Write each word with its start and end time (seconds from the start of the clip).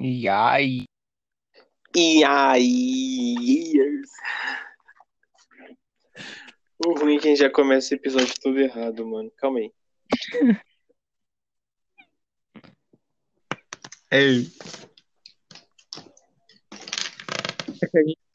E 0.00 0.28
aí? 0.28 0.84
E 1.96 2.22
aí? 2.24 3.74
O 6.78 6.92
ruim 6.96 7.16
é 7.16 7.18
que 7.18 7.26
a 7.26 7.30
gente 7.30 7.40
já 7.40 7.50
começa 7.50 7.86
esse 7.86 7.96
episódio 7.96 8.32
todo 8.40 8.56
errado, 8.60 9.04
mano. 9.04 9.32
Calma 9.36 9.58
aí. 9.58 9.72
Ei. 14.10 14.48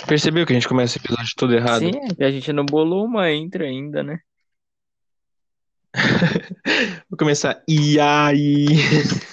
Percebeu 0.06 0.46
que 0.46 0.52
a 0.52 0.56
gente 0.56 0.68
começa 0.68 0.98
esse 0.98 1.06
episódio 1.06 1.34
todo 1.38 1.56
errado? 1.56 1.80
Sim, 1.80 1.98
é 1.98 2.14
que 2.14 2.24
a 2.24 2.32
gente 2.32 2.52
não 2.52 2.66
bolou 2.66 3.06
uma 3.06 3.32
intro 3.32 3.64
ainda, 3.64 4.04
né? 4.04 4.20
Vou 7.10 7.18
começar. 7.18 7.64
E 7.68 7.98
aí? 8.00 8.66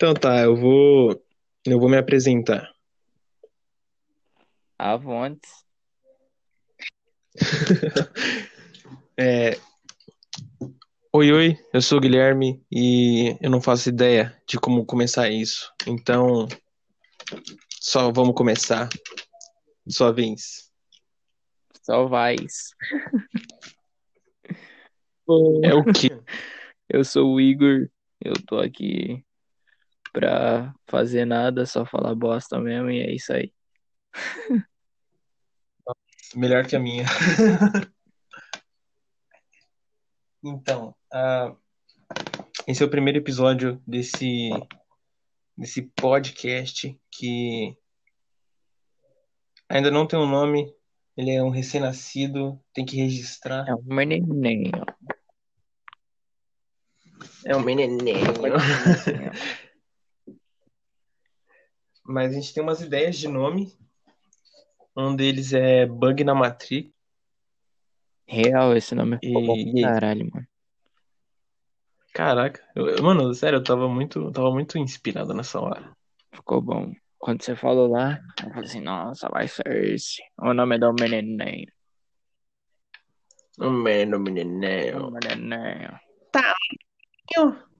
Então 0.00 0.14
tá, 0.14 0.40
eu 0.40 0.56
vou. 0.56 1.22
Eu 1.66 1.78
vou 1.78 1.86
me 1.86 1.98
apresentar. 1.98 2.72
Avontes. 4.78 5.50
É, 9.22 9.50
Oi, 11.12 11.30
oi, 11.30 11.58
eu 11.74 11.82
sou 11.82 11.98
o 11.98 12.00
Guilherme 12.00 12.64
e 12.72 13.36
eu 13.42 13.50
não 13.50 13.60
faço 13.60 13.90
ideia 13.90 14.34
de 14.48 14.58
como 14.58 14.86
começar 14.86 15.28
isso. 15.28 15.70
Então, 15.86 16.48
só 17.78 18.10
vamos 18.10 18.34
começar. 18.34 18.88
Sua 19.86 20.10
vez. 20.10 20.72
Só 21.82 22.06
vais. 22.06 22.70
É 25.62 25.74
o 25.74 25.84
quê? 25.84 26.08
Eu 26.88 27.04
sou 27.04 27.34
o 27.34 27.40
Igor. 27.40 27.90
Eu 28.24 28.32
tô 28.46 28.58
aqui 28.58 29.22
pra 30.12 30.74
fazer 30.86 31.24
nada, 31.24 31.66
só 31.66 31.84
falar 31.84 32.14
bosta 32.14 32.58
mesmo, 32.58 32.90
e 32.90 33.00
é 33.00 33.14
isso 33.14 33.32
aí. 33.32 33.52
Melhor 36.34 36.66
que 36.66 36.76
a 36.76 36.80
minha. 36.80 37.04
Então, 40.42 40.96
ah, 41.12 41.54
esse 42.66 42.82
é 42.82 42.86
o 42.86 42.90
primeiro 42.90 43.18
episódio 43.18 43.78
desse, 43.86 44.48
desse 45.54 45.82
podcast 45.82 46.98
que 47.10 47.76
ainda 49.68 49.90
não 49.90 50.06
tem 50.06 50.18
um 50.18 50.26
nome. 50.26 50.74
Ele 51.14 51.32
é 51.32 51.42
um 51.42 51.50
recém-nascido, 51.50 52.58
tem 52.72 52.86
que 52.86 52.96
registrar. 52.96 53.68
É 53.68 53.74
um 53.74 53.82
menininho. 53.82 54.72
É 57.44 57.54
um 57.54 57.60
menininho. 57.60 58.32
Mas 62.10 62.32
a 62.32 62.34
gente 62.34 62.52
tem 62.52 62.60
umas 62.62 62.80
ideias 62.80 63.16
de 63.16 63.28
nome. 63.28 63.72
Um 64.96 65.14
deles 65.14 65.52
é 65.52 65.86
Bug 65.86 66.24
na 66.24 66.34
Matrix. 66.34 66.90
Real, 68.26 68.76
esse 68.76 68.94
nome 68.96 69.16
ficou 69.18 69.40
E- 69.42 69.46
bom 69.46 69.54
pra 69.62 69.70
aí? 69.72 69.80
caralho, 69.82 70.30
mano. 70.32 70.46
Caraca, 72.12 72.60
eu- 72.74 73.00
mano, 73.02 73.32
sério, 73.32 73.58
eu 73.58 73.62
tava 73.62 73.88
muito, 73.88 74.18
eu 74.20 74.32
tava 74.32 74.50
muito 74.50 74.76
inspirado 74.76 75.32
nessa 75.32 75.60
hora. 75.60 75.96
Ficou 76.34 76.60
bom. 76.60 76.92
Quando 77.18 77.42
você 77.44 77.54
falou 77.54 77.86
lá, 77.88 78.20
eu 78.42 78.48
falei 78.50 78.64
assim, 78.64 78.80
nossa, 78.80 79.28
vai 79.28 79.46
ser 79.46 79.68
esse. 79.94 80.20
O 80.36 80.52
nome 80.52 80.78
do 80.78 80.92
menininho. 80.92 81.70
Um 83.60 83.70
menino, 83.70 84.16
O 84.16 84.20
menininho. 84.20 85.10
menininho. 85.12 86.00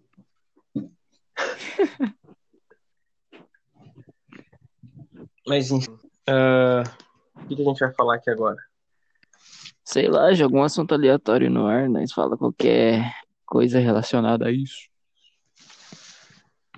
Mas 5.47 5.71
enfim, 5.71 5.97
ah, 6.29 6.83
o 7.37 7.47
que 7.47 7.61
a 7.61 7.65
gente 7.65 7.81
vai 7.81 7.93
falar 7.95 8.17
aqui 8.17 8.31
agora? 8.31 8.59
Sei 9.85 10.09
lá, 10.09 10.33
joga 10.33 10.57
um 10.57 10.63
assunto 10.63 10.95
aleatório 10.95 11.51
no 11.51 11.67
ar, 11.67 11.89
nós 11.89 12.13
fala 12.13 12.37
qualquer 12.37 13.13
coisa 13.45 13.81
relacionada 13.81 14.47
a 14.47 14.53
isso. 14.53 14.89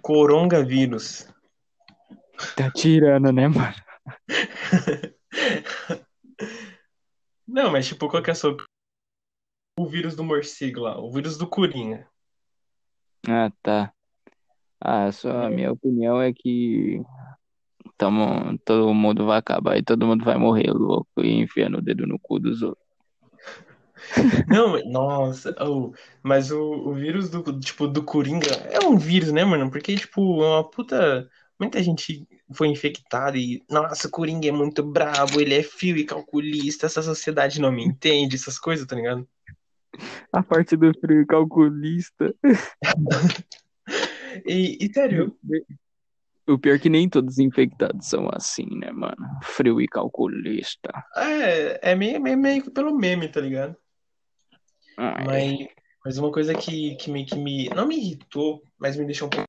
Coronavírus. 0.00 1.28
Tá 2.56 2.70
tirando, 2.70 3.30
né, 3.30 3.48
mano? 3.48 3.74
Não, 7.46 7.70
mas 7.70 7.86
tipo, 7.86 8.08
qual 8.08 8.22
que 8.22 8.30
é 8.30 8.32
a 8.32 8.34
sua... 8.34 8.56
O 9.78 9.86
vírus 9.86 10.16
do 10.16 10.24
morcego 10.24 10.80
lá, 10.80 10.98
o 10.98 11.10
vírus 11.10 11.36
do 11.36 11.46
Coringa. 11.46 12.08
Ah, 13.28 13.50
tá. 13.62 13.92
Ah, 14.80 15.12
só 15.12 15.44
a 15.44 15.50
minha 15.50 15.70
opinião 15.70 16.20
é 16.20 16.32
que 16.32 17.00
tamo, 18.02 18.58
todo 18.64 18.92
mundo 18.92 19.24
vai 19.26 19.38
acabar 19.38 19.78
e 19.78 19.82
todo 19.82 20.04
mundo 20.04 20.24
vai 20.24 20.36
morrer 20.36 20.72
louco 20.72 21.08
e 21.18 21.40
enfiando 21.40 21.78
o 21.78 21.82
dedo 21.82 22.04
no 22.04 22.18
cu 22.18 22.40
dos 22.40 22.60
outros. 22.60 22.84
Não, 24.48 24.70
mas- 24.72 24.90
nossa, 24.90 25.54
oh, 25.60 25.92
mas 26.20 26.50
o, 26.50 26.60
o 26.60 26.94
vírus 26.94 27.30
do, 27.30 27.60
tipo, 27.60 27.86
do 27.86 28.02
Coringa 28.02 28.50
é 28.72 28.80
um 28.80 28.96
vírus, 28.98 29.30
né, 29.30 29.44
mano? 29.44 29.70
Porque, 29.70 29.94
tipo, 29.94 30.42
é 30.42 30.48
uma 30.48 30.68
puta. 30.68 31.28
Muita 31.60 31.80
gente 31.80 32.26
foi 32.52 32.66
infectada 32.66 33.38
e, 33.38 33.62
nossa, 33.70 34.08
o 34.08 34.10
Coringa 34.10 34.48
é 34.48 34.52
muito 34.52 34.82
brabo, 34.82 35.40
ele 35.40 35.54
é 35.54 35.62
frio 35.62 35.96
e 35.96 36.04
calculista, 36.04 36.86
essa 36.86 37.02
sociedade 37.02 37.60
não 37.60 37.70
me 37.70 37.84
entende, 37.84 38.34
essas 38.34 38.58
coisas, 38.58 38.84
tá 38.84 38.96
ligado? 38.96 39.28
A 40.32 40.42
parte 40.42 40.76
do 40.76 40.92
frio 40.98 41.24
calculista. 41.24 42.34
E, 44.46 44.78
e 44.80 44.92
sério, 44.92 45.36
O 46.46 46.58
pior 46.58 46.74
é 46.76 46.78
que 46.78 46.88
nem 46.88 47.08
todos 47.08 47.34
os 47.34 47.38
infectados 47.38 48.08
são 48.08 48.28
assim, 48.32 48.66
né, 48.78 48.90
mano? 48.90 49.16
Frio 49.42 49.80
e 49.80 49.86
calculista. 49.86 50.90
é, 51.16 51.92
é 51.92 51.94
meio, 51.94 52.20
meio, 52.20 52.38
meio 52.38 52.62
que 52.62 52.70
pelo 52.70 52.94
meme, 52.96 53.28
tá 53.28 53.40
ligado? 53.40 53.76
Ai, 54.96 55.24
Mas, 55.26 55.68
mas 56.04 56.18
uma 56.18 56.32
coisa 56.32 56.54
que, 56.54 56.96
que, 56.96 57.10
me, 57.10 57.24
que 57.24 57.36
me. 57.36 57.68
Não 57.70 57.86
me 57.86 57.96
irritou, 57.96 58.62
mas 58.78 58.96
me 58.96 59.04
deixou 59.06 59.26
um 59.26 59.30
pouco. 59.30 59.46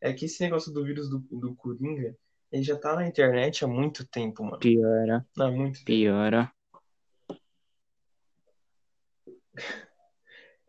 É 0.00 0.12
que 0.12 0.26
esse 0.26 0.42
negócio 0.42 0.72
do 0.72 0.84
vírus 0.84 1.08
do, 1.08 1.18
do 1.18 1.54
Coringa, 1.56 2.16
ele 2.52 2.62
já 2.62 2.76
tá 2.78 2.94
na 2.94 3.06
internet 3.06 3.64
há 3.64 3.68
muito 3.68 4.06
tempo, 4.06 4.44
mano. 4.44 4.58
piora, 4.58 5.26
Há 5.38 5.50
muito 5.50 5.84
tempo. 5.84 5.86
piora. 5.86 6.52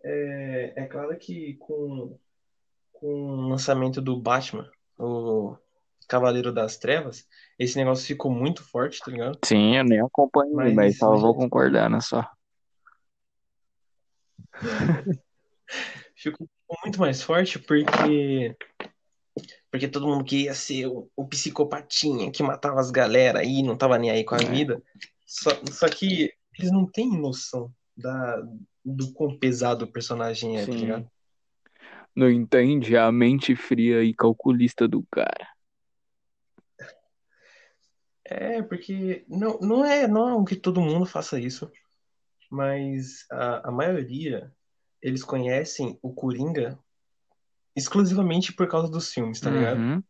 É, 0.04 0.74
é 0.84 0.86
claro 0.88 1.18
que 1.18 1.56
com, 1.56 2.18
com 3.00 3.08
o 3.08 3.50
lançamento 3.50 4.02
do 4.02 4.20
Batman, 4.20 4.70
o 4.98 5.56
Cavaleiro 6.08 6.52
das 6.52 6.78
Trevas, 6.78 7.28
esse 7.58 7.78
negócio 7.78 8.06
ficou 8.06 8.32
muito 8.32 8.64
forte, 8.64 9.00
tá 9.00 9.10
ligado? 9.12 9.38
Sim, 9.46 9.78
eu 9.78 9.84
nem 9.84 10.02
acompanho, 10.02 10.54
Mas- 10.56 10.74
mas 10.74 10.98
só 10.98 11.16
vou 11.16 11.34
concordar, 11.36 11.90
né, 11.90 12.00
só. 12.02 12.30
Ficou 16.16 16.48
muito 16.84 17.00
mais 17.00 17.22
forte 17.22 17.58
porque. 17.60 18.56
Porque 19.72 19.88
todo 19.88 20.08
mundo 20.08 20.24
queria 20.26 20.54
ser 20.54 20.88
o, 20.88 21.10
o 21.16 21.26
psicopatinha 21.28 22.32
que 22.32 22.42
matava 22.44 22.80
as 22.80 22.92
galera 22.92 23.44
e 23.44 23.62
não 23.64 23.78
tava 23.78 23.98
nem 23.98 24.10
aí 24.10 24.24
com 24.24 24.36
a 24.36 24.40
É. 24.40 24.44
vida. 24.44 24.82
Só, 25.26 25.52
só 25.72 25.88
que 25.88 26.34
eles 26.58 26.72
não 26.72 26.86
têm 26.86 27.10
noção 27.10 27.72
da, 27.96 28.42
do 28.84 29.14
quão 29.14 29.38
pesado 29.38 29.86
o 29.86 29.92
personagem 29.92 30.58
é, 30.58 30.66
tá 30.66 30.72
Sim. 30.74 30.80
ligado? 30.80 31.12
Não 32.16 32.30
entende 32.30 32.98
a 32.98 33.12
mente 33.12 33.56
fria 33.56 34.04
e 34.04 34.14
calculista 34.14 34.88
do 34.88 35.04
cara. 35.12 35.48
É, 38.26 38.62
porque 38.62 39.26
não, 39.28 39.58
não 39.60 39.84
é 39.84 40.08
não 40.08 40.42
é 40.42 40.46
que 40.46 40.56
todo 40.56 40.82
mundo 40.82 41.06
faça 41.06 41.40
isso, 41.40 41.72
mas 42.50 43.26
a, 43.32 43.70
a 43.70 43.72
maioria 43.72 44.54
eles 45.02 45.24
conhecem 45.24 45.98
o 46.02 46.14
Coringa 46.14 46.78
exclusivamente 47.76 48.54
por 48.54 48.68
causa 48.68 48.90
dos 48.90 49.12
filmes, 49.12 49.40
tá 49.40 49.50
ligado? 49.50 49.80
Uhum. 49.80 50.04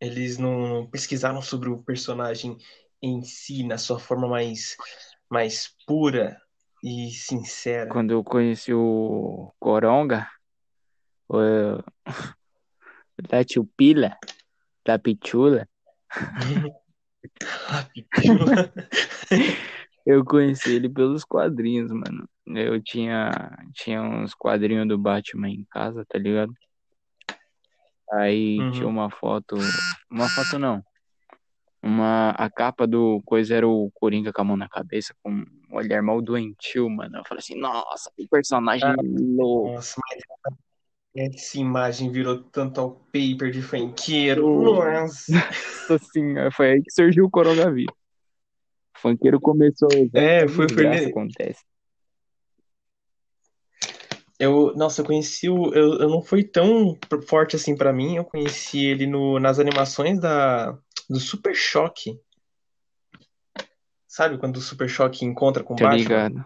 Eles 0.00 0.36
não 0.36 0.88
pesquisaram 0.90 1.40
sobre 1.40 1.68
o 1.68 1.82
personagem 1.82 2.56
em 3.00 3.22
si, 3.22 3.64
na 3.64 3.78
sua 3.78 3.98
forma 3.98 4.28
mais, 4.28 4.76
mais 5.28 5.74
pura 5.86 6.40
e 6.82 7.10
sincera. 7.10 7.88
Quando 7.90 8.10
eu 8.10 8.24
conheci 8.24 8.74
o 8.74 9.52
Coronga, 9.58 10.28
o 11.28 11.38
da 13.28 13.42
Chupila, 13.48 14.16
da 14.84 14.98
Pichula, 14.98 15.68
eu 20.06 20.24
conheci 20.24 20.72
ele 20.72 20.88
pelos 20.88 21.24
quadrinhos, 21.24 21.90
mano. 21.90 22.28
Eu 22.46 22.82
tinha, 22.82 23.30
tinha 23.72 24.02
uns 24.02 24.34
quadrinhos 24.34 24.88
do 24.88 24.98
Batman 24.98 25.48
em 25.48 25.64
casa, 25.70 26.04
tá 26.08 26.18
ligado? 26.18 26.52
Aí 28.12 28.58
Uhum. 28.58 28.70
tinha 28.72 28.88
uma 28.88 29.10
foto, 29.10 29.56
uma 30.10 30.28
foto 30.28 30.58
não. 30.58 30.84
Uma, 31.82 32.30
a 32.30 32.48
capa 32.48 32.86
do 32.86 33.20
coisa 33.24 33.56
era 33.56 33.66
o 33.66 33.90
Coringa 33.92 34.32
com 34.32 34.40
a 34.40 34.44
mão 34.44 34.56
na 34.56 34.68
cabeça, 34.68 35.12
com 35.20 35.32
um 35.32 35.44
olhar 35.72 36.00
mal 36.00 36.22
doentio, 36.22 36.88
mano. 36.88 37.18
Eu 37.18 37.24
falei 37.26 37.40
assim, 37.40 37.58
nossa, 37.58 38.10
que 38.16 38.28
personagem 38.28 38.88
Ah, 38.88 38.94
louco. 39.00 39.72
Nossa, 39.72 40.00
mas 40.08 40.22
essa 41.14 41.58
imagem 41.58 42.10
virou 42.10 42.42
tanto 42.44 42.80
ao 42.80 42.90
paper 42.92 43.50
de 43.50 43.60
funkeiro. 43.60 44.46
Oh. 44.46 44.74
Nossa. 44.84 45.32
Nossa 45.32 46.04
senhora, 46.12 46.50
foi 46.52 46.72
aí 46.72 46.82
que 46.82 46.90
surgiu 46.92 47.24
o 47.24 47.30
coronavírus. 47.30 47.94
O 48.96 49.00
funkeiro 49.00 49.40
começou 49.40 49.88
É, 50.14 50.46
foi, 50.46 50.66
desgraça 50.66 51.00
ne- 51.02 51.10
acontece. 51.10 51.64
Eu, 54.38 54.72
nossa, 54.76 55.00
eu 55.00 55.04
conheci 55.04 55.48
o. 55.48 55.72
Eu, 55.74 56.00
eu 56.00 56.08
não 56.08 56.22
foi 56.22 56.42
tão 56.42 56.96
forte 57.28 57.56
assim 57.56 57.76
pra 57.76 57.92
mim. 57.92 58.16
Eu 58.16 58.24
conheci 58.24 58.84
ele 58.84 59.06
no, 59.06 59.38
nas 59.38 59.58
animações 59.58 60.18
da, 60.18 60.76
do 61.08 61.18
Super 61.20 61.54
Choque. 61.54 62.18
Sabe 64.06 64.38
quando 64.38 64.56
o 64.56 64.60
Super 64.60 64.88
Choque 64.88 65.24
encontra 65.24 65.62
com 65.64 65.74
o 65.74 65.76
Tá 65.76 65.84
Batman? 65.84 65.96
ligado? 65.96 66.44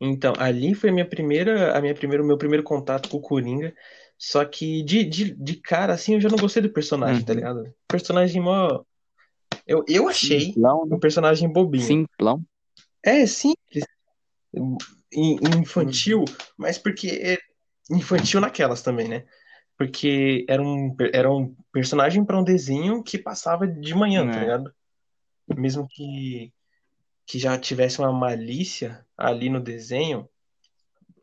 Então, 0.00 0.32
ali 0.38 0.74
foi 0.74 0.90
a 0.90 0.92
minha 0.92 1.08
primeira, 1.08 1.76
a 1.76 1.80
minha 1.80 1.94
primeira, 1.94 2.22
o 2.22 2.26
meu 2.26 2.36
primeiro 2.36 2.64
contato 2.64 3.08
com 3.08 3.18
o 3.18 3.20
Coringa. 3.20 3.74
Só 4.18 4.44
que 4.44 4.82
de, 4.82 5.04
de, 5.04 5.34
de 5.34 5.56
cara, 5.56 5.92
assim, 5.92 6.14
eu 6.14 6.20
já 6.20 6.28
não 6.28 6.38
gostei 6.38 6.62
do 6.62 6.72
personagem, 6.72 7.24
tá 7.24 7.32
Uhum. 7.32 7.36
ligado? 7.38 7.74
Personagem 7.88 8.40
mó. 8.42 8.82
Eu, 9.66 9.84
eu 9.88 10.08
achei 10.08 10.46
Simplão, 10.46 10.86
né? 10.86 10.96
um 10.96 10.98
personagem 10.98 11.52
bobinho. 11.52 11.86
Simplão. 11.86 12.44
É 13.04 13.26
simples, 13.26 13.84
in- 15.12 15.38
infantil, 15.60 16.24
mas 16.56 16.78
porque 16.78 17.08
é 17.08 17.38
infantil 17.90 18.40
naquelas 18.40 18.82
também, 18.82 19.08
né? 19.08 19.24
Porque 19.82 20.46
era 20.48 20.62
um, 20.62 20.94
era 21.12 21.28
um 21.28 21.56
personagem 21.72 22.24
para 22.24 22.38
um 22.38 22.44
desenho 22.44 23.02
que 23.02 23.18
passava 23.18 23.66
de 23.66 23.92
manhã, 23.96 24.30
tá 24.30 24.36
É. 24.36 24.40
ligado? 24.42 24.72
Mesmo 25.56 25.88
que, 25.88 26.52
que 27.26 27.36
já 27.36 27.58
tivesse 27.58 27.98
uma 27.98 28.12
malícia 28.12 29.04
ali 29.18 29.50
no 29.50 29.58
desenho 29.60 30.28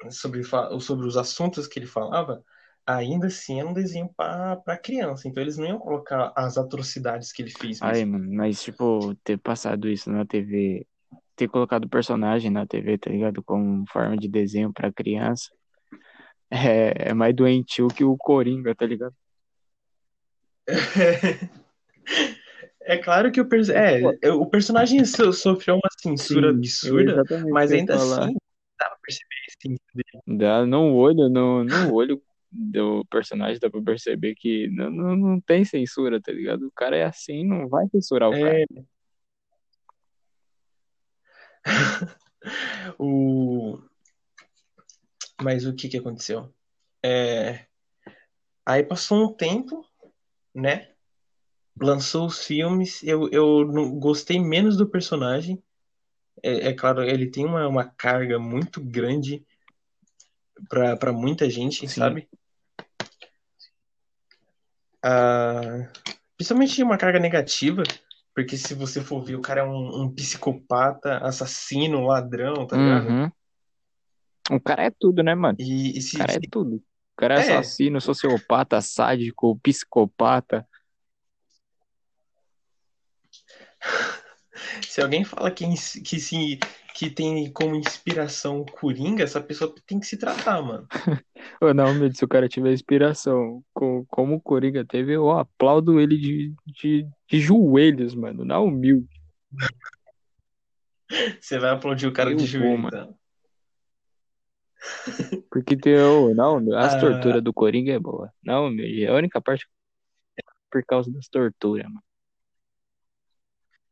sobre, 0.09 0.41
sobre 0.81 1.07
os 1.07 1.15
assuntos 1.15 1.67
que 1.67 1.79
ele 1.79 1.85
falava, 1.85 2.43
ainda 2.85 3.27
assim 3.27 3.61
era 3.61 3.69
um 3.69 3.73
desenho 3.73 4.09
para 4.13 4.77
criança. 4.77 5.29
Então 5.29 5.41
eles 5.41 5.57
não 5.57 5.65
iam 5.65 5.79
colocar 5.79 6.33
as 6.35 6.57
atrocidades 6.57 7.31
que 7.31 7.41
ele 7.41 7.51
fez 7.51 7.81
Aí, 7.81 8.03
mesmo. 8.03 8.19
mano, 8.19 8.33
mas 8.33 8.61
tipo, 8.61 9.15
ter 9.23 9.37
passado 9.37 9.87
isso 9.87 10.11
na 10.11 10.25
TV, 10.25 10.85
ter 11.33 11.47
colocado 11.47 11.85
o 11.85 11.89
personagem 11.89 12.51
na 12.51 12.67
TV, 12.67 12.97
tá 12.97 13.09
ligado? 13.09 13.41
Como 13.41 13.85
forma 13.87 14.17
de 14.17 14.27
desenho 14.27 14.73
pra 14.73 14.91
criança, 14.91 15.49
é, 16.51 17.09
é 17.09 17.13
mais 17.13 17.35
doentio 17.35 17.87
que 17.87 18.03
o 18.03 18.17
Coringa, 18.17 18.73
tá 18.75 18.85
ligado? 18.85 19.15
É 22.81 22.97
claro 23.03 23.31
que 23.31 23.41
o, 23.41 23.47
perso- 23.47 23.71
é, 23.71 24.31
o 24.31 24.45
personagem 24.45 25.03
so- 25.05 25.33
sofreu 25.33 25.75
uma 25.75 25.89
censura 25.99 26.51
Sim, 26.51 26.57
absurda, 26.57 27.23
mas 27.51 27.71
ainda 27.71 27.97
falar. 27.97 28.25
assim 28.25 28.35
dá 28.79 28.87
pra 28.89 28.97
perceber 29.01 29.35
a 29.35 29.45
essência 29.47 29.85
dele. 29.93 30.37
Dá 30.39 30.65
no 30.65 30.95
olho, 30.95 31.27
no, 31.29 31.63
no 31.63 31.93
olho 31.93 32.21
do 32.51 33.05
personagem 33.05 33.59
dá 33.59 33.69
pra 33.69 33.81
perceber 33.81 34.33
que 34.35 34.67
não, 34.69 34.89
não, 34.89 35.15
não 35.15 35.41
tem 35.41 35.65
censura, 35.65 36.21
tá 36.21 36.31
ligado? 36.31 36.67
O 36.67 36.71
cara 36.71 36.95
é 36.95 37.03
assim, 37.03 37.45
não 37.45 37.67
vai 37.67 37.87
censurar 37.89 38.29
o 38.29 38.31
cara. 38.31 38.57
É, 38.59 38.65
o... 42.97 43.79
Mas 45.41 45.65
o 45.65 45.73
que 45.73 45.87
que 45.89 45.97
aconteceu? 45.97 46.53
É, 47.03 47.65
Aí 48.65 48.83
passou 48.83 49.23
um 49.23 49.33
tempo, 49.33 49.83
né? 50.53 50.91
Lançou 51.81 52.27
os 52.27 52.45
filmes, 52.45 53.01
eu, 53.03 53.27
eu 53.31 53.65
não- 53.65 53.99
gostei 53.99 54.39
menos 54.39 54.77
do 54.77 54.87
personagem. 54.87 55.59
É, 56.43 56.67
é 56.67 56.73
claro, 56.73 57.01
ele 57.01 57.31
tem 57.31 57.45
uma, 57.45 57.67
uma 57.67 57.85
carga 57.85 58.37
muito 58.37 58.79
grande 58.79 59.43
pra 60.69 60.95
pra 60.95 61.11
muita 61.11 61.49
gente, 61.49 61.87
Sim. 61.87 61.99
sabe? 61.99 62.29
Ah, 65.01 65.89
principalmente 66.37 66.83
uma 66.83 66.97
carga 66.97 67.19
negativa, 67.19 67.81
porque 68.35 68.55
se 68.55 68.75
você 68.75 69.01
for 69.01 69.23
ver, 69.23 69.35
o 69.35 69.41
cara 69.41 69.61
é 69.61 69.63
um, 69.63 70.03
um 70.03 70.13
psicopata, 70.13 71.17
assassino, 71.19 72.05
ladrão, 72.05 72.67
tá 72.67 72.75
ligado? 72.77 73.07
Uhum. 73.07 73.31
O 74.49 74.59
cara 74.59 74.85
é 74.85 74.91
tudo, 74.91 75.21
né, 75.23 75.35
mano? 75.35 75.57
E, 75.59 75.97
e 75.97 75.99
O 75.99 76.01
se, 76.01 76.17
cara 76.17 76.33
é 76.33 76.39
tudo. 76.39 76.75
O 76.77 76.83
cara 77.15 77.35
é 77.35 77.37
É. 77.37 77.41
assassino, 77.41 78.01
sociopata, 78.01 78.81
sádico, 78.81 79.59
psicopata. 79.59 80.67
se 84.81 85.01
alguém 85.01 85.23
fala 85.23 85.51
que, 85.51 85.65
que, 86.03 86.19
se, 86.19 86.59
que 86.95 87.09
tem 87.09 87.51
como 87.51 87.75
inspiração 87.75 88.61
o 88.61 88.65
Coringa, 88.65 89.23
essa 89.23 89.41
pessoa 89.41 89.73
tem 89.85 89.99
que 89.99 90.05
se 90.07 90.17
tratar, 90.17 90.61
mano. 90.61 90.87
Ô, 91.61 91.73
não, 91.73 91.93
se 92.13 92.23
o 92.23 92.27
cara 92.27 92.47
tiver 92.49 92.73
inspiração 92.73 93.63
com, 93.73 94.05
como 94.05 94.35
o 94.35 94.41
Coringa 94.41 94.85
teve, 94.85 95.13
eu 95.13 95.31
aplaudo 95.31 95.99
ele 95.99 96.17
de, 96.17 96.53
de, 96.65 97.07
de 97.29 97.39
joelhos, 97.39 98.15
mano, 98.15 98.43
na 98.43 98.59
humilde. 98.59 99.07
Você 101.41 101.57
vai 101.57 101.71
aplaudir 101.71 102.07
o 102.07 102.13
cara 102.13 102.31
Eu 102.31 102.37
de 102.37 102.45
vou, 102.45 102.47
joelho, 102.47 102.77
mano. 102.83 102.87
então. 102.87 103.18
Porque 105.49 105.75
tem, 105.75 105.95
não, 106.35 106.57
as 106.77 106.93
Ah. 106.95 106.99
torturas 106.99 107.43
do 107.43 107.53
Coringa 107.53 107.91
é 107.93 107.99
boa. 107.99 108.31
Não, 108.43 108.69
meu, 108.69 109.13
a 109.13 109.17
única 109.17 109.41
parte 109.41 109.67
é 110.37 110.41
por 110.71 110.83
causa 110.85 111.11
das 111.11 111.27
torturas, 111.27 111.85
mano. 111.85 112.03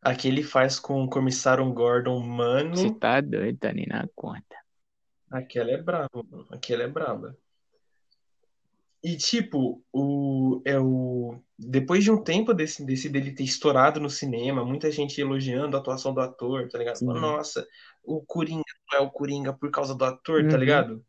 A 0.01 0.15
que 0.15 0.27
ele 0.27 0.43
faz 0.43 0.79
com 0.79 1.03
o 1.03 1.09
comissário 1.09 1.69
Gordon, 1.73 2.19
mano. 2.19 2.75
Você 2.75 2.89
tá 2.99 3.19
doido, 3.19 3.57
tá 3.57 3.73
nem 3.73 3.85
na 3.87 4.07
conta. 4.15 4.55
Aquela 5.29 5.71
é 5.71 5.77
brava, 5.77 6.09
mano. 6.31 6.47
Aquela 6.51 6.83
é 6.83 6.87
braba. 6.87 7.37
E 9.03 9.17
tipo, 9.17 9.83
o, 9.91 10.61
é 10.65 10.79
o, 10.79 11.39
depois 11.57 12.03
de 12.03 12.11
um 12.11 12.23
tempo 12.23 12.53
desse, 12.53 12.85
desse 12.85 13.09
dele 13.09 13.31
ter 13.33 13.43
estourado 13.43 13.99
no 13.99 14.09
cinema, 14.09 14.63
muita 14.63 14.91
gente 14.91 15.19
elogiando 15.19 15.75
a 15.75 15.79
atuação 15.79 16.13
do 16.13 16.21
ator, 16.21 16.69
tá 16.69 16.77
ligado? 16.77 16.97
Sim. 16.97 17.05
Nossa, 17.05 17.67
o 18.03 18.21
Coringa 18.21 18.63
não 18.91 18.99
é 18.99 19.01
o 19.01 19.09
Coringa 19.09 19.53
por 19.53 19.71
causa 19.71 19.95
do 19.95 20.05
ator, 20.05 20.43
tá 20.47 20.53
Uhum. 20.53 20.59
ligado? 20.59 21.05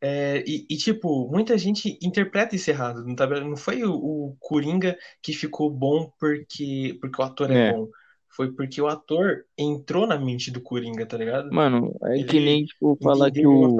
É, 0.00 0.42
e, 0.44 0.66
e, 0.68 0.76
tipo, 0.76 1.28
muita 1.28 1.56
gente 1.56 1.96
interpreta 2.02 2.56
isso 2.56 2.68
errado, 2.68 3.04
não, 3.04 3.14
tá, 3.14 3.24
não 3.24 3.56
foi 3.56 3.84
o, 3.84 3.94
o 3.94 4.36
Coringa 4.40 4.98
que 5.22 5.32
ficou 5.32 5.70
bom 5.70 6.10
porque, 6.18 6.98
porque 7.00 7.22
o 7.22 7.24
ator 7.24 7.52
é, 7.52 7.68
É. 7.68 7.72
bom. 7.72 7.88
Foi 8.34 8.50
porque 8.52 8.80
o 8.80 8.86
ator 8.86 9.44
entrou 9.58 10.06
na 10.06 10.18
mente 10.18 10.50
do 10.50 10.60
Coringa, 10.60 11.04
tá 11.04 11.18
ligado? 11.18 11.52
Mano, 11.52 11.94
é 12.02 12.22
que 12.24 12.36
Ele 12.38 12.46
nem, 12.46 12.64
tipo, 12.64 12.96
falar 13.02 13.30
que 13.30 13.46
o... 13.46 13.76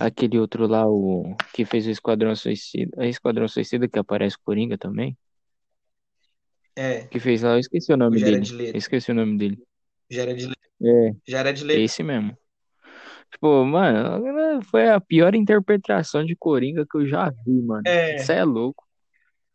Aquele 0.00 0.38
outro 0.38 0.66
lá, 0.66 0.88
o 0.88 1.36
que 1.52 1.64
fez 1.66 1.86
o 1.86 1.90
Esquadrão 1.90 2.34
Suicida. 2.34 2.90
É 3.04 3.08
Esquadrão 3.08 3.46
Suicida 3.46 3.86
que 3.86 3.98
aparece 3.98 4.36
o 4.36 4.40
Coringa 4.42 4.78
também? 4.78 5.16
É, 6.74 7.02
Que 7.04 7.20
fez 7.20 7.42
lá, 7.42 7.52
eu 7.52 7.58
esqueci 7.58 7.92
o 7.92 7.98
nome 7.98 8.16
O 8.16 8.20
dele. 8.20 8.44
Jared 8.44 8.54
Leto. 8.54 8.76
Esqueci 8.78 9.10
o 9.10 9.14
nome 9.14 9.36
dele. 9.36 9.62
era 10.10 10.34
de, 10.34 10.46
É, 10.82 11.12
já 11.28 11.40
era 11.40 11.52
de 11.52 11.64
letra. 11.64 11.84
esse 11.84 12.02
mesmo. 12.02 12.34
Tipo, 13.30 13.64
mano, 13.64 14.62
foi 14.62 14.88
a 14.88 15.00
pior 15.00 15.34
interpretação 15.34 16.24
de 16.24 16.34
Coringa 16.34 16.86
que 16.90 16.96
eu 16.96 17.06
já 17.06 17.30
vi, 17.44 17.60
mano. 17.62 17.82
É. 17.86 18.16
Isso 18.16 18.32
é 18.32 18.42
louco. 18.44 18.84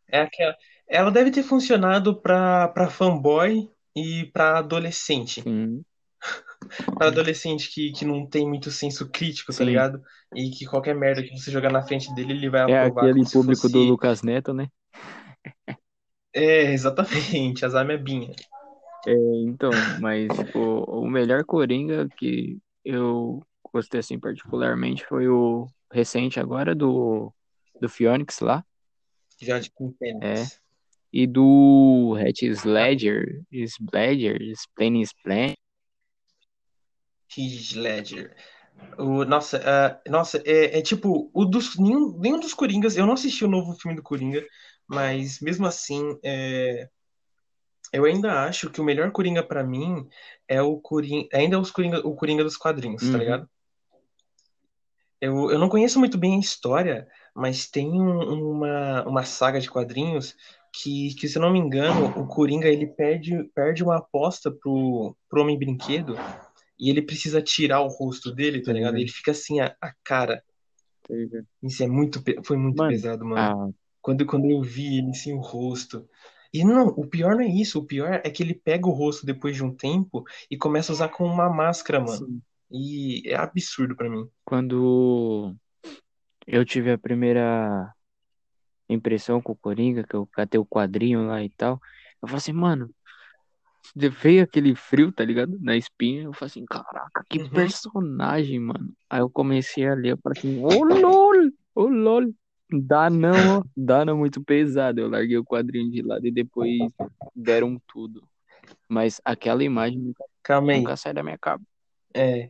É 0.09 0.21
aquela. 0.21 0.55
Ela 0.87 1.11
deve 1.11 1.31
ter 1.31 1.43
funcionado 1.43 2.15
pra, 2.15 2.69
pra 2.69 2.89
fanboy 2.89 3.69
e 3.95 4.25
pra 4.31 4.59
adolescente. 4.59 5.41
Sim. 5.41 5.83
Pra 6.97 7.07
adolescente 7.07 7.71
que, 7.71 7.91
que 7.91 8.03
não 8.03 8.25
tem 8.25 8.47
muito 8.47 8.71
senso 8.71 9.07
crítico, 9.09 9.53
tá 9.53 9.59
Sim. 9.59 9.65
ligado? 9.67 10.01
E 10.35 10.49
que 10.49 10.65
qualquer 10.65 10.95
merda 10.95 11.23
que 11.23 11.29
você 11.29 11.51
jogar 11.51 11.71
na 11.71 11.81
frente 11.81 12.13
dele, 12.13 12.33
ele 12.33 12.49
vai 12.49 12.61
É 12.61 12.79
aprovar 12.79 13.03
aquele 13.03 13.13
como 13.13 13.25
se 13.25 13.33
público 13.33 13.61
fosse... 13.61 13.73
do 13.73 13.79
Lucas 13.79 14.21
Neto, 14.21 14.53
né? 14.53 14.67
É, 16.33 16.71
exatamente, 16.71 17.65
azar 17.65 17.85
minha 17.85 17.97
binha. 17.97 18.33
É, 19.07 19.13
então, 19.43 19.71
mas, 20.01 20.27
tipo, 20.37 20.59
o 20.59 21.09
melhor 21.09 21.43
Coringa 21.45 22.09
que 22.17 22.57
eu 22.83 23.41
gostei, 23.73 23.99
assim, 23.99 24.19
particularmente 24.19 25.05
foi 25.05 25.27
o 25.27 25.67
recente 25.91 26.39
agora 26.39 26.75
do, 26.75 27.31
do 27.79 27.87
Phoenix 27.87 28.39
lá. 28.39 28.65
Já 29.41 29.59
de 29.59 29.71
Fênix. 29.99 30.59
E 31.11 31.25
do 31.25 32.15
Heath 32.17 32.65
Ledger, 32.65 33.41
Sledger, 33.51 34.41
Splane 34.53 35.01
Splane. 35.03 35.55
Heath 37.35 37.75
Ledger. 37.75 38.35
O, 38.97 39.25
nossa, 39.25 39.61
ah, 39.65 40.09
nossa 40.09 40.41
é, 40.45 40.79
é 40.79 40.81
tipo, 40.81 41.29
o 41.33 41.45
dos, 41.45 41.77
nenhum, 41.77 42.17
nenhum 42.19 42.39
dos 42.39 42.53
Coringas, 42.53 42.95
eu 42.95 43.05
não 43.05 43.13
assisti 43.13 43.43
o 43.43 43.49
novo 43.49 43.73
filme 43.73 43.95
do 43.95 44.03
Coringa, 44.03 44.45
mas 44.87 45.39
mesmo 45.39 45.65
assim, 45.65 46.17
é, 46.23 46.87
eu 47.91 48.05
ainda 48.05 48.43
acho 48.43 48.69
que 48.69 48.81
o 48.81 48.83
melhor 48.83 49.11
Coringa 49.11 49.41
pra 49.43 49.63
mim 49.63 50.07
é 50.47 50.61
o 50.61 50.77
Coringa, 50.79 51.27
ainda 51.33 51.55
é 51.55 51.59
os 51.59 51.71
Coringa, 51.71 52.05
o 52.05 52.15
Coringa 52.15 52.43
dos 52.43 52.57
quadrinhos, 52.57 53.01
tá 53.03 53.09
Uhum. 53.13 53.17
ligado? 53.17 53.49
Eu, 55.19 55.51
eu 55.51 55.57
não 55.57 55.69
conheço 55.69 55.97
muito 55.99 56.17
bem 56.17 56.35
a 56.37 56.39
história, 56.39 57.07
mas 57.35 57.67
tem 57.67 57.89
um- 57.89 58.51
uma, 58.51 59.03
uma 59.07 59.23
saga 59.25 59.59
de 59.59 59.69
quadrinhos 59.69 60.35
que, 60.81 61.15
que, 61.15 61.27
se 61.27 61.37
eu 61.37 61.41
não 61.41 61.51
me 61.51 61.59
engano, 61.59 62.07
o 62.19 62.27
Coringa 62.27 62.67
ele 62.67 62.85
perde, 62.85 63.43
perde 63.55 63.83
uma 63.83 63.97
aposta 63.97 64.51
pro, 64.51 65.15
pro 65.29 65.41
Homem 65.41 65.57
Brinquedo 65.57 66.15
e 66.79 66.89
ele 66.89 67.01
precisa 67.01 67.41
tirar 67.41 67.81
o 67.81 67.87
rosto 67.87 68.31
dele, 68.31 68.61
tá 68.61 68.71
ligado? 68.71 68.97
Ele 68.97 69.07
fica 69.07 69.31
assim, 69.31 69.59
a, 69.59 69.75
a 69.81 69.91
cara. 70.03 70.43
Isso 71.63 71.83
é 71.83 71.87
muito, 71.87 72.21
foi 72.43 72.57
muito 72.57 72.77
mano, 72.77 72.91
pesado, 72.91 73.25
mano. 73.25 73.39
Ah. 73.39 73.73
Quando, 74.01 74.25
quando 74.25 74.45
eu 74.45 74.61
vi 74.61 74.99
ele 74.99 75.13
sem 75.13 75.33
o 75.33 75.39
rosto. 75.39 76.07
E 76.53 76.63
não, 76.63 76.87
o 76.87 77.05
pior 77.05 77.35
não 77.35 77.41
é 77.41 77.47
isso. 77.47 77.79
O 77.79 77.85
pior 77.85 78.21
é 78.23 78.29
que 78.29 78.43
ele 78.43 78.53
pega 78.53 78.87
o 78.87 78.93
rosto 78.93 79.25
depois 79.25 79.55
de 79.55 79.63
um 79.63 79.73
tempo 79.73 80.23
e 80.49 80.57
começa 80.57 80.91
a 80.91 80.95
usar 80.95 81.09
como 81.09 81.33
uma 81.33 81.49
máscara, 81.49 81.99
mano. 81.99 82.25
Sim. 82.25 82.41
E 82.69 83.23
é 83.25 83.35
absurdo 83.35 83.95
para 83.95 84.09
mim. 84.09 84.27
Quando 84.45 85.55
eu 86.45 86.63
tive 86.63 86.91
a 86.91 86.97
primeira 86.97 87.93
impressão 88.93 89.41
com 89.41 89.51
o 89.51 89.55
Coringa, 89.55 90.03
que 90.03 90.15
eu 90.15 90.25
catei 90.27 90.59
o 90.59 90.65
quadrinho 90.65 91.27
lá 91.27 91.43
e 91.43 91.49
tal, 91.49 91.81
eu 92.21 92.27
falei 92.27 92.37
assim, 92.37 92.53
mano, 92.53 92.89
veio 93.95 94.43
aquele 94.43 94.75
frio, 94.75 95.11
tá 95.11 95.23
ligado? 95.23 95.57
Na 95.61 95.75
espinha, 95.75 96.23
eu 96.23 96.33
falei 96.33 96.47
assim, 96.47 96.65
caraca, 96.65 97.23
que 97.29 97.39
uhum. 97.39 97.49
personagem, 97.49 98.59
mano. 98.59 98.93
Aí 99.09 99.19
eu 99.19 99.29
comecei 99.29 99.87
a 99.87 99.93
ler, 99.93 100.13
eu 100.13 100.19
falei 100.21 100.39
assim, 100.39 100.63
ô 100.63 100.67
oh, 100.67 100.83
lol, 100.83 101.47
ô 101.75 101.81
oh, 101.81 101.87
lol. 101.87 102.33
Dá 102.69 103.09
não, 103.09 103.63
dá 103.75 104.03
não 104.03 104.17
muito 104.17 104.43
pesado. 104.43 104.99
Eu 104.99 105.09
larguei 105.09 105.37
o 105.37 105.45
quadrinho 105.45 105.89
de 105.89 106.01
lado 106.01 106.27
e 106.27 106.31
depois 106.31 106.77
deram 107.33 107.81
tudo. 107.87 108.21
Mas 108.89 109.21
aquela 109.23 109.63
imagem 109.63 109.99
nunca, 109.99 110.25
Calma 110.43 110.73
aí. 110.73 110.79
nunca 110.79 110.97
sai 110.97 111.13
da 111.13 111.23
minha 111.23 111.37
cabeça. 111.37 111.65
É. 112.13 112.49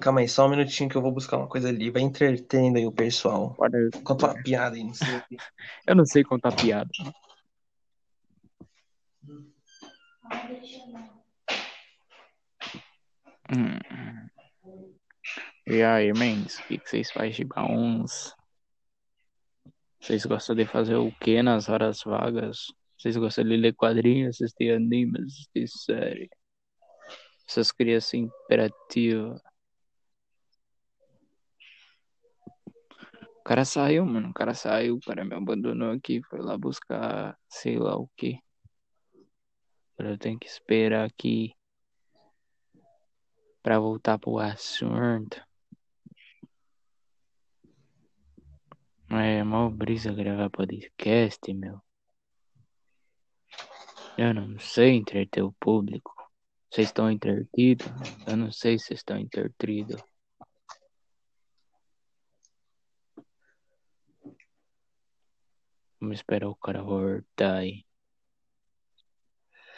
Calma 0.00 0.20
aí, 0.20 0.28
só 0.28 0.46
um 0.46 0.50
minutinho 0.50 0.88
que 0.88 0.96
eu 0.96 1.02
vou 1.02 1.12
buscar 1.12 1.38
uma 1.38 1.48
coisa 1.48 1.68
ali. 1.68 1.90
Vai 1.90 2.02
entretendo 2.02 2.76
aí 2.76 2.86
o 2.86 2.92
pessoal. 2.92 3.54
Pode... 3.54 3.90
Conta 4.04 4.26
uma 4.26 4.42
piada 4.42 4.76
aí, 4.76 4.84
não 4.84 4.94
sei. 4.94 5.06
eu 5.86 5.94
não 5.94 6.04
sei 6.04 6.22
contar 6.22 6.54
piada. 6.54 6.90
Hum. 13.54 13.78
E 15.66 15.82
aí, 15.82 16.12
mens, 16.12 16.58
o 16.58 16.66
que, 16.66 16.78
que 16.78 16.88
vocês 16.88 17.10
fazem 17.10 17.32
de 17.32 17.44
bons? 17.44 18.34
Vocês 20.00 20.24
gostam 20.26 20.56
de 20.56 20.66
fazer 20.66 20.96
o 20.96 21.12
que 21.12 21.42
nas 21.42 21.68
horas 21.68 22.02
vagas? 22.02 22.66
Vocês 22.98 23.16
gostam 23.16 23.44
de 23.44 23.56
ler 23.56 23.74
quadrinhos, 23.74 24.36
assistir 24.36 24.74
animes, 24.74 25.22
assistir 25.22 25.68
série? 25.68 26.30
Essas 27.48 27.70
crianças 27.72 28.14
imperativas. 28.14 29.40
O 33.42 33.44
cara 33.44 33.64
saiu, 33.64 34.06
mano. 34.06 34.30
O 34.30 34.32
cara 34.32 34.54
saiu, 34.54 34.94
o 34.94 35.00
cara 35.00 35.24
me 35.24 35.34
abandonou 35.34 35.90
aqui, 35.90 36.22
foi 36.30 36.40
lá 36.40 36.56
buscar 36.56 37.36
sei 37.48 37.76
lá 37.76 37.96
o 37.96 38.08
que. 38.16 38.38
Eu 39.98 40.16
tenho 40.16 40.38
que 40.38 40.46
esperar 40.46 41.04
aqui 41.04 41.52
pra 43.60 43.80
voltar 43.80 44.16
pro 44.16 44.38
assunto. 44.38 45.42
É 49.10 49.42
mó 49.42 49.68
brisa 49.68 50.12
gravar 50.12 50.48
podcast, 50.48 51.52
meu. 51.52 51.80
Eu 54.16 54.32
não 54.32 54.56
sei 54.60 54.94
entreter 54.94 55.42
o 55.42 55.52
público. 55.54 56.12
Vocês 56.70 56.86
estão 56.86 57.10
entretidos? 57.10 57.88
Eu 58.24 58.36
não 58.36 58.52
sei 58.52 58.78
se 58.78 58.94
estão 58.94 59.18
entretidos. 59.18 60.00
Vamos 66.02 66.18
esperar 66.18 66.48
o 66.48 66.56
cara 66.56 66.82
voltar 66.82 67.58
aí. 67.58 67.84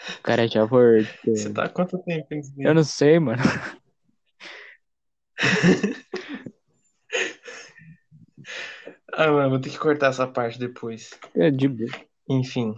O 0.09 0.23
cara 0.23 0.49
já 0.49 0.65
voltou. 0.65 1.05
Você 1.23 1.53
tá 1.53 1.65
há 1.67 1.69
quanto 1.69 1.99
tempo? 1.99 2.29
Eu 2.61 2.73
não 2.73 2.83
sei, 2.83 3.19
mano. 3.19 3.43
Ah, 9.17 9.31
mano, 9.31 9.51
vou 9.51 9.61
ter 9.61 9.71
que 9.71 9.79
cortar 9.79 10.09
essa 10.09 10.27
parte 10.27 10.59
depois. 10.59 11.11
É 11.37 11.49
de 11.49 11.69
boa. 11.69 11.89
Enfim. 12.29 12.75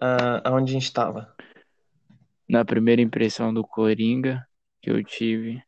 Ah, 0.00 0.42
aonde 0.44 0.72
a 0.72 0.80
gente 0.80 0.92
tava? 0.92 1.32
Na 2.48 2.64
primeira 2.64 3.00
impressão 3.00 3.54
do 3.54 3.62
Coringa 3.62 4.44
que 4.82 4.90
eu 4.90 5.04
tive. 5.04 5.62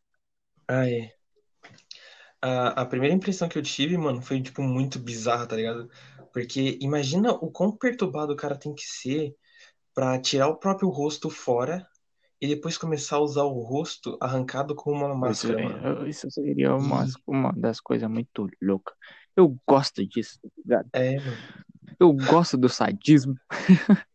Ah, 0.67 0.91
é. 0.91 1.16
A, 2.41 2.83
a 2.83 2.87
primeira 2.87 3.15
impressão 3.15 3.49
que 3.49 3.59
eu 3.59 3.63
tive, 3.63 3.97
mano, 3.97 4.21
foi, 4.23 4.41
tipo, 4.41 4.63
muito 4.63 4.99
bizarra, 4.99 5.47
tá 5.47 5.57
ligado? 5.57 5.91
Porque 6.33 6.79
imagina 6.81 7.33
o 7.33 7.51
quão 7.51 7.73
perturbado 7.73 8.33
o 8.33 8.37
cara 8.37 8.57
tem 8.57 8.75
que 8.75 8.85
ser 8.85 9.35
pra 9.95 10.21
tirar 10.21 10.49
o 10.49 10.57
próprio 10.57 10.89
rosto 10.91 11.31
fora 11.31 11.87
e 12.41 12.47
depois 12.47 12.77
começar 12.77 13.17
a 13.17 13.21
usar 13.21 13.45
o 13.45 13.61
rosto 13.61 14.19
arrancado 14.21 14.75
com 14.75 14.93
uma 14.93 15.15
máscara, 15.15 15.63
isso, 15.63 15.73
mano. 15.73 16.09
Isso 16.09 16.31
seria 16.31 16.75
uma, 16.75 17.07
uma 17.27 17.53
das 17.53 17.81
coisas 17.81 18.09
muito 18.11 18.49
loucas. 18.61 18.95
Eu 19.35 19.57
gosto 19.67 20.07
disso, 20.07 20.39
tá 20.43 20.49
ligado? 20.57 20.89
É, 20.93 21.17
mano. 21.17 21.39
Eu 21.99 22.13
gosto 22.13 22.59
do 22.59 22.69
sadismo. 22.69 23.35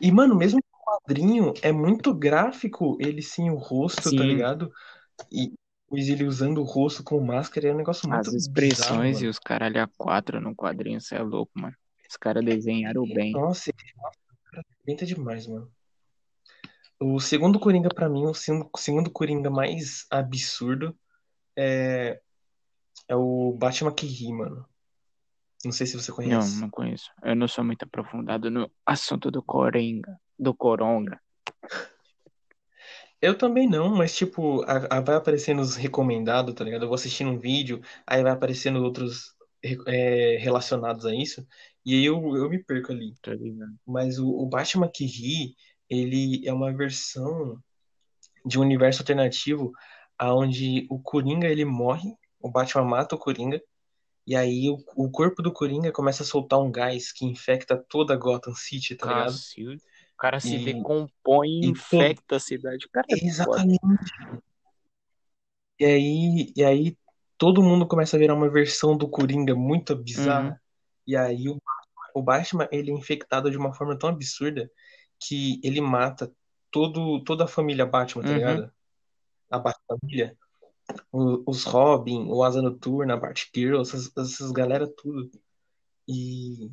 e, 0.00 0.12
mano, 0.12 0.36
mesmo 0.36 0.60
o 0.60 0.84
quadrinho 0.84 1.52
é 1.62 1.72
muito 1.72 2.14
gráfico, 2.14 2.96
ele 3.00 3.22
sim, 3.22 3.50
o 3.50 3.56
rosto, 3.56 4.02
tá 4.02 4.10
Sim. 4.10 4.16
tá 4.16 4.24
ligado? 4.24 4.72
E 5.30 5.52
ele 5.90 6.24
usando 6.24 6.58
o 6.58 6.64
rosto 6.64 7.02
com 7.02 7.20
máscara 7.20 7.68
é 7.68 7.74
um 7.74 7.76
negócio 7.76 8.08
muito 8.08 8.28
As 8.28 8.34
expressões 8.34 9.16
bizarro, 9.16 9.24
e 9.24 9.28
os 9.28 9.38
caralho 9.38 9.82
a 9.82 9.88
quatro 9.88 10.40
no 10.40 10.54
quadrinho, 10.54 11.00
você 11.00 11.16
é 11.16 11.22
louco, 11.22 11.52
mano. 11.56 11.74
Os 12.08 12.16
caras 12.16 12.44
desenharam 12.44 13.04
bem. 13.04 13.32
Nossa, 13.32 13.72
Pinta 14.84 15.06
demais, 15.06 15.46
mano. 15.46 15.70
O 16.98 17.20
segundo 17.20 17.58
Coringa, 17.58 17.88
para 17.88 18.08
mim, 18.08 18.26
o 18.26 18.34
segundo 18.34 19.10
Coringa 19.10 19.48
mais 19.48 20.06
absurdo 20.10 20.96
é, 21.56 22.20
é 23.08 23.16
o 23.16 23.52
Batman 23.58 23.92
que 23.92 24.06
ri, 24.06 24.32
mano. 24.32 24.66
Não 25.64 25.72
sei 25.72 25.86
se 25.86 25.96
você 25.96 26.10
conhece. 26.10 26.54
Não, 26.54 26.62
não 26.62 26.70
conheço. 26.70 27.10
Eu 27.22 27.36
não 27.36 27.46
sou 27.46 27.64
muito 27.64 27.84
aprofundado 27.84 28.50
no 28.50 28.70
assunto 28.84 29.30
do 29.30 29.42
Coringa, 29.42 30.18
do 30.38 30.54
Coronga. 30.54 31.20
Eu 33.20 33.36
também 33.36 33.68
não, 33.68 33.94
mas 33.94 34.16
tipo, 34.16 34.62
a, 34.62 34.98
a 34.98 35.00
vai 35.00 35.16
aparecendo 35.16 35.60
os 35.60 35.76
recomendados, 35.76 36.54
tá 36.54 36.64
ligado? 36.64 36.82
Eu 36.82 36.88
vou 36.88 36.94
assistindo 36.94 37.30
um 37.30 37.38
vídeo, 37.38 37.82
aí 38.06 38.22
vai 38.22 38.32
aparecendo 38.32 38.82
outros 38.82 39.34
é, 39.86 40.38
relacionados 40.38 41.04
a 41.04 41.14
isso. 41.14 41.46
E 41.84 41.94
aí 41.94 42.04
eu, 42.04 42.36
eu 42.36 42.48
me 42.48 42.62
perco 42.62 42.92
ali. 42.92 43.14
Tá 43.22 43.34
ligado. 43.34 43.74
Mas 43.86 44.18
o, 44.18 44.28
o 44.28 44.46
Batman 44.46 44.88
que 44.88 45.04
ri, 45.04 45.54
ele 45.88 46.46
é 46.46 46.52
uma 46.52 46.72
versão 46.72 47.60
de 48.44 48.58
um 48.58 48.62
universo 48.62 49.02
alternativo 49.02 49.72
onde 50.22 50.86
o 50.90 50.98
Coringa 50.98 51.48
ele 51.48 51.64
morre, 51.64 52.14
o 52.40 52.50
Batman 52.50 52.84
mata 52.84 53.14
o 53.14 53.18
Coringa, 53.18 53.62
e 54.26 54.36
aí 54.36 54.68
o, 54.68 54.78
o 54.96 55.10
corpo 55.10 55.42
do 55.42 55.52
Coringa 55.52 55.90
começa 55.92 56.22
a 56.22 56.26
soltar 56.26 56.58
um 56.58 56.70
gás 56.70 57.10
que 57.12 57.24
infecta 57.24 57.76
toda 57.76 58.14
a 58.14 58.16
Gotham 58.16 58.54
City, 58.54 58.94
tá 58.94 59.06
ligado? 59.06 59.30
O 59.30 59.89
cara 60.20 60.38
se 60.38 60.56
e, 60.56 60.64
decompõe 60.64 61.48
e 61.48 61.66
infecta 61.68 62.36
a 62.36 62.40
cidade. 62.40 62.88
Cara 62.90 63.06
é 63.10 63.24
Exatamente. 63.24 63.80
Foda. 63.80 64.42
E 65.78 65.84
aí, 65.84 66.52
e 66.54 66.62
aí 66.62 66.96
todo 67.38 67.62
mundo 67.62 67.86
começa 67.86 68.16
a 68.16 68.20
virar 68.20 68.34
uma 68.34 68.50
versão 68.50 68.94
do 68.96 69.08
Coringa 69.08 69.54
muito 69.54 69.96
bizarra. 69.96 70.50
Uhum. 70.50 70.56
E 71.06 71.16
aí 71.16 71.48
o, 71.48 71.58
o 72.14 72.22
Batman, 72.22 72.68
ele 72.70 72.90
é 72.90 72.94
infectado 72.94 73.50
de 73.50 73.56
uma 73.56 73.72
forma 73.72 73.98
tão 73.98 74.10
absurda 74.10 74.70
que 75.18 75.58
ele 75.64 75.80
mata 75.80 76.30
todo, 76.70 77.24
toda 77.24 77.44
a 77.44 77.48
família 77.48 77.86
Batman, 77.86 78.22
tá 78.22 78.28
uhum. 78.28 78.34
ligado? 78.34 78.72
A 79.50 79.58
Batfamília. 79.58 80.36
Os 81.12 81.64
Robin, 81.64 82.26
o 82.28 82.42
Asa 82.42 82.60
Noturna, 82.60 83.14
a 83.14 83.16
Batgirl, 83.16 83.80
essas, 83.80 84.10
essas 84.16 84.50
galera 84.50 84.86
tudo. 84.86 85.30
E 86.06 86.70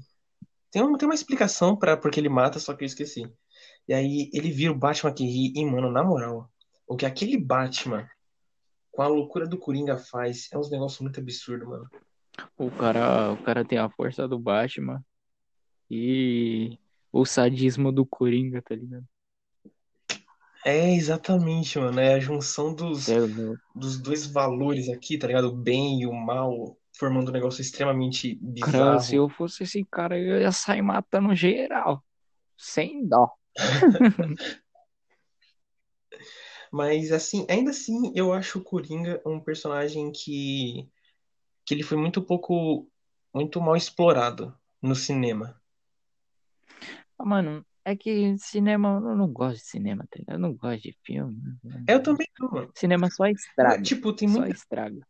tem 0.78 0.86
uma, 0.86 0.98
tem 0.98 1.08
uma 1.08 1.16
explicação 1.16 1.76
para 1.76 1.98
porque 1.98 2.20
ele 2.20 2.30
mata, 2.30 2.60
só 2.60 2.76
que 2.76 2.84
eu 2.84 2.86
esqueci. 2.86 3.28
E 3.88 3.94
aí 3.96 4.30
ele 4.32 4.52
vira 4.52 4.72
o 4.72 4.78
Batman 4.78 5.12
que 5.12 5.26
ri, 5.26 5.52
e, 5.56 5.66
mano, 5.66 5.92
na 5.92 6.04
moral, 6.04 6.52
o 6.88 6.96
que 6.96 7.04
aquele 7.04 7.36
Batman 7.36 8.08
com 8.92 9.02
a 9.02 9.08
loucura 9.08 9.48
do 9.48 9.58
Coringa 9.58 9.98
faz 9.98 10.48
é 10.52 10.58
uns 10.58 10.70
negócios 10.70 11.02
muito 11.02 11.20
absurdos, 11.20 11.68
mano. 11.68 11.90
O 12.56 12.70
cara, 12.70 13.32
o 13.32 13.38
cara 13.44 13.66
tem 13.66 13.80
a 13.80 13.90
força 13.90 14.28
do 14.28 14.38
Batman 14.38 15.04
e 15.90 16.78
o 17.12 17.26
sadismo 17.26 17.92
do 17.92 18.06
Coringa, 18.06 18.62
tá 18.62 18.76
ligado? 18.76 19.06
É, 20.64 20.94
exatamente, 20.94 21.80
mano. 21.80 22.00
É 22.00 22.14
a 22.14 22.20
junção 22.20 22.72
dos, 22.72 23.10
é, 23.10 23.18
dos 23.74 23.98
dois 24.00 24.28
valores 24.28 24.90
aqui, 24.90 25.18
tá 25.18 25.26
ligado? 25.26 25.48
O 25.48 25.56
bem 25.56 26.02
e 26.02 26.06
o 26.06 26.14
mal, 26.14 26.78
formando 26.98 27.30
um 27.30 27.34
negócio 27.34 27.62
extremamente 27.62 28.36
bizarro. 28.42 28.72
Cara, 28.72 29.00
se 29.00 29.16
eu 29.16 29.30
fosse 29.30 29.64
esse 29.64 29.86
cara, 29.86 30.18
eu 30.20 30.42
ia 30.42 30.52
sair 30.52 30.82
matando 30.82 31.34
geral. 31.36 32.04
Sem 32.58 33.08
dó. 33.08 33.30
Mas, 36.72 37.12
assim, 37.12 37.46
ainda 37.50 37.72
assim, 37.72 38.12
eu 38.16 38.34
acho 38.34 38.60
o 38.60 38.64
Coringa 38.64 39.22
um 39.26 39.40
personagem 39.40 40.12
que 40.12 40.90
que 41.66 41.74
ele 41.74 41.84
foi 41.84 41.98
muito 41.98 42.22
pouco 42.22 42.90
muito 43.34 43.60
mal 43.62 43.76
explorado 43.76 44.58
no 44.82 44.96
cinema. 44.96 45.62
Ah, 47.20 47.26
mano, 47.26 47.66
é 47.84 47.96
que 47.96 48.38
cinema, 48.38 49.02
eu 49.04 49.16
não 49.16 49.28
gosto 49.28 49.58
de 49.58 49.66
cinema, 49.66 50.06
tá? 50.10 50.20
Eu 50.34 50.40
não 50.40 50.54
gosto 50.54 50.84
de 50.84 50.98
filme. 51.04 51.38
Eu 51.88 52.02
também 52.02 52.28
não, 52.40 52.50
mano. 52.50 52.72
Cinema 52.76 53.10
só 53.10 53.26
estraga. 53.28 53.82
Tipo, 53.82 54.14
tem 54.14 54.28
Só 54.28 54.40
muita. 54.40 54.56
estraga. 54.56 55.08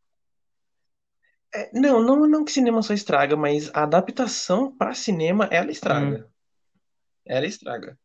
É, 1.58 1.70
não, 1.74 2.02
não, 2.02 2.28
não 2.28 2.46
que 2.46 2.52
cinema 2.52 2.82
só 2.82 2.94
estraga, 2.94 3.36
mas 3.36 3.70
a 3.74 3.84
adaptação 3.84 4.76
pra 4.76 4.94
cinema, 4.94 5.48
ela 5.52 5.72
estraga. 5.72 6.30
Ela 7.26 7.46
estraga. 7.46 7.98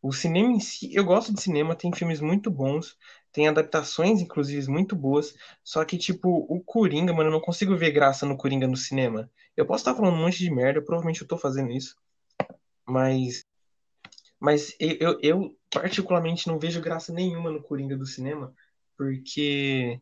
O 0.00 0.12
cinema 0.12 0.50
em 0.50 0.60
si, 0.60 0.92
eu 0.92 1.04
gosto 1.04 1.32
de 1.32 1.40
cinema, 1.40 1.76
tem 1.76 1.92
filmes 1.92 2.20
muito 2.20 2.50
bons, 2.50 2.96
tem 3.32 3.46
adaptações, 3.46 4.20
inclusive, 4.20 4.68
muito 4.68 4.96
boas. 4.96 5.34
Só 5.62 5.84
que, 5.84 5.96
tipo, 5.96 6.28
o 6.48 6.60
Coringa, 6.60 7.12
mano, 7.12 7.28
eu 7.28 7.32
não 7.32 7.40
consigo 7.40 7.76
ver 7.76 7.92
graça 7.92 8.26
no 8.26 8.36
Coringa 8.36 8.66
no 8.66 8.76
cinema. 8.76 9.30
Eu 9.56 9.64
posso 9.64 9.82
estar 9.82 9.94
falando 9.94 10.14
um 10.14 10.22
monte 10.22 10.38
de 10.38 10.50
merda, 10.50 10.82
provavelmente 10.82 11.22
eu 11.22 11.28
tô 11.28 11.38
fazendo 11.38 11.70
isso. 11.70 11.96
Mas. 12.86 13.44
Mas 14.40 14.74
eu, 14.80 14.96
eu, 14.98 15.18
eu 15.22 15.56
particularmente 15.70 16.48
não 16.48 16.58
vejo 16.58 16.80
graça 16.80 17.12
nenhuma 17.12 17.50
no 17.50 17.62
Coringa 17.62 17.96
do 17.96 18.06
cinema, 18.06 18.52
porque. 18.96 20.00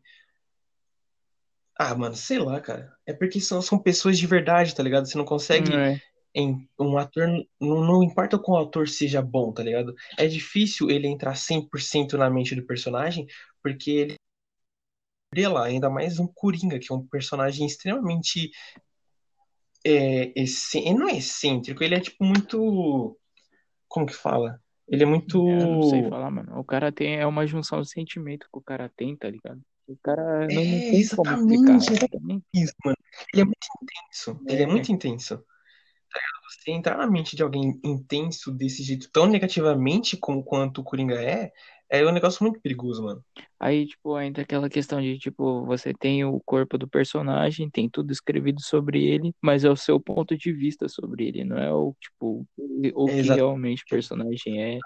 Ah, 1.83 1.95
mano, 1.95 2.15
sei 2.15 2.37
lá, 2.37 2.61
cara. 2.61 2.95
É 3.07 3.11
porque 3.11 3.41
são, 3.41 3.59
são 3.59 3.79
pessoas 3.79 4.19
de 4.19 4.27
verdade, 4.27 4.75
tá 4.75 4.83
ligado? 4.83 5.07
Você 5.07 5.17
não 5.17 5.25
consegue 5.25 5.73
É. 5.73 5.99
em 6.35 6.69
um 6.79 6.95
ator, 6.95 7.27
não, 7.59 7.81
não 7.83 8.03
importa 8.03 8.37
qual 8.37 8.63
ator 8.63 8.87
seja 8.87 9.19
bom, 9.19 9.51
tá 9.51 9.63
ligado? 9.63 9.95
É 10.15 10.27
difícil 10.27 10.91
ele 10.91 11.07
entrar 11.07 11.35
100% 11.35 12.19
na 12.19 12.29
mente 12.29 12.53
do 12.53 12.63
personagem, 12.67 13.25
porque 13.63 13.89
ele 13.89 14.15
vê 15.33 15.47
lá, 15.47 15.65
ainda 15.65 15.89
mais 15.89 16.19
um 16.19 16.27
Coringa, 16.27 16.77
que 16.77 16.93
é 16.93 16.95
um 16.95 17.07
personagem 17.07 17.65
extremamente 17.65 18.51
é, 19.83 20.31
ele 20.35 20.93
não 20.99 21.09
é 21.09 21.17
excêntrico, 21.17 21.83
ele 21.83 21.95
é 21.95 21.99
tipo 21.99 22.23
muito, 22.23 23.17
como 23.87 24.05
que 24.05 24.13
fala? 24.13 24.61
Ele 24.87 25.01
é 25.01 25.05
muito 25.07 25.49
Eu 25.49 25.67
não 25.67 25.81
sei 25.81 26.07
falar, 26.07 26.29
mano. 26.29 26.59
O 26.59 26.63
cara 26.63 26.91
tem 26.91 27.17
é 27.17 27.25
uma 27.25 27.47
junção 27.47 27.81
de 27.81 27.89
sentimento 27.89 28.47
que 28.51 28.59
o 28.59 28.61
cara 28.61 28.87
tem, 28.95 29.17
tá 29.17 29.27
ligado? 29.27 29.59
O 29.91 29.97
cara 30.03 30.47
não, 30.47 30.53
não 30.53 30.61
É, 30.61 30.79
tem 30.91 31.07
como 31.07 31.33
explicar. 31.33 31.75
exatamente, 31.77 32.09
também. 32.09 32.43
isso, 32.53 32.73
mano. 32.85 32.97
Ele 33.33 33.41
é 33.41 33.45
muito 33.45 33.67
intenso, 33.81 34.41
ele 34.47 34.61
é 34.61 34.63
É. 34.63 34.67
muito 34.67 34.91
intenso. 34.91 35.37
Tá? 35.37 36.19
Você 36.49 36.71
entrar 36.71 36.97
na 36.97 37.07
mente 37.07 37.35
de 37.35 37.43
alguém 37.43 37.79
intenso 37.83 38.51
desse 38.51 38.83
jeito, 38.83 39.09
tão 39.11 39.25
negativamente 39.27 40.17
como 40.17 40.43
quanto 40.43 40.81
o 40.81 40.83
Coringa 40.83 41.21
é, 41.21 41.51
é 41.89 42.05
um 42.05 42.11
negócio 42.11 42.43
muito 42.43 42.59
perigoso, 42.61 43.03
mano. 43.03 43.23
Aí, 43.59 43.85
tipo, 43.85 44.19
entra 44.19 44.43
aquela 44.43 44.69
questão 44.69 45.01
de, 45.01 45.17
tipo, 45.19 45.65
você 45.65 45.93
tem 45.93 46.25
o 46.25 46.39
corpo 46.41 46.77
do 46.77 46.87
personagem, 46.87 47.69
tem 47.69 47.89
tudo 47.89 48.11
escrevido 48.11 48.61
sobre 48.61 49.03
ele, 49.05 49.33
mas 49.41 49.63
é 49.63 49.69
o 49.69 49.75
seu 49.75 49.99
ponto 49.99 50.37
de 50.37 50.51
vista 50.51 50.89
sobre 50.89 51.27
ele, 51.27 51.43
não 51.43 51.57
é 51.57 51.71
o, 51.71 51.95
tipo, 51.99 52.45
o 52.57 53.05
que 53.07 53.11
Exato. 53.11 53.37
realmente 53.37 53.83
o 53.83 53.87
personagem 53.89 54.61
é, 54.61 54.79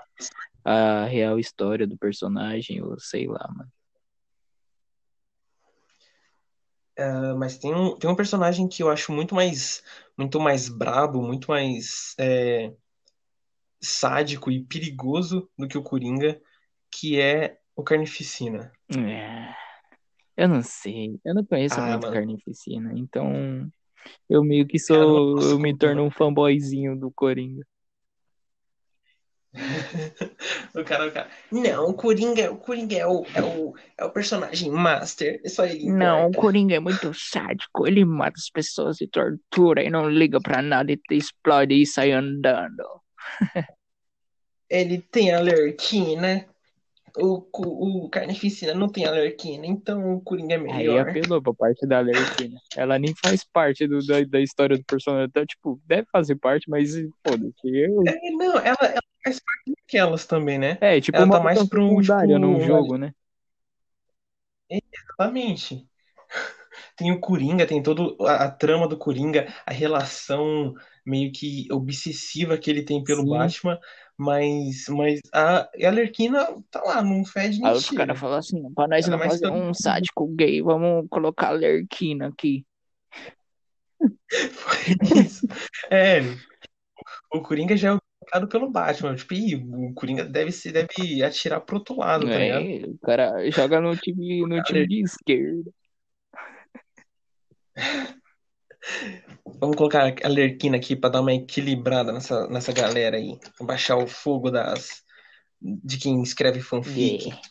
a 0.63 1.05
real 1.05 1.39
história 1.39 1.87
do 1.87 1.97
personagem, 1.97 2.81
ou 2.83 2.99
sei 2.99 3.27
lá, 3.27 3.47
mano. 3.55 3.71
Ah, 6.97 7.35
mas 7.37 7.57
tem 7.57 7.73
um, 7.73 7.97
tem 7.97 8.09
um 8.09 8.15
personagem 8.15 8.67
que 8.67 8.81
eu 8.81 8.89
acho 8.89 9.11
muito 9.11 9.35
mais, 9.35 9.83
muito 10.17 10.39
mais 10.39 10.69
brabo, 10.69 11.21
muito 11.21 11.49
mais 11.49 12.15
é, 12.17 12.71
sádico 13.81 14.49
e 14.49 14.63
perigoso 14.63 15.49
do 15.57 15.67
que 15.67 15.77
o 15.77 15.83
Coringa, 15.83 16.41
que 16.89 17.19
é 17.19 17.59
o 17.75 17.83
Carnificina. 17.83 18.71
É, 18.97 19.45
eu 20.37 20.47
não 20.47 20.61
sei, 20.61 21.19
eu 21.25 21.35
não 21.35 21.45
conheço 21.45 21.79
Ah, 21.79 21.87
muito 21.87 22.03
mano. 22.03 22.13
Carnificina, 22.13 22.93
então 22.95 23.71
eu 24.29 24.43
meio 24.43 24.65
que 24.65 24.79
sou, 24.79 25.37
eu 25.39 25.59
me 25.59 25.77
torno 25.77 26.03
um 26.03 26.11
fanboyzinho 26.11 26.97
do 26.97 27.11
Coringa. 27.11 27.65
O 30.75 30.83
cara, 30.83 31.07
o 31.07 31.11
cara. 31.11 31.29
Não, 31.51 31.89
o 31.89 31.93
Coringa, 31.93 32.51
o 32.51 32.57
Coringa 32.57 32.97
é 32.97 33.07
o, 33.07 33.23
é 33.33 33.41
o, 33.41 33.73
é 33.97 34.03
o 34.05 34.09
personagem 34.09 34.69
master. 34.69 35.41
Só 35.45 35.65
ele 35.65 35.89
Não, 35.89 36.27
o. 36.27 36.31
Coringa 36.31 36.75
é 36.75 36.79
muito 36.79 37.13
sádico, 37.13 37.87
ele 37.87 38.03
mata 38.03 38.33
as 38.37 38.49
pessoas 38.49 38.99
e 38.99 39.07
tortura 39.07 39.83
e 39.83 39.89
não 39.89 40.09
liga 40.09 40.41
pra 40.41 40.61
nada 40.61 40.91
e 40.91 40.97
te 40.97 41.15
explode 41.15 41.73
e 41.73 41.85
sai 41.85 42.11
andando. 42.11 42.83
Ele 44.69 44.99
tem 44.99 45.31
alerquina. 45.31 46.45
O, 47.17 47.39
cu- 47.39 48.05
o 48.05 48.09
Carnificina 48.09 48.73
não 48.73 48.89
tem 48.89 49.05
alerquina, 49.05 49.65
então 49.65 50.15
o 50.15 50.21
Coringa 50.21 50.55
é 50.55 50.57
Aí 50.57 50.63
melhor. 50.63 51.07
apelou 51.07 51.41
pra 51.41 51.53
parte 51.53 51.87
da 51.87 51.99
Alerquina. 51.99 52.59
Ela 52.75 52.99
nem 52.99 53.13
faz 53.23 53.45
parte 53.45 53.87
do, 53.87 54.05
da, 54.05 54.21
da 54.23 54.41
história 54.41 54.75
do 54.75 54.83
personagem. 54.83 55.27
Então, 55.29 55.45
tipo, 55.45 55.79
deve 55.85 56.05
fazer 56.11 56.35
parte, 56.35 56.69
mas 56.69 56.93
foda-se. 57.25 57.69
Eu... 57.69 58.03
É, 58.05 58.31
não, 58.31 58.57
ela, 58.57 58.77
ela 58.81 59.01
faz 59.25 59.39
parte 59.39 59.73
daquelas 59.75 60.25
também, 60.25 60.59
né? 60.59 60.77
É, 60.79 61.01
tipo, 61.01 61.17
Ela 61.17 61.25
uma 61.25 61.37
tá 61.37 61.43
mais 61.43 61.63
pra 61.67 61.81
um, 61.81 62.01
tipo, 62.01 62.27
num 62.27 62.61
jogo, 62.61 62.97
né? 62.97 63.13
Exatamente. 64.69 65.87
Tem 66.97 67.11
o 67.11 67.19
Coringa, 67.19 67.65
tem 67.67 67.81
toda 67.83 68.01
a, 68.29 68.45
a 68.45 68.51
trama 68.51 68.87
do 68.87 68.97
Coringa, 68.97 69.47
a 69.65 69.71
relação 69.71 70.73
meio 71.05 71.31
que 71.31 71.67
obsessiva 71.71 72.57
que 72.57 72.69
ele 72.69 72.83
tem 72.83 73.03
pelo 73.03 73.23
Sim. 73.23 73.29
Batman, 73.29 73.79
mas, 74.17 74.85
mas 74.89 75.19
a, 75.33 75.59
a 75.61 75.69
Arlequina 75.87 76.47
tá 76.71 76.81
lá, 76.83 77.01
não 77.03 77.23
fede 77.25 77.59
nem 77.59 77.67
Aí 77.67 77.75
os 77.75 77.89
caras 77.89 78.19
falam 78.19 78.37
assim, 78.37 78.73
pra 78.73 78.87
nós 78.87 79.05
Ela 79.05 79.17
não 79.17 79.23
é 79.23 79.27
mais 79.27 79.33
fazer 79.33 79.47
todo- 79.47 79.61
um 79.61 79.73
sádico 79.73 80.27
gay, 80.35 80.61
vamos 80.61 81.07
colocar 81.09 81.47
a 81.47 81.49
Alerquina 81.51 82.27
aqui. 82.27 82.65
Foi 84.53 85.19
isso. 85.19 85.47
É, 85.91 86.21
o 87.33 87.41
Coringa 87.41 87.75
já 87.77 87.93
é 87.95 87.99
colocado 88.25 88.47
pelo 88.47 88.69
Batman. 88.69 89.15
Tipo, 89.15 89.33
ih, 89.33 89.55
o 89.55 89.93
Coringa 89.93 90.25
deve, 90.25 90.51
se, 90.51 90.71
deve 90.71 91.23
atirar 91.23 91.61
pro 91.61 91.77
outro 91.77 91.97
lado, 91.97 92.27
tá 92.27 92.37
ligado? 92.37 92.65
É, 92.65 92.85
o 92.87 92.97
cara 92.99 93.51
joga 93.51 93.79
no 93.79 93.95
time, 93.95 94.45
no 94.45 94.61
time 94.63 94.87
de 94.87 95.01
esquerda. 95.01 95.71
Vamos 99.59 99.75
colocar 99.75 100.13
a 100.23 100.27
Lerquina 100.27 100.77
aqui 100.77 100.95
pra 100.95 101.09
dar 101.09 101.21
uma 101.21 101.33
equilibrada 101.33 102.11
nessa, 102.11 102.47
nessa 102.47 102.71
galera 102.71 103.17
aí. 103.17 103.39
Baixar 103.61 103.97
o 103.97 104.07
fogo 104.07 104.51
das 104.51 105.03
de 105.61 105.97
quem 105.97 106.21
escreve 106.21 106.61
fanfic. 106.61 107.23
Yeah. 107.25 107.41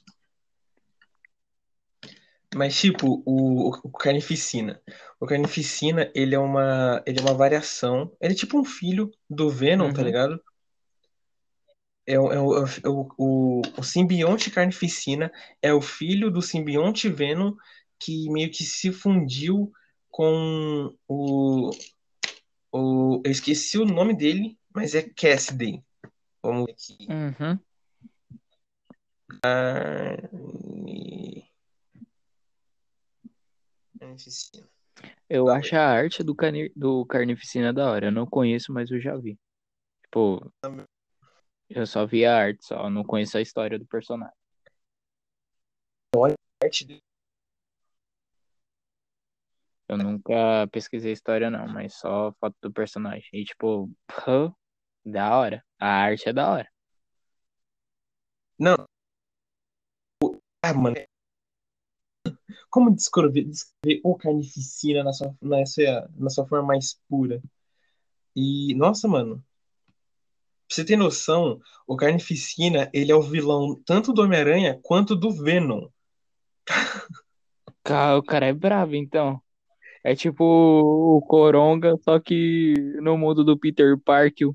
Mas, 2.55 2.79
tipo, 2.79 3.23
o, 3.27 3.71
o 3.83 3.91
Carnificina. 3.91 4.81
O 5.19 5.27
Carnificina, 5.27 6.09
ele 6.15 6.37
é 6.37 6.39
uma, 6.39 7.03
ele 7.05 7.19
é 7.19 7.23
uma 7.23 7.35
variação. 7.35 8.13
Ele 8.21 8.33
é 8.35 8.37
tipo 8.37 8.61
um 8.61 8.65
filho 8.65 9.11
do 9.29 9.51
Venom, 9.51 9.93
tá 9.93 10.01
Uhum. 10.01 10.07
ligado? 10.07 10.41
É, 12.07 12.19
o, 12.19 12.33
é, 12.33 12.39
o, 12.39 12.67
é 12.67 12.89
o, 12.89 13.09
o, 13.17 13.63
o 13.79 13.83
simbionte 13.83 14.51
Carnificina 14.51 15.33
é 15.63 15.73
o 15.73 15.81
filho 15.81 16.31
do 16.31 16.43
simbionte 16.43 17.09
Venom 17.09 17.55
que 17.99 18.31
meio 18.31 18.51
que 18.51 18.63
se 18.63 18.93
fundiu 18.93 19.73
com 20.11 20.95
o, 21.09 21.71
o. 22.71 23.23
Eu 23.25 23.31
esqueci 23.31 23.79
o 23.79 23.87
nome 23.87 24.15
dele, 24.15 24.59
mas 24.75 24.95
é 24.95 25.01
Cassidy. 25.03 25.83
Vamos 26.43 26.67
ver 26.67 26.73
aqui. 26.73 26.99
Uhum. 27.09 27.59
Carni- 29.43 31.49
Carnificina. 33.99 34.69
Eu 35.29 35.49
acho 35.49 35.75
a 35.75 35.81
arte 35.81 36.23
do, 36.23 36.35
cani... 36.35 36.71
do 36.77 37.05
Carnificina 37.07 37.73
da 37.73 37.91
hora. 37.91 38.09
Eu 38.09 38.13
não 38.13 38.27
conheço, 38.27 38.73
mas 38.73 38.91
eu 38.91 39.01
já 39.01 39.17
vi. 39.17 39.39
Tipo, 40.05 40.53
eu 41.69 41.87
só 41.87 42.07
vi 42.07 42.25
a 42.25 42.37
arte, 42.37 42.65
só 42.67 42.89
não 42.91 43.05
conheço 43.05 43.39
a 43.39 43.43
história 43.43 43.79
do 43.79 43.87
personagem. 43.87 44.35
Arte 46.63 46.85
dele. 46.87 47.03
Eu 49.89 49.99
nunca 49.99 50.67
pesquisei 50.73 51.13
história, 51.13 51.51
não, 51.51 51.69
mas 51.69 51.95
só 51.95 52.33
foto 52.41 52.57
do 52.63 52.73
personagem. 52.73 53.29
E, 53.33 53.45
tipo, 53.45 53.91
pô, 54.25 54.55
da 55.05 55.37
hora. 55.37 55.65
A 55.79 55.87
arte 55.89 56.29
é 56.29 56.33
da 56.33 56.51
hora. 56.51 56.69
Não. 58.59 58.87
Ah, 60.63 60.75
mano. 60.75 60.97
Como 62.71 62.95
descrever, 62.95 63.45
descrever 63.45 64.01
o 64.05 64.17
Carnificina 64.17 65.03
na 65.03 65.13
sua, 65.13 65.35
na, 65.41 65.65
sua, 65.67 66.11
na 66.17 66.31
sua 66.31 66.47
forma 66.47 66.67
mais 66.69 67.01
pura? 67.09 67.43
E, 68.37 68.75
nossa, 68.75 69.09
mano. 69.09 69.45
Pra 70.75 70.83
você 70.83 70.85
ter 70.85 70.97
noção, 70.97 71.61
o 71.87 71.95
Carnificina, 71.95 72.91
ele 72.93 73.13
é 73.13 73.15
o 73.15 73.23
vilão 73.23 73.81
tanto 73.87 74.13
do 74.13 74.23
Homem-Aranha 74.23 74.77
quanto 74.83 75.15
do 75.15 75.31
Venom. 75.31 75.87
O 78.19 78.23
cara 78.25 78.47
é 78.47 78.53
bravo, 78.53 78.97
então. 78.97 79.41
É 80.05 80.17
tipo 80.17 80.45
o 80.45 81.23
Coronga, 81.23 81.97
só 81.99 82.19
que 82.19 82.75
no 83.01 83.17
mundo 83.17 83.45
do 83.45 83.59
Peter 83.59 83.97
Parker. 84.01 84.49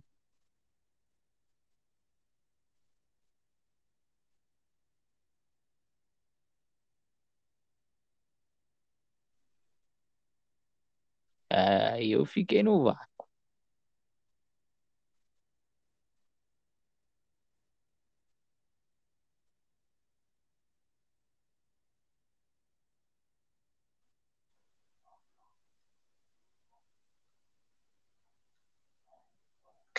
Aí 11.49 12.11
eu 12.11 12.25
fiquei 12.25 12.63
no 12.63 12.83
vácuo. 12.83 13.18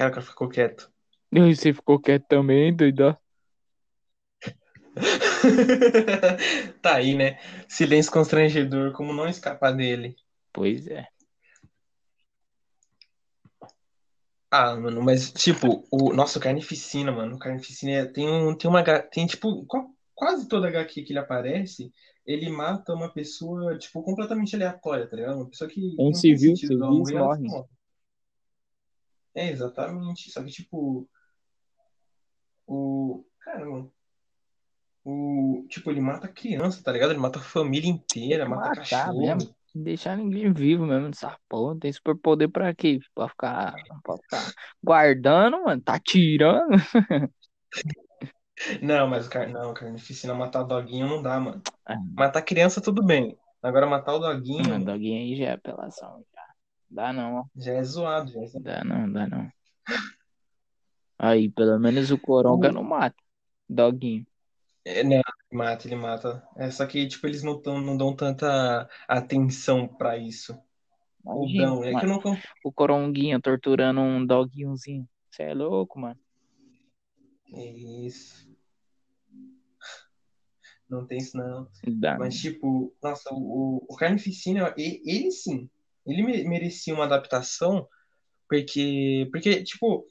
Cara, 0.00 0.08
o 0.12 0.14
cara 0.14 0.26
ficou 0.26 0.48
quieto. 0.48 0.90
E 1.30 1.54
você 1.54 1.74
ficou 1.74 2.00
quieto 2.00 2.24
também, 2.26 2.74
doido? 2.74 3.14
Tá 6.80 6.94
aí, 6.96 7.14
né? 7.14 7.38
Silêncio 7.68 8.10
constrangedor, 8.10 8.92
como 8.92 9.12
não 9.12 9.28
escapar 9.28 9.72
dele. 9.72 10.16
Pois 10.54 10.86
é. 10.86 11.06
Ah, 14.50 14.74
mano, 14.74 15.02
mas 15.02 15.30
tipo, 15.30 15.86
o 15.90 16.14
nosso 16.14 16.40
Carnificina, 16.40 17.12
mano, 17.12 17.36
o 17.36 17.38
Carnificina 17.38 18.06
tem 18.10 18.26
um 18.26 18.56
tem 18.56 18.70
uma 18.70 18.82
tem 19.02 19.26
tipo 19.26 19.66
qu- 19.66 19.94
quase 20.14 20.48
toda 20.48 20.68
HQ 20.68 21.02
que 21.02 21.12
ele 21.12 21.18
aparece, 21.18 21.92
ele 22.26 22.48
mata 22.48 22.94
uma 22.94 23.12
pessoa 23.12 23.78
tipo 23.78 24.02
completamente 24.02 24.56
aleatória, 24.56 25.06
tá 25.06 25.14
ligado? 25.14 25.36
Uma 25.36 25.48
pessoa 25.50 25.68
que, 25.68 25.80
que 25.80 25.98
Um 26.00 26.14
civil, 26.14 26.54
ela 26.72 26.90
morrem. 26.90 27.46
morre. 27.48 27.68
É, 29.34 29.50
exatamente. 29.50 30.30
Só 30.30 30.42
que 30.42 30.50
tipo, 30.50 31.08
o 32.66 33.24
cara, 33.40 33.66
o 35.04 35.66
tipo, 35.68 35.90
ele 35.90 36.00
mata 36.00 36.28
criança, 36.28 36.82
tá 36.82 36.92
ligado? 36.92 37.10
Ele 37.10 37.20
mata 37.20 37.38
a 37.38 37.42
família 37.42 37.88
inteira, 37.88 38.48
mata 38.48 38.68
Matar 38.68 38.76
cachorro. 38.76 39.18
mesmo. 39.18 39.54
Deixar 39.72 40.16
ninguém 40.16 40.52
vivo 40.52 40.84
mesmo 40.84 41.06
nessa 41.06 41.38
porra. 41.48 41.78
Tem 41.78 41.92
superpoder 41.92 42.50
pra 42.50 42.74
quê? 42.74 42.98
Pra 43.14 43.28
ficar, 43.28 43.74
pra 44.02 44.16
ficar 44.16 44.52
guardando, 44.82 45.62
mano. 45.62 45.80
Tá 45.80 45.98
tirando. 45.98 46.70
Não, 48.82 49.08
mas 49.08 49.26
o 49.26 49.30
cara, 49.30 49.48
não, 49.48 49.72
Carnificina 49.72 50.34
matar 50.34 50.62
doguinho 50.64 51.08
não 51.08 51.22
dá, 51.22 51.40
mano. 51.40 51.62
Ah, 51.86 51.96
Matar 52.12 52.42
criança 52.42 52.78
tudo 52.78 53.02
bem. 53.02 53.34
Agora 53.62 53.86
matar 53.86 54.14
o 54.14 54.18
Não, 54.18 54.34
doguinho 54.34 54.84
doguinho 54.84 55.18
aí 55.18 55.36
já 55.36 55.46
é 55.46 55.52
apelação. 55.52 56.22
Dá 56.90 57.12
não, 57.12 57.36
ó. 57.36 57.44
já 57.56 57.74
é 57.74 57.82
zoado, 57.84 58.32
já 58.32 58.40
é 58.40 58.46
zoado. 58.46 58.64
Dá 58.64 58.82
não, 58.84 59.12
dá 59.12 59.26
não. 59.28 59.52
Aí, 61.16 61.50
pelo 61.50 61.78
menos 61.78 62.10
o 62.10 62.18
Coronga 62.18 62.72
não 62.72 62.82
mata. 62.82 63.16
Doguinho. 63.68 64.26
É, 64.84 65.04
não, 65.04 65.16
ele 65.16 65.24
mata, 65.52 65.86
ele 65.86 65.94
mata. 65.94 66.42
É, 66.56 66.70
só 66.70 66.86
que, 66.86 67.06
tipo, 67.06 67.26
eles 67.26 67.42
não, 67.42 67.60
tão, 67.60 67.80
não 67.80 67.96
dão 67.96 68.16
tanta 68.16 68.88
atenção 69.06 69.86
pra 69.86 70.16
isso. 70.16 70.58
Ou 71.24 71.46
Imagina, 71.46 71.66
dão. 71.66 71.84
É 71.84 72.00
que 72.00 72.06
não. 72.06 72.20
O 72.64 72.72
Coronguinha 72.72 73.40
torturando 73.40 74.00
um 74.00 74.26
doguinhozinho. 74.26 75.06
Você 75.30 75.44
é 75.44 75.54
louco, 75.54 76.00
mano. 76.00 76.18
Isso. 77.46 78.50
Não 80.88 81.06
tem 81.06 81.18
isso, 81.18 81.36
não. 81.36 81.68
Dá 81.86 82.18
Mas, 82.18 82.34
não. 82.34 82.40
tipo, 82.40 82.96
nossa, 83.02 83.30
o, 83.32 83.84
o 83.88 83.96
Carnificina, 83.96 84.74
ele 84.76 85.30
sim. 85.30 85.70
Ele 86.06 86.22
me- 86.22 86.44
merecia 86.44 86.94
uma 86.94 87.04
adaptação, 87.04 87.88
porque, 88.48 89.28
porque 89.30 89.62
tipo, 89.62 90.06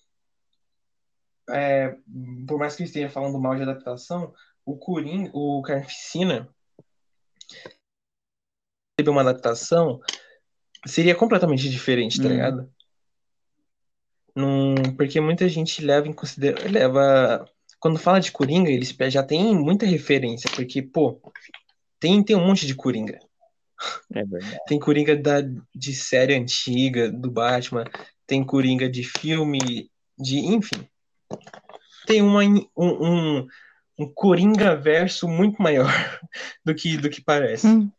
é, 1.50 1.98
por 2.48 2.58
mais 2.58 2.76
que 2.76 2.84
eu 2.84 2.86
esteja 2.86 3.10
falando 3.10 3.40
mal 3.40 3.56
de 3.56 3.64
adaptação, 3.64 4.34
o 4.66 4.78
Coringa, 4.78 5.32
o 5.34 5.62
Carnificina, 5.62 6.48
teve 8.98 9.10
uma 9.10 9.22
adaptação, 9.22 10.00
seria 10.86 11.16
completamente 11.16 11.70
diferente, 11.70 12.22
tá 12.22 12.28
Hum. 12.28 12.32
ligado? 12.32 12.74
Num, 14.36 14.76
porque 14.96 15.20
muita 15.20 15.50
gente 15.50 15.84
leva 15.84 16.08
em 16.08 16.14
consideração, 16.14 16.72
leva, 16.72 17.46
quando 17.80 17.98
fala 18.00 18.20
de 18.20 18.32
Coringa, 18.32 18.70
eles 18.70 18.96
já 19.10 19.24
tem 19.24 19.56
muita 19.56 19.86
referência, 19.86 20.50
porque, 20.56 20.82
pô, 20.82 21.20
tem, 22.00 22.24
tem 22.24 22.36
um 22.36 22.46
monte 22.46 22.66
de 22.68 22.76
Coringa. 22.76 23.20
É 24.14 24.24
verdade. 24.24 24.60
Tem 24.68 24.80
Coringa 24.80 25.16
da, 25.16 25.42
de 25.74 25.94
série 25.94 26.36
antiga, 26.36 27.12
do 27.12 27.32
Batman, 27.32 27.86
tem 28.26 28.44
Coringa 28.44 28.90
de 28.90 29.04
filme, 29.04 29.90
de, 30.18 30.40
enfim. 30.40 30.88
Tem 32.06 32.22
uma, 32.22 32.44
um, 32.44 32.68
um, 32.78 33.48
um 33.98 34.14
Coringa 34.14 34.76
verso 34.76 35.28
muito 35.28 35.62
maior 35.62 35.88
do 36.66 36.74
que, 36.76 36.98
do 36.98 37.10
que 37.10 37.22
parece. 37.22 37.68
Hum. 37.68 37.92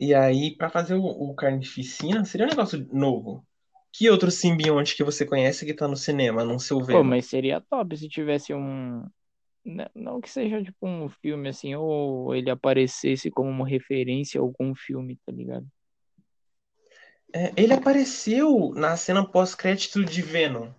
E 0.00 0.14
aí, 0.14 0.56
pra 0.56 0.70
fazer 0.70 0.94
o, 0.94 1.04
o 1.04 1.34
Carnificina, 1.34 2.24
seria 2.24 2.46
um 2.46 2.50
negócio 2.50 2.86
novo. 2.92 3.44
Que 3.92 4.08
outro 4.08 4.30
simbionte 4.30 4.94
que 4.94 5.02
você 5.02 5.26
conhece 5.26 5.66
que 5.66 5.74
tá 5.74 5.88
no 5.88 5.96
cinema, 5.96 6.44
não 6.44 6.58
seu 6.58 6.78
Pô, 6.78 6.86
Venom? 6.86 7.04
mas 7.04 7.26
seria 7.26 7.60
top 7.60 7.96
se 7.96 8.08
tivesse 8.08 8.54
um. 8.54 9.04
Não 9.94 10.20
que 10.20 10.30
seja 10.30 10.62
tipo 10.62 10.86
um 10.86 11.08
filme 11.08 11.48
assim, 11.48 11.74
ou 11.74 12.34
ele 12.34 12.50
aparecesse 12.50 13.30
como 13.30 13.50
uma 13.50 13.68
referência 13.68 14.40
a 14.40 14.42
algum 14.42 14.74
filme, 14.74 15.18
tá 15.26 15.32
ligado? 15.32 15.66
É, 17.32 17.52
ele 17.56 17.74
apareceu 17.74 18.72
na 18.74 18.96
cena 18.96 19.26
pós-crédito 19.26 20.04
de 20.04 20.22
Venom. 20.22 20.72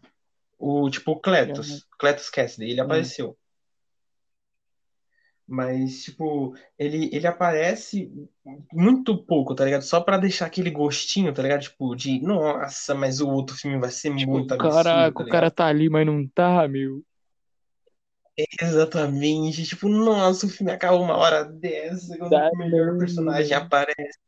O 0.60 0.90
tipo 0.90 1.14
Uhum. 1.16 1.22
Cletus, 1.22 1.88
Cletus 2.00 2.30
Cassidy, 2.30 2.72
ele 2.72 2.82
Hum. 2.82 2.86
apareceu. 2.86 3.38
Mas, 5.48 6.04
tipo, 6.04 6.56
ele, 6.78 7.10
ele 7.12 7.26
aparece 7.26 8.12
muito 8.72 9.18
pouco, 9.26 9.56
tá 9.56 9.66
ligado? 9.66 9.82
Só 9.82 10.00
pra 10.00 10.18
deixar 10.18 10.46
aquele 10.46 10.70
gostinho, 10.70 11.34
tá 11.34 11.42
ligado? 11.42 11.62
Tipo, 11.62 11.96
de, 11.96 12.22
nossa, 12.22 12.94
mas 12.94 13.20
o 13.20 13.28
outro 13.28 13.56
filme 13.56 13.80
vai 13.80 13.90
ser 13.90 14.12
Tipo, 14.16 14.32
muito 14.32 14.54
absurdo, 14.54 14.68
caraca, 14.72 15.14
tá 15.14 15.24
o 15.24 15.28
cara 15.28 15.52
tá 15.52 15.66
ali, 15.68 15.90
mas 15.90 16.06
não 16.06 16.28
tá, 16.28 16.68
meu. 16.68 17.04
Exatamente. 18.62 19.64
Tipo, 19.64 19.90
nossa, 19.90 20.46
o 20.46 20.50
filme 20.50 20.72
acaba 20.72 20.98
uma 20.98 21.18
hora 21.18 21.44
dessa, 21.44 22.18
quando 22.18 22.32
Tá 22.32 22.50
o 22.54 22.58
melhor 22.58 22.94
não, 22.94 22.98
personagem 22.98 23.54
aparece. 23.54 24.20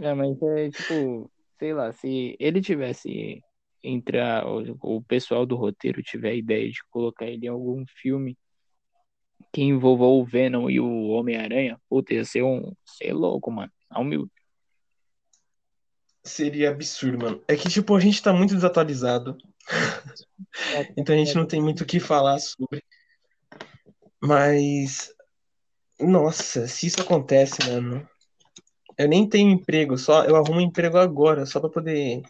É, 0.00 0.14
mas 0.14 0.40
é 0.42 0.70
tipo, 0.70 1.30
sei 1.58 1.74
lá, 1.74 1.92
se 1.92 2.36
ele 2.38 2.60
tivesse 2.60 3.42
entre 3.82 4.20
a, 4.20 4.44
o, 4.46 4.96
o 4.96 5.02
pessoal 5.02 5.44
do 5.44 5.56
roteiro 5.56 6.02
tiver 6.02 6.30
a 6.30 6.34
ideia 6.34 6.70
de 6.70 6.78
colocar 6.90 7.26
ele 7.26 7.46
em 7.46 7.50
algum 7.50 7.84
filme 8.00 8.38
que 9.52 9.60
envolva 9.62 10.04
o 10.04 10.24
Venom 10.24 10.70
e 10.70 10.80
o 10.80 11.08
Homem-Aranha, 11.08 11.78
puta, 11.88 12.14
ia 12.14 12.24
ser 12.24 12.42
um, 12.42 12.72
ser 12.84 13.12
louco, 13.12 13.50
mano. 13.50 13.70
Ao 13.90 14.02
meu, 14.02 14.26
Seria 16.24 16.70
absurdo, 16.70 17.18
mano. 17.18 17.42
É 17.48 17.56
que, 17.56 17.68
tipo, 17.68 17.96
a 17.96 18.00
gente 18.00 18.22
tá 18.22 18.32
muito 18.32 18.54
desatualizado. 18.54 19.36
Então 20.96 21.14
a 21.14 21.18
gente 21.18 21.34
não 21.34 21.46
tem 21.46 21.62
muito 21.62 21.82
o 21.82 21.86
que 21.86 21.98
falar 21.98 22.38
sobre. 22.38 22.82
Mas, 24.22 25.12
nossa, 25.98 26.68
se 26.68 26.86
isso 26.86 27.00
acontece, 27.02 27.68
mano, 27.68 28.08
eu 28.96 29.08
nem 29.08 29.28
tenho 29.28 29.50
emprego, 29.50 29.98
só 29.98 30.24
eu 30.24 30.36
arrumo 30.36 30.58
um 30.58 30.60
emprego 30.60 30.96
agora, 30.96 31.44
só 31.44 31.58
pra 31.58 31.68
poder 31.68 32.22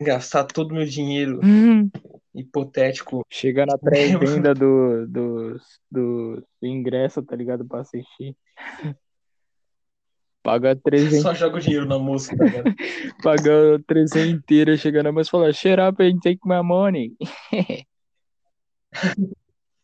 gastar 0.00 0.44
todo 0.44 0.70
o 0.70 0.74
meu 0.74 0.86
dinheiro 0.86 1.40
Hum, 1.44 1.90
hipotético. 2.34 3.22
chega 3.30 3.66
na 3.66 3.76
pré-venda 3.78 4.54
do, 4.54 5.06
do, 5.06 5.56
do, 5.90 6.46
do 6.60 6.66
ingresso, 6.66 7.22
tá 7.22 7.36
ligado? 7.36 7.66
Pra 7.66 7.80
assistir. 7.80 8.34
Paga 10.42 10.74
300, 10.74 11.22
Só 11.22 11.34
joga 11.34 11.56
o 11.58 11.60
dinheiro 11.60 11.86
na 11.86 11.98
moça, 12.00 12.36
tá 12.36 12.44
ligado? 12.44 12.74
paga 13.22 13.78
300 13.86 14.28
inteira, 14.28 14.76
chega 14.76 15.00
na 15.02 15.12
mãe 15.12 15.22
e 15.22 15.28
fala, 15.28 15.52
shut 15.52 15.78
up 15.78 16.02
and 16.02 16.18
take 16.20 16.40
my 16.44 16.60
money. 16.62 17.14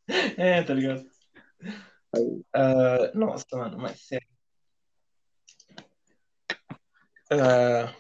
É, 0.37 0.63
tá 0.63 0.75
ligado? 0.75 1.05
Ah, 2.55 3.11
nossa, 3.15 3.45
mano, 3.53 3.79
mas 3.79 4.01
sério. 4.01 4.27
Ah, 7.31 7.93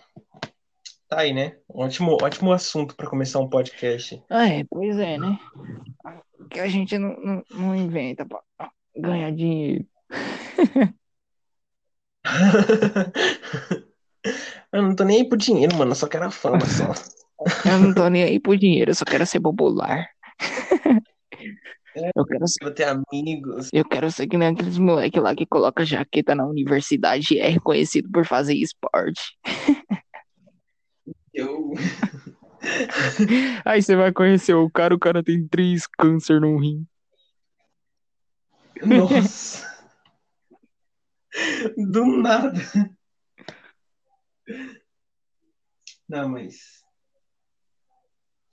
tá 1.07 1.21
aí, 1.21 1.35
né? 1.35 1.59
Ótimo, 1.69 2.17
ótimo 2.23 2.53
assunto 2.53 2.97
pra 2.97 3.09
começar 3.09 3.41
um 3.41 3.49
podcast. 3.49 4.23
Ah, 4.31 4.49
é, 4.49 4.65
pois 4.65 4.99
é, 4.99 5.19
né? 5.19 5.39
Que 6.51 6.61
a 6.61 6.69
gente 6.69 6.97
não, 6.97 7.15
não, 7.21 7.45
não 7.51 7.77
inventa 7.77 8.25
pra 8.25 8.41
ganhar 8.97 9.31
dinheiro. 9.33 9.87
Eu 14.73 14.83
não 14.83 14.95
tô 14.95 15.05
nem 15.05 15.19
aí 15.19 15.29
pro 15.29 15.37
dinheiro, 15.37 15.75
mano. 15.77 15.93
Eu 15.93 15.97
só 15.97 16.07
quero 16.07 16.27
a 16.27 16.31
fama, 16.31 16.61
só. 16.61 16.93
Eu 17.71 17.79
não 17.79 17.95
tô 17.95 18.09
nem 18.09 18.23
aí 18.23 18.41
por 18.41 18.57
dinheiro, 18.57 18.91
eu 18.91 18.95
só 18.95 19.05
quero 19.05 19.25
ser 19.27 19.41
popular. 19.41 20.09
Eu 22.15 22.25
quero 22.25 22.47
ser, 22.49 22.59
Quero 22.61 22.75
ter 22.75 22.85
amigos. 22.85 23.69
eu 23.73 23.85
quero 23.85 24.11
ser 24.11 24.27
que 24.27 24.37
nem 24.37 24.49
aqueles 24.49 24.79
moleque 24.79 25.19
lá 25.21 25.35
que 25.35 25.47
coloca 25.47 25.85
jaqueta 25.85 26.35
na 26.35 26.47
universidade 26.47 27.35
e 27.35 27.39
é 27.39 27.49
reconhecido 27.49 28.11
por 28.11 28.25
fazer 28.25 28.55
esporte. 28.55 29.21
Eu... 31.33 31.73
Aí 33.65 33.81
você 33.81 33.95
vai 33.97 34.13
conhecer 34.13 34.55
o 34.55 34.69
cara, 34.71 34.95
o 34.95 34.99
cara 34.99 35.23
tem 35.23 35.47
três 35.47 35.87
câncer 35.87 36.41
no 36.41 36.59
rim. 36.59 36.87
Nossa. 38.83 39.67
Do 41.77 42.05
nada. 42.21 42.53
Não, 46.09 46.29
mas. 46.29 46.83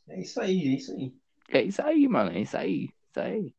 É 0.10 0.19
isso 0.21 0.39
aí, 0.41 0.67
é 0.67 0.75
isso 0.75 0.91
aí. 0.93 1.13
É 1.49 1.62
isso 1.63 1.81
aí, 1.81 2.08
mano. 2.08 2.31
É 2.31 2.41
isso 2.41 2.58
aí. 2.58 2.89
Aí. 3.19 3.54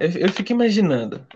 Eu, 0.00 0.10
eu 0.10 0.28
fico 0.30 0.52
imaginando. 0.52 1.26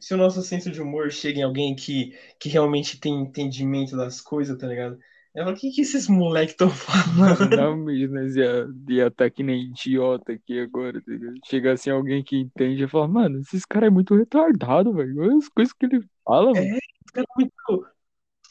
Se 0.00 0.14
o 0.14 0.16
nosso 0.16 0.42
senso 0.42 0.70
de 0.70 0.80
humor 0.80 1.10
chega 1.10 1.40
em 1.40 1.42
alguém 1.42 1.74
que, 1.74 2.16
que 2.38 2.48
realmente 2.48 3.00
tem 3.00 3.14
entendimento 3.20 3.96
das 3.96 4.20
coisas, 4.20 4.56
tá 4.58 4.66
ligado? 4.66 4.98
Falo, 5.34 5.50
o 5.50 5.56
que, 5.56 5.70
que 5.72 5.80
esses 5.80 6.08
moleques 6.08 6.52
estão 6.52 6.68
Mano, 7.16 7.36
falando? 7.36 7.56
não 7.56 7.76
mesmo, 7.76 8.14
nós 8.14 8.36
ia, 8.36 8.68
ia 8.88 9.10
tá 9.10 9.28
que 9.28 9.42
nem 9.42 9.64
idiota 9.64 10.32
aqui 10.32 10.60
agora, 10.60 11.00
tá? 11.00 11.12
Chega 11.46 11.72
assim 11.72 11.90
alguém 11.90 12.22
que 12.22 12.36
entende 12.36 12.84
e 12.84 12.88
fala, 12.88 13.08
mano, 13.08 13.40
esses 13.40 13.64
caras 13.64 13.88
é 13.88 13.90
muito 13.90 14.14
retardado, 14.14 14.92
velho. 14.92 15.20
Olha 15.20 15.36
as 15.36 15.48
coisas 15.48 15.72
que 15.72 15.86
ele 15.86 16.00
fala, 16.24 16.52
mano. 16.52 16.58
É, 16.58 16.68
esses 16.68 17.10
caras 17.12 17.28
muito- 17.36 17.86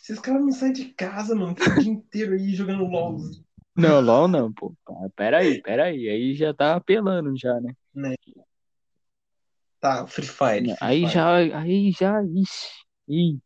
esses 0.02 0.20
caras 0.20 0.42
não 0.42 0.52
saem 0.52 0.74
de 0.74 0.86
casa, 0.86 1.34
mano. 1.34 1.56
Ficam 1.56 1.78
o 1.78 1.80
dia 1.80 1.92
inteiro 1.94 2.34
aí 2.34 2.54
jogando 2.54 2.84
LOL. 2.84 3.18
Não, 3.76 4.00
LOL 4.02 4.28
não, 4.28 4.54
pô. 4.54 4.76
Ah, 4.88 5.10
Peraí, 5.16 5.62
peraí. 5.62 6.10
Aí 6.10 6.36
já 6.36 6.54
tá 6.54 6.76
apelando 6.76 7.36
já, 7.38 7.60
né? 7.60 7.74
Tá, 9.80 10.08
Free 10.08 10.26
Fire. 10.28 10.76
Free 10.78 10.78
Aí 10.82 11.00
Fire. 11.00 11.14
já, 11.14 11.36
aí 11.60 11.92
já, 11.92 12.24
ixi, 12.24 12.70
ih, 13.08 13.40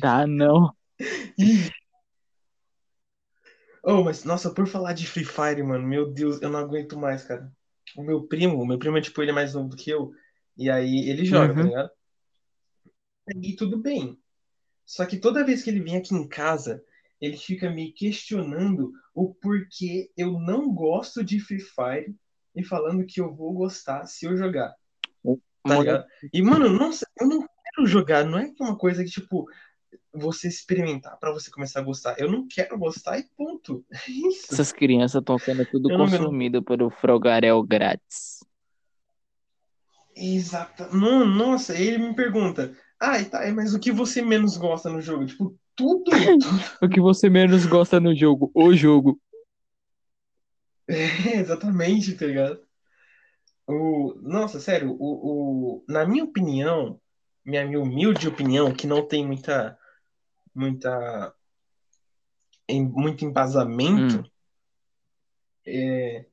dá 0.00 0.26
não. 0.26 0.74
Oh, 3.82 4.02
mas, 4.02 4.24
nossa, 4.24 4.52
por 4.52 4.66
falar 4.66 4.92
de 4.92 5.06
Free 5.06 5.24
Fire, 5.24 5.62
mano, 5.62 5.86
meu 5.86 6.10
Deus, 6.12 6.42
eu 6.42 6.50
não 6.50 6.58
aguento 6.58 6.98
mais, 6.98 7.24
cara. 7.24 7.50
O 7.96 8.02
meu 8.02 8.26
primo, 8.26 8.60
o 8.60 8.66
meu 8.66 8.78
primo 8.78 8.98
é 8.98 9.00
tipo, 9.00 9.22
ele 9.22 9.30
é 9.30 9.34
mais 9.34 9.54
novo 9.54 9.68
do 9.68 9.76
que 9.76 9.90
eu, 9.90 10.10
e 10.56 10.68
aí 10.70 11.08
ele 11.08 11.24
joga, 11.24 11.54
tá 11.54 11.62
Uhum. 11.62 11.68
ligado? 11.68 11.90
E 13.42 13.54
tudo 13.54 13.78
bem. 13.80 14.18
Só 14.86 15.06
que 15.06 15.18
toda 15.18 15.44
vez 15.44 15.62
que 15.62 15.70
ele 15.70 15.80
vem 15.80 15.96
aqui 15.96 16.14
em 16.14 16.28
casa, 16.28 16.84
ele 17.20 17.36
fica 17.36 17.70
me 17.70 17.92
questionando 17.92 18.92
o 19.14 19.34
porquê 19.34 20.10
eu 20.16 20.38
não 20.38 20.72
gosto 20.72 21.24
de 21.24 21.40
Free 21.40 21.60
Fire 21.60 22.14
e 22.54 22.64
falando 22.64 23.06
que 23.06 23.20
eu 23.20 23.34
vou 23.34 23.52
gostar 23.52 24.06
se 24.06 24.26
eu 24.26 24.36
jogar. 24.36 24.74
Tá 25.66 25.78
ligado? 25.78 26.04
E, 26.32 26.42
mano, 26.42 26.68
nossa, 26.70 27.06
eu 27.20 27.26
não 27.26 27.40
quero 27.40 27.86
jogar. 27.86 28.24
Não 28.24 28.38
é 28.38 28.46
é 28.46 28.62
uma 28.62 28.76
coisa 28.76 29.02
que, 29.02 29.10
tipo, 29.10 29.46
você 30.12 30.48
experimentar 30.48 31.18
pra 31.18 31.32
você 31.32 31.50
começar 31.50 31.80
a 31.80 31.82
gostar. 31.82 32.16
Eu 32.18 32.30
não 32.30 32.46
quero 32.46 32.78
gostar 32.78 33.18
e 33.18 33.24
ponto. 33.36 33.84
É 34.08 34.10
isso. 34.10 34.52
Essas 34.52 34.72
crianças 34.72 35.20
estão 35.20 35.38
sendo 35.38 35.66
tudo 35.66 35.88
consumido 35.88 36.62
pelo 36.62 36.90
Frogarel 36.90 37.62
grátis. 37.62 38.44
Exato. 40.14 40.96
Não, 40.96 41.26
nossa, 41.26 41.76
ele 41.76 41.98
me 41.98 42.14
pergunta. 42.14 42.74
Ah, 42.98 43.22
tá, 43.22 43.40
mas 43.52 43.74
o 43.74 43.80
que 43.80 43.92
você 43.92 44.22
menos 44.22 44.56
gosta 44.56 44.88
no 44.88 45.02
jogo? 45.02 45.26
Tipo, 45.26 45.58
tudo. 45.76 46.04
tudo. 46.04 46.38
O 46.82 46.88
que 46.88 47.00
você 47.00 47.28
menos 47.28 47.66
gosta 47.66 48.00
no 48.00 48.14
jogo? 48.14 48.50
O 48.54 48.72
jogo. 48.74 49.20
É, 50.88 51.36
exatamente, 51.38 52.14
tá 52.14 52.26
ligado? 52.26 52.60
O, 53.66 54.14
nossa, 54.22 54.60
sério, 54.60 54.92
o, 54.92 54.96
o, 55.78 55.84
na 55.88 56.06
minha 56.06 56.22
opinião, 56.22 57.00
minha, 57.44 57.64
minha 57.66 57.80
humilde 57.80 58.28
opinião, 58.28 58.72
que 58.72 58.86
não 58.86 59.04
tem 59.06 59.26
muita, 59.26 59.76
muita, 60.54 61.34
em, 62.68 62.84
muito 62.86 63.24
embasamento, 63.24 64.18
Hum. 64.20 64.24
é, 65.66 66.26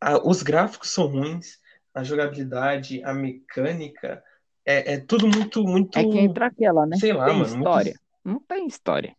a- 0.00 0.18
os 0.28 0.42
gráficos 0.42 0.90
são 0.90 1.06
ruins, 1.06 1.60
a 1.94 2.02
jogabilidade, 2.02 3.02
a 3.04 3.14
mecânica, 3.14 4.22
é, 4.66 4.94
é 4.94 4.98
tudo 4.98 5.28
muito, 5.28 5.62
muito, 5.62 5.96
É 5.96 6.04
que 6.04 6.18
entra 6.18 6.46
aquela, 6.46 6.84
né? 6.84 6.96
sei 6.96 7.12
lá, 7.12 7.26
Tem 7.26 7.38
mano, 7.38 7.46
história? 7.58 7.94
Não 8.24 8.40
tem 8.40 8.66
história. 8.66 9.14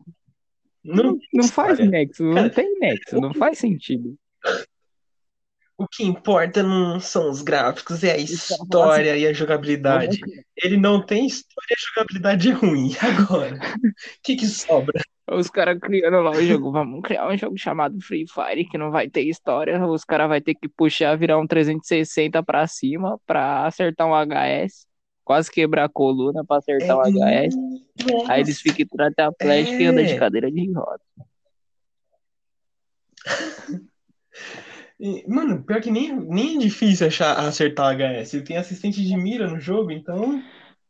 não, 0.84 1.04
Não, 1.04 1.20
não 1.34 1.48
faz 1.48 1.80
nexo, 1.80 2.24
não 2.24 2.34
Cara, 2.34 2.50
tem 2.50 2.80
nexo, 2.80 3.20
não 3.20 3.34
faz 3.34 3.58
sentido. 3.58 4.18
O 5.78 5.88
que 5.88 6.04
importa 6.04 6.62
não 6.62 7.00
são 7.00 7.30
os 7.30 7.42
gráficos, 7.42 8.04
é 8.04 8.12
a 8.12 8.14
falam 8.14 8.24
história 8.24 9.18
e 9.18 9.28
a 9.28 9.34
jogabilidade. 9.34 10.20
Ele 10.56 10.78
não 10.78 11.04
tem 11.04 11.26
história 11.26 11.68
e 11.72 11.74
a 11.74 11.90
jogabilidade 11.90 12.50
é 12.50 12.54
ruim. 12.54 12.92
Agora? 13.02 13.56
O 13.56 14.22
que 14.24 14.36
que 14.36 14.46
sobra? 14.46 15.02
Os 15.32 15.50
caras 15.50 15.80
criando 15.80 16.22
lá 16.22 16.32
o 16.32 16.44
jogo, 16.44 16.72
vamos 16.72 17.02
criar 17.02 17.28
um 17.28 17.38
jogo 17.38 17.58
chamado 17.58 18.00
Free 18.02 18.26
Fire 18.28 18.66
que 18.66 18.78
não 18.78 18.92
vai 18.92 19.10
ter 19.10 19.22
história, 19.22 19.84
os 19.86 20.04
caras 20.04 20.28
vai 20.28 20.42
ter 20.42 20.54
que 20.54 20.68
puxar, 20.68 21.18
virar 21.18 21.40
um 21.40 21.48
360 21.48 22.44
pra 22.44 22.68
cima 22.68 23.18
pra 23.26 23.66
acertar 23.66 24.06
um 24.06 24.14
HS, 24.14 24.86
quase 25.24 25.52
quebrar 25.52 25.86
a 25.86 25.90
coluna 25.90 26.44
pra 26.46 26.58
acertar 26.58 26.98
um 26.98 27.02
HS. 27.02 27.56
Aí 28.28 28.42
eles 28.42 28.60
ficam 28.62 28.86
tetraplégicos 28.86 29.80
e 29.80 29.86
andam 29.86 30.04
de 30.04 30.12
É. 30.14 30.20
cadeira 30.20 30.52
de 30.52 30.72
roda. 30.72 31.02
Mano, 35.28 35.64
pior 35.64 35.82
que 35.82 35.92
nem, 35.92 36.16
nem 36.16 36.56
é 36.56 36.60
difícil 36.60 37.08
achar, 37.08 37.38
acertar 37.40 37.96
HS. 37.96 38.42
Tem 38.44 38.58
assistente 38.58 39.02
de 39.04 39.18
mira 39.18 39.48
no 39.50 39.60
jogo, 39.60 39.92
então. 39.92 40.42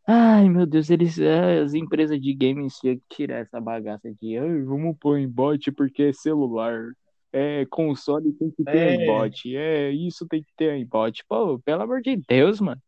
Ai, 0.06 0.50
meu 0.50 0.66
Deus, 0.66 0.90
eles, 0.90 1.18
é, 1.18 1.60
as 1.60 1.74
empresas 1.74 2.20
de 2.22 2.34
games 2.34 2.76
tinham 2.78 2.96
que 2.98 3.16
tirar 3.16 3.38
essa 3.40 3.60
bagaça 3.60 4.14
de 4.22 4.38
"Ai, 4.38 4.62
vamos 4.62 4.98
pôr 5.00 5.18
em 5.18 5.28
bot 5.28 5.72
porque 5.72 6.04
é 6.04 6.14
celular. 6.14 6.92
É, 7.32 7.66
console 7.66 8.32
tem 8.34 8.52
que 8.52 8.64
ter 8.64 8.78
É. 8.78 8.96
em 8.96 9.08
bot. 9.08 9.56
É, 9.56 9.90
isso 9.92 10.28
tem 10.28 10.44
que 10.44 10.52
ter 10.56 10.74
em 10.76 10.86
bot. 10.86 11.24
Pô, 11.28 11.58
pelo 11.60 11.82
amor 11.82 12.02
de 12.02 12.18
Deus, 12.28 12.60
mano. 12.62 12.80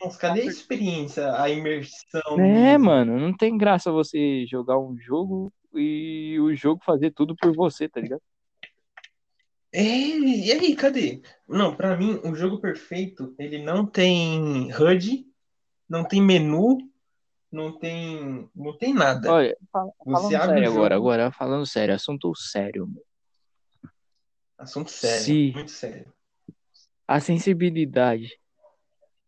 Nossa, 0.00 0.18
cadê 0.18 0.42
a 0.42 0.44
experiência, 0.46 1.40
a 1.40 1.48
imersão? 1.48 2.38
É, 2.38 2.76
mano, 2.76 3.18
não 3.18 3.36
tem 3.36 3.56
graça 3.56 3.92
você 3.92 4.44
jogar 4.46 4.78
um 4.78 4.98
jogo 4.98 5.52
e 5.74 6.36
o 6.40 6.54
jogo 6.54 6.82
fazer 6.84 7.12
tudo 7.12 7.36
por 7.36 7.54
você, 7.54 7.88
tá 7.88 8.00
ligado? 8.00 8.22
É, 9.72 9.82
e 9.82 10.52
aí, 10.52 10.74
cadê? 10.74 11.22
Não, 11.48 11.76
pra 11.76 11.96
mim, 11.96 12.20
o 12.24 12.34
jogo 12.34 12.58
perfeito, 12.60 13.34
ele 13.38 13.62
não 13.62 13.86
tem 13.86 14.70
HUD, 14.72 15.26
não 15.88 16.02
tem 16.02 16.22
menu, 16.22 16.78
não 17.52 17.78
tem, 17.78 18.48
não 18.54 18.76
tem 18.76 18.94
nada. 18.94 19.32
Olha, 19.32 19.56
fala- 19.70 19.92
falando 20.04 20.30
sério 20.30 20.70
agora, 20.70 20.96
agora 20.96 21.32
falando 21.32 21.66
sério, 21.66 21.94
assunto 21.94 22.34
sério. 22.34 22.86
meu. 22.86 23.04
Assunto 24.58 24.90
sério, 24.90 25.24
Sim. 25.24 25.52
muito 25.52 25.70
sério. 25.70 26.12
A 27.06 27.20
sensibilidade, 27.20 28.40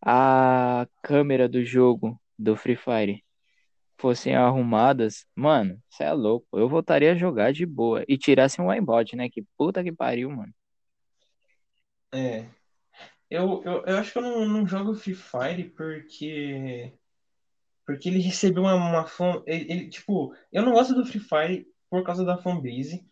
a 0.01 0.87
câmera 1.03 1.49
do 1.49 1.65
jogo 1.65 2.21
do 2.39 2.57
Free 2.57 2.77
Fire 2.77 3.25
fossem 3.99 4.35
arrumadas, 4.35 5.27
mano, 5.35 5.83
você 5.91 6.05
é 6.05 6.13
louco. 6.13 6.47
Eu 6.53 6.69
voltaria 6.69 7.13
a 7.13 7.17
jogar 7.17 7.53
de 7.53 7.67
boa 7.67 8.05
e 8.09 8.17
tirasse 8.17 8.61
um 8.61 8.71
aimbot, 8.71 9.17
né? 9.17 9.29
Que 9.29 9.45
puta 9.57 9.83
que 9.83 9.93
pariu, 9.93 10.31
mano. 10.31 10.55
É. 12.15 12.47
Eu, 13.29 13.63
eu, 13.65 13.85
eu 13.85 13.97
acho 13.99 14.13
que 14.13 14.19
eu 14.19 14.23
não, 14.23 14.49
não 14.49 14.67
jogo 14.67 14.95
Free 14.95 15.15
Fire 15.15 15.65
porque. 15.77 16.93
Porque 17.85 18.09
ele 18.09 18.21
recebeu 18.21 18.63
uma, 18.63 18.75
uma 18.75 19.07
fan. 19.07 19.43
Ele, 19.47 19.73
ele, 19.73 19.89
tipo, 19.89 20.35
eu 20.53 20.63
não 20.63 20.73
gosto 20.73 20.95
do 20.95 21.05
Free 21.05 21.21
Fire 21.21 21.67
por 21.91 22.05
causa 22.05 22.25
da 22.25 22.39
fanbase. 22.39 23.07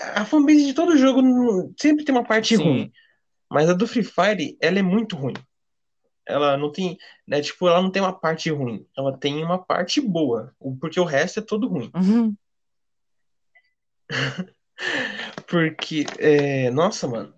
A 0.00 0.22
a 0.22 0.24
fanbase 0.24 0.64
de 0.64 0.72
todo 0.72 0.96
jogo 0.96 1.20
sempre 1.78 2.04
tem 2.04 2.14
uma 2.14 2.24
parte 2.24 2.56
Sim. 2.56 2.62
ruim. 2.62 2.92
Mas 3.50 3.68
a 3.68 3.74
do 3.74 3.86
Free 3.86 4.04
Fire, 4.04 4.56
ela 4.60 4.78
é 4.78 4.82
muito 4.82 5.16
ruim. 5.16 5.34
Ela 6.28 6.56
não 6.56 6.70
tem, 6.70 6.98
né, 7.26 7.40
tipo, 7.40 7.66
ela 7.66 7.80
não 7.80 7.90
tem 7.90 8.02
uma 8.02 8.12
parte 8.12 8.50
ruim. 8.50 8.86
Ela 8.96 9.16
tem 9.16 9.42
uma 9.42 9.58
parte 9.58 10.00
boa, 10.00 10.54
porque 10.80 11.00
o 11.00 11.04
resto 11.04 11.40
é 11.40 11.42
todo 11.42 11.68
ruim. 11.68 11.90
Uhum. 11.94 12.36
Porque, 15.48 16.04
é, 16.18 16.70
nossa, 16.70 17.08
mano, 17.08 17.34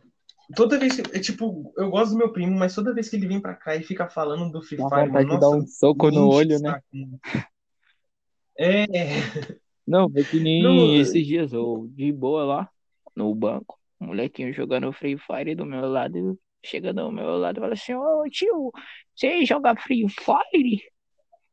toda 0.55 0.79
vez 0.79 1.01
que, 1.01 1.17
é, 1.17 1.21
tipo, 1.21 1.73
eu 1.77 1.91
gosto 1.91 2.13
do 2.13 2.19
meu 2.19 2.33
primo, 2.33 2.57
mas 2.59 2.75
toda 2.75 2.93
vez 2.93 3.09
que 3.09 3.17
ele 3.17 3.27
vem 3.27 3.41
pra 3.41 3.55
cá 3.55 3.75
e 3.77 3.83
fica 3.83 4.09
falando 4.09 4.51
do 4.53 4.63
Free 4.63 4.77
Fire, 4.77 5.11
mano, 5.11 5.29
de 5.31 5.41
dar 5.41 5.51
nossa, 5.51 5.57
um 5.57 5.67
soco 5.67 6.11
no 6.11 6.29
olho, 6.29 6.59
né? 6.61 6.71
saco, 6.71 6.87
mano. 6.93 7.21
É, 8.59 8.87
Não, 9.87 10.11
foi 10.11 10.25
que 10.25 10.39
nem 10.39 10.63
Não, 10.63 11.01
esses 11.01 11.27
dias, 11.27 11.53
eu 11.53 11.89
de 11.93 12.13
boa 12.13 12.45
lá, 12.45 12.71
no 13.17 13.35
banco, 13.35 13.79
um 14.01 14.09
molequinho 14.09 14.53
jogando 14.53 14.93
Free 14.93 15.19
Fire 15.19 15.55
do 15.55 15.65
meu 15.65 15.89
lado, 15.89 16.39
chega 16.65 16.93
do 16.93 17.11
meu 17.11 17.39
lado 17.39 17.59
e 17.59 17.61
fala 17.61 17.75
assim, 17.75 17.95
ô 17.95 18.25
tio, 18.31 18.71
você 19.15 19.45
joga 19.45 19.77
Free 19.77 20.09
Fire? 20.09 20.83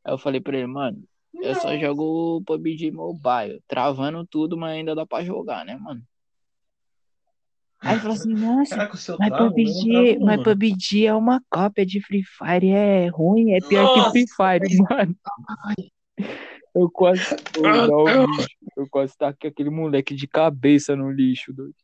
Aí 0.04 0.12
eu 0.12 0.18
falei 0.18 0.40
pra 0.40 0.56
ele, 0.56 0.66
mano, 0.66 1.02
eu 1.34 1.54
só 1.54 1.76
jogo 1.78 2.42
PUBG 2.46 2.90
Mobile, 2.90 3.62
travando 3.66 4.26
tudo, 4.26 4.56
mas 4.56 4.72
ainda 4.72 4.94
dá 4.94 5.06
pra 5.06 5.24
jogar, 5.24 5.64
né, 5.64 5.76
mano? 5.76 6.02
Aí 7.80 7.92
ele 7.92 8.00
falou 8.00 8.16
assim, 8.16 8.34
nossa, 8.34 8.76
Caraca, 8.76 8.94
mas 9.18 9.30
eu 9.30 9.38
não 9.38 9.48
PUBG, 9.50 10.18
mas. 10.20 10.42
PUBG 10.42 11.06
é 11.06 11.14
uma 11.14 11.42
cópia 11.50 11.86
de 11.86 12.00
Free 12.00 12.24
Fire, 12.24 12.70
é 12.70 13.08
ruim, 13.08 13.52
é 13.52 13.60
pior 13.60 13.92
que 13.92 13.98
Nossa, 13.98 14.10
Free 14.10 14.26
Fire, 14.28 14.82
mano. 14.88 15.16
Eu 16.74 16.88
quase, 16.90 17.24
não, 17.56 18.26
bicho, 18.26 18.56
eu 18.76 18.86
quase 18.88 19.16
taquei 19.16 19.50
aquele 19.50 19.70
moleque 19.70 20.14
de 20.14 20.28
cabeça 20.28 20.94
no 20.94 21.10
lixo, 21.10 21.52
doido. 21.52 21.74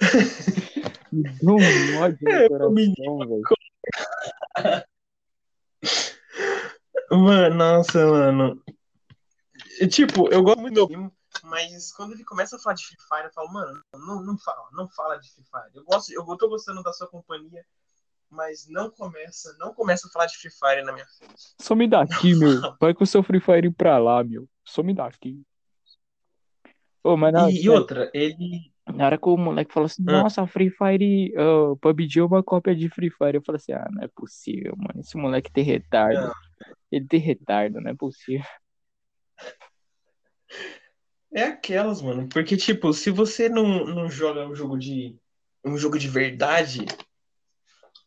Me 1.12 1.22
deu 1.22 1.56
um 1.56 1.98
ódio 1.98 2.18
no 2.22 2.30
É, 2.30 2.48
coração, 2.48 3.18
velho. 3.18 3.42
Mano, 7.10 7.54
nossa, 7.56 8.06
mano. 8.06 8.62
Tipo, 9.90 10.28
eu 10.32 10.42
gosto 10.42 10.60
muito 10.60 10.86
do 10.86 11.12
mas 11.44 11.92
quando 11.92 12.12
ele 12.12 12.24
começa 12.24 12.56
a 12.56 12.58
falar 12.58 12.74
de 12.74 12.84
Free 12.86 12.96
Fire, 13.08 13.24
eu 13.26 13.32
falo, 13.32 13.52
mano, 13.52 13.80
não, 13.94 14.22
não 14.22 14.38
fala, 14.38 14.68
não 14.72 14.88
fala 14.88 15.16
de 15.16 15.30
Free 15.32 15.44
Fire. 15.44 15.70
Eu 15.74 15.84
gosto, 15.84 16.12
eu 16.12 16.24
tô 16.36 16.48
gostando 16.48 16.82
da 16.82 16.92
sua 16.92 17.06
companhia, 17.06 17.64
mas 18.28 18.66
não 18.68 18.90
começa, 18.90 19.56
não 19.58 19.72
começa 19.72 20.08
a 20.08 20.10
falar 20.10 20.26
de 20.26 20.36
Free 20.36 20.50
Fire 20.50 20.82
na 20.82 20.92
minha 20.92 21.06
frente. 21.06 21.54
Some 21.60 21.86
daqui, 21.88 22.34
meu. 22.34 22.76
Vai 22.80 22.94
com 22.94 23.04
o 23.04 23.06
seu 23.06 23.22
Free 23.22 23.40
Fire 23.40 23.70
pra 23.70 23.98
lá, 23.98 24.22
meu. 24.24 24.48
Some 24.64 24.92
daqui. 24.92 25.40
Ô, 27.02 27.16
mas 27.16 27.32
na, 27.32 27.50
E, 27.50 27.64
e 27.64 27.70
outra, 27.70 28.10
ele. 28.12 28.72
Na 28.92 29.06
hora 29.06 29.18
que 29.18 29.28
o 29.28 29.36
moleque 29.36 29.72
falou 29.72 29.86
assim, 29.86 30.02
Ah. 30.06 30.22
nossa, 30.22 30.46
Free 30.46 30.70
Fire, 30.70 31.32
uh, 31.36 31.76
PUBG 31.76 32.20
é 32.20 32.24
uma 32.24 32.42
cópia 32.42 32.74
de 32.74 32.88
Free 32.88 33.10
Fire. 33.10 33.36
Eu 33.36 33.42
falei 33.42 33.56
assim, 33.56 33.72
ah, 33.72 33.88
não 33.90 34.02
é 34.02 34.08
possível, 34.08 34.74
mano. 34.76 35.00
Esse 35.00 35.16
moleque 35.16 35.52
tem 35.52 35.64
retardo. 35.64 36.20
Não. 36.20 36.32
Ele 36.90 37.06
tem 37.06 37.20
retardo, 37.20 37.80
não 37.80 37.90
é 37.90 37.94
possível. 37.94 38.44
É 41.32 41.44
aquelas, 41.44 42.02
mano. 42.02 42.28
Porque, 42.28 42.56
tipo, 42.56 42.92
se 42.92 43.10
você 43.10 43.48
não, 43.48 43.86
não 43.86 44.10
joga 44.10 44.46
um 44.46 44.54
jogo 44.54 44.76
de. 44.76 45.16
um 45.64 45.76
jogo 45.76 45.98
de 45.98 46.08
verdade, 46.08 46.86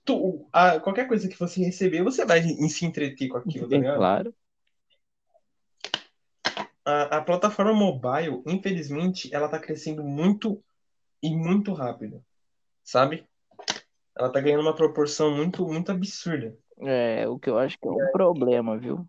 tu, 0.03 0.47
a, 0.51 0.79
qualquer 0.79 1.07
coisa 1.07 1.27
que 1.29 1.39
você 1.39 1.63
receber, 1.63 2.03
você 2.03 2.25
vai 2.25 2.39
em- 2.39 2.67
se 2.69 2.85
entreter 2.85 3.29
com 3.29 3.37
aquilo, 3.37 3.69
tá 3.69 3.77
É 3.77 3.95
claro. 3.95 4.35
A, 6.85 7.17
a 7.17 7.21
plataforma 7.21 7.73
mobile, 7.73 8.41
infelizmente, 8.45 9.33
ela 9.33 9.47
tá 9.47 9.57
crescendo 9.57 10.03
muito 10.03 10.61
e 11.23 11.33
muito 11.33 11.73
rápido, 11.73 12.21
sabe? 12.83 13.25
Ela 14.15 14.29
tá 14.29 14.41
ganhando 14.41 14.62
uma 14.62 14.75
proporção 14.75 15.36
muito, 15.36 15.65
muito 15.65 15.91
absurda. 15.91 16.55
É, 16.81 17.27
o 17.27 17.39
que 17.39 17.49
eu 17.49 17.57
acho 17.57 17.79
que 17.79 17.88
é 17.88 17.91
um 17.91 18.12
problema, 18.12 18.77
viu? 18.77 19.07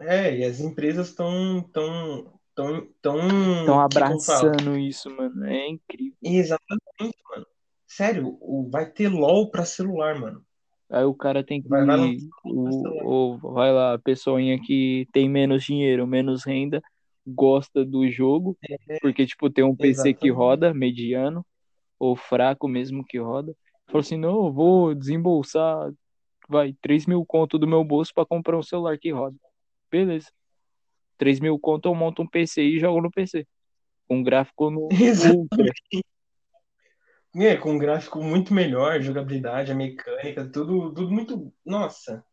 É, 0.00 0.38
e 0.38 0.44
as 0.44 0.60
empresas 0.60 1.08
estão 1.08 1.62
tão, 1.72 2.32
tão, 2.54 2.88
tão, 3.02 3.20
fala? 3.66 3.84
abraçando 3.84 4.76
isso, 4.78 5.10
mano. 5.14 5.44
É 5.44 5.68
incrível. 5.68 6.16
Exatamente, 6.22 7.18
mano. 7.30 7.46
Sério, 7.86 8.38
o, 8.40 8.68
vai 8.70 8.90
ter 8.90 9.08
LOL 9.08 9.50
pra 9.50 9.64
celular, 9.66 10.18
mano. 10.18 10.42
Aí 10.88 11.04
o 11.04 11.14
cara 11.14 11.44
tem 11.44 11.60
que. 11.60 11.68
Vai, 11.68 11.84
lançar 11.84 12.26
O, 12.44 13.34
o, 13.34 13.38
vai 13.52 13.72
lá, 13.72 13.94
a 13.94 13.98
pessoinha 13.98 14.58
que 14.60 15.06
tem 15.12 15.28
menos 15.28 15.62
dinheiro, 15.62 16.06
menos 16.06 16.44
renda, 16.44 16.82
gosta 17.30 17.84
do 17.84 18.08
jogo, 18.10 18.58
porque, 19.00 19.26
tipo, 19.26 19.50
tem 19.50 19.64
um 19.64 19.76
PC 19.76 20.14
que 20.14 20.28
Exatamente. 20.28 20.30
roda, 20.30 20.74
mediano, 20.74 21.46
ou 21.98 22.16
fraco 22.16 22.66
mesmo 22.68 23.04
que 23.04 23.18
roda. 23.18 23.54
Falou 23.86 24.00
assim: 24.00 24.16
não, 24.16 24.46
eu 24.46 24.52
vou 24.52 24.94
desembolsar, 24.94 25.92
vai, 26.48 26.74
3 26.80 27.06
mil 27.06 27.24
conto 27.24 27.58
do 27.58 27.66
meu 27.66 27.84
bolso 27.84 28.12
pra 28.14 28.26
comprar 28.26 28.58
um 28.58 28.62
celular 28.62 28.98
que 28.98 29.10
roda. 29.10 29.36
Beleza. 29.90 30.30
3 31.18 31.38
mil 31.40 31.58
conto 31.58 31.88
eu 31.88 31.94
monto 31.94 32.22
um 32.22 32.26
PC 32.26 32.62
e 32.62 32.78
jogo 32.78 33.00
no 33.00 33.10
PC. 33.10 33.46
Com 34.08 34.22
gráfico 34.22 34.70
no 34.70 34.88
Ultra. 35.34 35.72
É, 37.36 37.56
com 37.56 37.72
um 37.72 37.78
gráfico 37.78 38.20
muito 38.22 38.52
melhor, 38.52 39.00
jogabilidade, 39.00 39.70
a 39.70 39.74
mecânica, 39.74 40.48
tudo, 40.50 40.92
tudo 40.92 41.12
muito. 41.12 41.52
Nossa. 41.64 42.24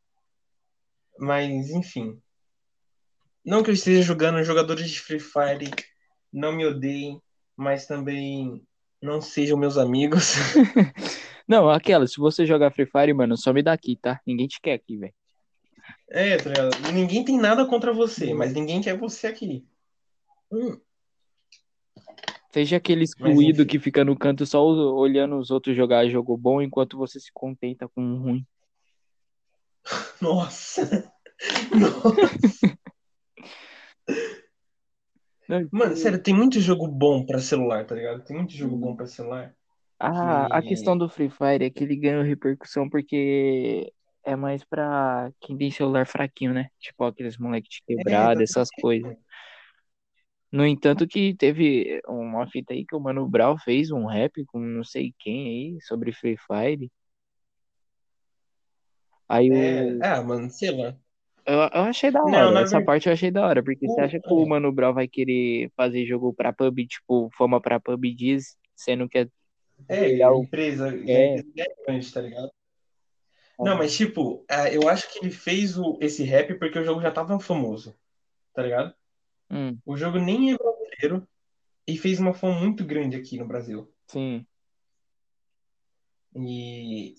Mas, 1.19 1.69
enfim. 1.69 2.19
Não 3.47 3.63
que 3.63 3.69
eu 3.69 3.73
esteja 3.73 4.01
jogando 4.01 4.43
jogadores 4.43 4.89
de 4.89 4.99
Free 4.99 5.21
Fire, 5.21 5.71
não 6.33 6.51
me 6.51 6.65
odeiem, 6.65 7.21
mas 7.55 7.87
também 7.87 8.61
não 9.01 9.21
sejam 9.21 9.57
meus 9.57 9.77
amigos. 9.77 10.33
Não, 11.47 11.69
aquela, 11.69 12.05
se 12.05 12.17
você 12.17 12.45
jogar 12.45 12.73
Free 12.73 12.85
Fire, 12.85 13.13
mano, 13.13 13.37
some 13.37 13.63
daqui, 13.63 13.95
tá? 13.95 14.19
Ninguém 14.27 14.47
te 14.47 14.59
quer 14.59 14.73
aqui, 14.73 14.97
velho. 14.97 15.13
É, 16.09 16.35
tá 16.35 16.49
ligado? 16.49 16.91
Ninguém 16.91 17.23
tem 17.23 17.39
nada 17.39 17.65
contra 17.65 17.93
você, 17.93 18.33
mas 18.33 18.53
ninguém 18.53 18.81
quer 18.81 18.97
você 18.97 19.27
aqui. 19.27 19.65
Hum, 20.51 20.77
Seja 22.51 22.77
aquele 22.77 23.03
excluído 23.03 23.65
que 23.65 23.79
fica 23.79 24.03
no 24.03 24.17
canto 24.17 24.45
só 24.45 24.61
olhando 24.65 25.37
os 25.37 25.51
outros 25.51 25.75
jogar 25.75 26.09
jogo 26.09 26.35
bom 26.35 26.61
enquanto 26.61 26.97
você 26.97 27.19
se 27.19 27.31
contenta 27.33 27.87
com 27.87 28.01
um 28.01 28.17
ruim. 28.21 28.47
nossa. 30.19 31.13
Nossa. 31.71 32.79
Não, 35.47 35.69
Mano, 35.71 35.95
sério, 35.95 36.21
tem 36.21 36.33
muito 36.33 36.59
jogo 36.59 36.87
bom 36.87 37.25
pra 37.25 37.39
celular, 37.39 37.85
tá 37.85 37.95
ligado? 37.95 38.23
Tem 38.23 38.35
muito 38.37 38.53
jogo 38.53 38.77
bom 38.77 38.95
pra 38.95 39.05
celular. 39.07 39.55
A, 39.99 40.45
a 40.59 40.61
que- 40.61 40.63
questão 40.63 40.97
do 40.97 41.09
Free 41.09 41.29
Fire 41.29 41.63
é 41.65 41.69
que 41.71 41.83
ele 41.83 41.95
ganhou 41.95 42.23
repercussão 42.23 42.87
porque 42.89 43.91
é 44.23 44.35
mais 44.35 44.63
pra 44.63 45.31
quem 45.39 45.57
tem 45.57 45.71
celular 45.71 46.05
fraquinho, 46.05 46.53
né? 46.53 46.69
Tipo 46.79 47.05
aqueles 47.05 47.37
moleque 47.37 47.67
de 47.69 47.81
quebrada, 47.87 48.43
essas 48.43 48.69
coisas. 48.79 49.15
No 50.51 50.65
entanto, 50.65 51.07
que 51.07 51.33
teve 51.35 52.01
uma 52.07 52.47
fita 52.49 52.73
aí 52.73 52.85
que 52.85 52.95
o 52.95 52.99
Mano 52.99 53.27
Brown 53.29 53.57
fez 53.57 53.91
um 53.91 54.05
rap 54.05 54.43
com 54.45 54.59
não 54.59 54.83
sei 54.83 55.13
quem 55.19 55.47
aí 55.75 55.81
sobre 55.81 56.11
Free 56.13 56.37
Fire. 56.37 56.89
Aí 59.27 59.49
É, 59.49 59.97
o, 60.01 60.01
ah, 60.01 60.21
mano, 60.23 60.49
sei 60.49 60.71
lá. 60.71 60.97
Eu, 61.47 61.53
eu 61.59 61.81
achei 61.83 62.11
da 62.11 62.19
Não, 62.19 62.27
hora, 62.29 62.51
na 62.51 62.61
essa 62.61 62.77
verdade- 62.77 62.85
parte 62.85 63.07
eu 63.07 63.13
achei 63.13 63.31
da 63.31 63.45
hora, 63.47 63.63
porque 63.63 63.87
você 63.87 63.99
O- 64.01 64.03
acha 64.03 64.19
que 64.19 64.29
o 64.33 64.45
Mano 64.45 64.71
Brown 64.71 64.93
vai 64.93 65.07
querer 65.07 65.71
fazer 65.75 66.05
jogo 66.05 66.33
pra 66.33 66.53
pub, 66.53 66.77
tipo, 66.85 67.29
fama 67.37 67.59
pra 67.61 67.79
PUBG, 67.79 68.37
sendo 68.75 69.07
que 69.09 69.17
é 69.19 69.27
É, 69.89 70.09
Ele 70.09 70.21
é 70.21 70.29
o- 70.29 70.43
empresa, 70.43 70.89
é. 71.07 71.37
é 71.37 71.43
grande, 71.85 72.11
tá 72.11 72.19
ligado? 72.21 72.51
Não, 73.59 73.75
mas 73.77 73.95
tipo, 73.95 74.45
ah, 74.49 74.69
eu 74.71 74.87
acho 74.87 75.11
que 75.11 75.19
ele 75.19 75.31
fez 75.31 75.77
o, 75.77 75.97
esse 76.01 76.23
rap 76.23 76.53
porque 76.59 76.77
o 76.77 76.83
jogo 76.83 77.01
já 77.01 77.11
tava 77.11 77.39
famoso, 77.39 77.95
tá 78.53 78.61
ligado? 78.61 78.93
Hum, 79.49 79.77
O 79.85 79.95
jogo 79.97 80.19
nem 80.19 80.51
é 80.53 80.57
brasileiro 80.57 81.27
e 81.87 81.97
fez 81.97 82.19
uma 82.19 82.33
fama 82.33 82.59
muito 82.59 82.83
grande 82.85 83.15
aqui 83.15 83.37
no 83.39 83.47
Brasil. 83.47 83.91
sim. 84.07 84.45
E 86.35 87.15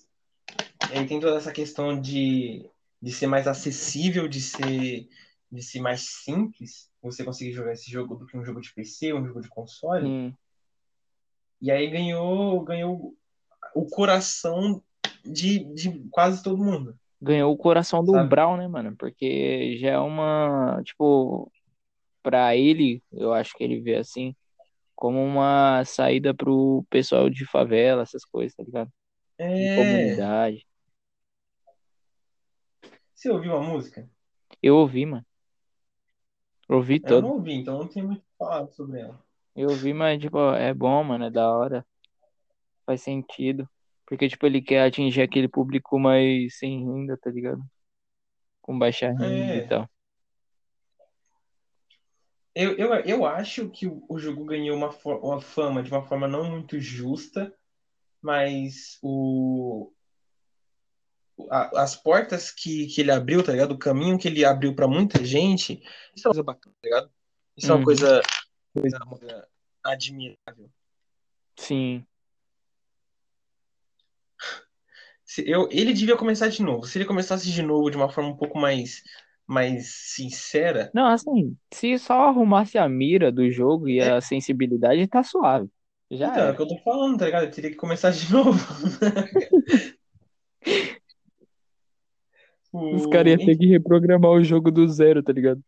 aí 0.93 1.07
tem 1.07 1.19
toda 1.19 1.37
essa 1.39 1.53
questão 1.53 2.01
de, 2.01 2.71
de 3.01 3.13
ser 3.13 3.27
mais 3.27 3.47
acessível, 3.47 4.29
de 4.29 4.41
ser, 4.41 5.09
de 5.51 5.63
ser 5.63 5.81
mais 5.81 6.01
simples 6.25 6.89
você 7.01 7.25
conseguir 7.25 7.53
jogar 7.53 7.73
esse 7.73 7.91
jogo 7.91 8.17
do 8.17 8.27
que 8.27 8.37
um 8.37 8.45
jogo 8.45 8.61
de 8.61 8.73
PC, 8.75 9.13
um 9.13 9.27
jogo 9.27 9.41
de 9.41 9.49
console. 9.49 10.07
Sim. 10.07 10.35
E 11.61 11.71
aí 11.71 11.89
ganhou, 11.89 12.63
ganhou 12.65 13.17
o 13.75 13.87
coração 13.87 14.83
de, 15.25 15.65
de 15.75 16.09
quase 16.11 16.43
todo 16.43 16.63
mundo. 16.63 16.99
Ganhou 17.21 17.53
o 17.53 17.57
coração 17.57 18.05
do 18.05 18.13
Sabe? 18.13 18.29
Brown, 18.29 18.57
né, 18.57 18.69
mano? 18.69 18.97
Porque 18.97 19.77
já 19.79 19.91
é 19.91 19.99
uma, 19.99 20.81
tipo, 20.85 21.51
pra 22.23 22.55
ele, 22.57 23.03
eu 23.13 23.33
acho 23.33 23.55
que 23.57 23.65
ele 23.65 23.81
vê 23.81 23.97
assim, 23.97 24.35
como 24.95 25.25
uma 25.25 25.85
saída 25.85 26.33
pro 26.33 26.85
pessoal 26.89 27.29
de 27.29 27.45
favela, 27.45 28.03
essas 28.03 28.25
coisas, 28.25 28.55
tá 28.55 28.63
ligado? 28.63 28.89
De 29.39 29.45
É. 29.45 29.75
comunidade. 29.75 30.68
Você 33.19 33.29
ouviu 33.31 33.57
a 33.57 33.61
música? 33.61 34.09
Eu 34.63 34.77
ouvi, 34.77 35.05
mano. 35.05 35.27
Ouvi 36.69 37.01
Eu 37.03 37.09
todo. 37.09 37.23
não 37.23 37.31
ouvi, 37.33 37.53
então 37.53 37.77
não 37.77 37.89
tenho 37.89 38.07
muito 38.07 38.21
o 38.21 38.23
que 38.23 38.37
falar 38.39 38.69
sobre 38.69 39.01
ela. 39.01 39.21
Eu 39.57 39.71
ouvi, 39.71 39.93
mas, 39.93 40.21
tipo, 40.21 40.39
é 40.55 40.73
bom, 40.73 41.03
mano, 41.03 41.25
é 41.25 41.31
da 41.31 41.51
hora. 41.51 41.85
Faz 42.87 43.03
sentido. 43.03 43.69
Porque, 44.07 44.29
tipo, 44.29 44.47
ele 44.47 44.63
quer 44.63 44.85
atingir 44.87 45.21
aquele 45.23 45.49
público 45.49 45.99
mais 45.99 46.57
sem 46.59 46.79
renda, 46.85 47.19
tá 47.21 47.29
ligado? 47.29 47.61
Com 48.63 48.79
baixa 48.79 49.09
renda 49.09 49.25
É. 49.25 49.65
e 49.65 49.69
tal. 49.69 49.91
Eu, 52.55 52.77
eu, 52.77 52.95
eu 53.05 53.27
acho 53.27 53.69
que 53.69 53.89
o, 53.89 54.17
jogo 54.17 54.45
ganhou 54.45 54.77
uma, 54.77 54.91
uma 55.05 55.41
fama 55.41 55.83
de 55.83 55.91
uma 55.91 56.07
forma 56.07 56.29
não 56.29 56.49
muito 56.49 56.79
justa, 56.79 57.53
mas 58.23 58.97
o, 59.03 59.93
a- 61.51 61.83
as 61.83 61.97
portas 61.97 62.51
que, 62.51 62.87
que 62.87 63.01
ele 63.01 63.11
abriu, 63.11 63.43
tá 63.43 63.53
ligado? 63.53 63.73
O 63.73 63.79
caminho 63.79 64.19
que 64.19 64.29
ele 64.29 64.45
abriu 64.45 64.75
pra 64.75 64.89
muita 64.89 65.25
gente, 65.25 65.81
isso 66.15 66.27
é 66.27 66.29
uma 66.29 66.35
coisa 66.35 66.43
bacana, 66.43 66.75
tá 66.81 66.89
ligado? 66.89 67.11
Isso 67.57 67.67
é 67.67 67.71
uma 67.73 67.79
Uhum. 67.79 67.85
coisa, 67.85 68.23
coisa, 68.75 68.97
uma 69.05 69.19
coisa 69.19 69.49
admirável. 69.85 70.71
Sim. 71.57 72.05
Se 75.25 75.49
eu, 75.49 75.69
ele 75.71 75.93
devia 75.93 76.17
começar 76.17 76.49
de 76.49 76.63
novo. 76.63 76.87
Se 76.87 76.99
ele 76.99 77.05
começasse 77.05 77.51
de 77.51 77.63
novo 77.63 77.91
de 77.91 77.97
uma 77.97 78.09
forma 78.09 78.31
um 78.31 78.37
pouco 78.37 78.59
mais, 78.59 79.03
mais 79.47 79.89
sincera, 80.15 80.91
Não, 80.95 81.07
assim, 81.07 81.57
se 81.73 81.99
só 81.99 82.29
arrumasse 82.29 82.79
a 82.79 82.89
mira 82.89 83.31
do 83.31 83.51
jogo 83.51 83.89
e 83.89 84.01
a 84.01 84.21
sensibilidade, 84.21 85.07
tá 85.07 85.23
suave. 85.23 85.69
Já 86.11 86.29
então, 86.29 86.49
é 86.49 86.53
o 86.53 86.57
que 86.57 86.63
eu 86.63 86.69
tô 86.69 86.79
falando, 86.79 87.19
tá 87.19 87.27
ligado? 87.27 87.43
Ele 87.45 87.53
teria 87.53 87.71
que 87.71 87.77
começar 87.77 88.11
de 88.11 88.29
novo. 88.33 88.59
Os 92.95 93.07
caras 93.07 93.33
iam 93.39 93.47
ter 93.47 93.57
que 93.59 93.67
reprogramar 93.67 94.31
o 94.33 94.43
jogo 94.43 94.71
do 94.71 94.87
zero, 94.89 95.23
tá 95.23 95.33
ligado? 95.33 95.63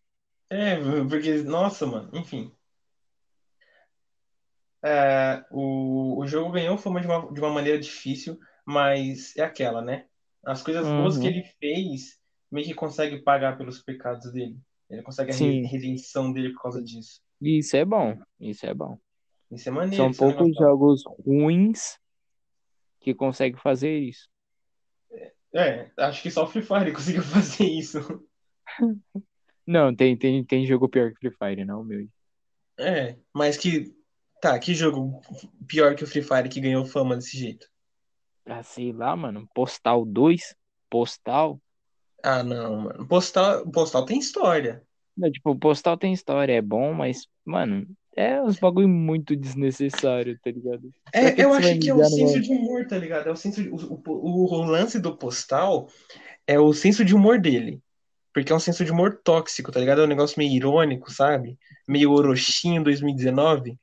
É, 0.48 0.76
porque, 1.08 1.42
nossa, 1.42 1.86
mano, 1.86 2.10
enfim. 2.14 2.52
É, 4.82 5.44
o, 5.50 6.18
o 6.20 6.26
jogo 6.26 6.50
ganhou 6.52 6.78
fama 6.78 7.00
de 7.00 7.06
uma, 7.06 7.32
de 7.32 7.40
uma 7.40 7.50
maneira 7.50 7.78
difícil, 7.78 8.38
mas 8.64 9.36
é 9.36 9.42
aquela, 9.42 9.82
né? 9.82 10.06
As 10.44 10.62
coisas 10.62 10.86
boas 10.88 11.18
que 11.18 11.26
Uhum. 11.28 11.34
ele 11.34 11.44
fez 11.60 12.18
meio 12.50 12.66
que 12.66 12.74
consegue 12.74 13.18
pagar 13.18 13.58
pelos 13.58 13.82
pecados 13.82 14.32
dele. 14.32 14.58
Ele 14.88 15.02
consegue 15.02 15.30
a 15.30 15.34
Sim. 15.34 15.62
redenção 15.66 16.32
dele 16.32 16.52
por 16.54 16.62
causa 16.62 16.82
disso. 16.82 17.20
Isso 17.40 17.76
é 17.76 17.84
bom, 17.84 18.18
isso 18.40 18.64
é 18.66 18.72
bom. 18.72 18.98
Isso 19.50 19.68
é 19.68 19.72
maneiro. 19.72 19.96
São 19.96 20.06
é 20.06 20.14
poucos 20.14 20.46
negócio- 20.48 20.64
jogos 20.64 21.02
ruins 21.26 21.98
que 23.00 23.14
conseguem 23.14 23.60
fazer 23.60 23.98
isso. 23.98 24.29
É, 25.54 25.90
acho 25.98 26.22
que 26.22 26.30
só 26.30 26.44
o 26.44 26.46
Free 26.46 26.62
Fire 26.62 26.92
conseguiu 26.94 27.22
fazer 27.22 27.64
isso. 27.64 27.98
Não, 29.66 29.94
tem, 29.94 30.16
tem, 30.16 30.44
tem 30.44 30.66
jogo 30.66 30.88
pior 30.88 31.12
que 31.12 31.18
Free 31.18 31.36
Fire, 31.36 31.64
não, 31.64 31.84
meu. 31.84 32.08
É, 32.78 33.16
mas 33.32 33.56
que. 33.56 33.94
Tá, 34.40 34.58
que 34.58 34.74
jogo 34.74 35.20
pior 35.66 35.94
que 35.94 36.02
o 36.02 36.06
Free 36.06 36.22
Fire 36.22 36.48
que 36.48 36.60
ganhou 36.60 36.86
fama 36.86 37.14
desse 37.14 37.36
jeito? 37.36 37.68
Ah, 38.46 38.62
sei 38.62 38.90
lá, 38.92 39.14
mano. 39.14 39.46
Postal 39.54 40.04
2? 40.04 40.54
Postal? 40.88 41.60
Ah, 42.22 42.42
não, 42.42 42.80
mano. 42.80 43.06
Postal, 43.06 43.70
Postal 43.70 44.04
tem 44.04 44.18
história. 44.18 44.82
Não, 45.20 45.30
tipo, 45.30 45.54
Postal 45.54 45.98
tem 45.98 46.14
história, 46.14 46.54
é 46.54 46.62
bom, 46.62 46.94
mas, 46.94 47.28
mano, 47.44 47.86
é 48.16 48.40
uns 48.40 48.58
bagulho 48.58 48.88
muito 48.88 49.36
desnecessário, 49.36 50.38
tá 50.42 50.50
ligado? 50.50 50.90
É, 51.12 51.30
que 51.30 51.42
eu 51.42 51.52
acho 51.52 51.78
que 51.78 51.90
é 51.90 51.94
o 51.94 52.04
senso 52.04 52.32
numa- 52.32 52.40
de 52.42 52.52
humor, 52.52 52.86
tá 52.86 52.96
ligado? 52.96 53.28
É 53.28 53.32
o 53.32 53.36
senso 53.36 53.62
de, 53.62 53.68
o, 53.68 53.76
o, 54.06 54.54
o 54.54 54.64
lance 54.64 54.98
do 54.98 55.14
Postal 55.14 55.88
é 56.46 56.58
o 56.58 56.72
senso 56.72 57.04
de 57.04 57.14
humor 57.14 57.38
dele. 57.38 57.82
Porque 58.32 58.50
é 58.50 58.56
um 58.56 58.60
senso 58.60 58.82
de 58.82 58.92
humor 58.92 59.20
tóxico, 59.22 59.70
tá 59.70 59.78
ligado? 59.78 60.00
É 60.00 60.04
um 60.04 60.08
negócio 60.08 60.38
meio 60.38 60.54
irônico, 60.54 61.12
sabe? 61.12 61.58
Meio 61.86 62.12
Orochinho 62.12 62.82
2019. 62.84 63.76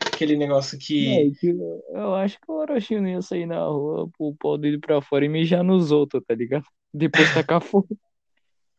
Aquele 0.00 0.36
negócio 0.36 0.78
que. 0.78 1.06
É, 1.06 1.30
que 1.38 1.48
eu, 1.92 2.14
acho 2.14 2.38
que 2.40 2.50
o 2.50 2.54
Orochi 2.54 2.98
não 2.98 3.08
ia 3.08 3.22
sair 3.22 3.46
na 3.46 3.62
rua, 3.64 4.08
pôr 4.16 4.30
o 4.30 4.34
pau 4.34 4.58
dele 4.58 4.78
pra 4.78 5.00
fora 5.00 5.24
e 5.24 5.28
mijar 5.28 5.62
nos 5.62 5.92
outros, 5.92 6.22
tá 6.26 6.34
ligado? 6.34 6.64
Depois 6.92 7.32
tacar 7.32 7.60
fogo. 7.60 7.88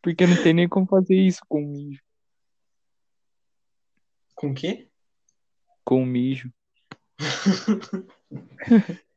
Porque 0.06 0.28
não 0.28 0.36
tem 0.44 0.54
nem 0.54 0.70
como 0.70 0.86
fazer 0.86 1.16
isso 1.16 1.42
com 1.50 1.62
mijo. 1.62 2.00
Com 4.36 4.52
o 4.52 4.54
quê? 4.54 4.88
Com 5.84 6.06
mijo. 6.06 6.54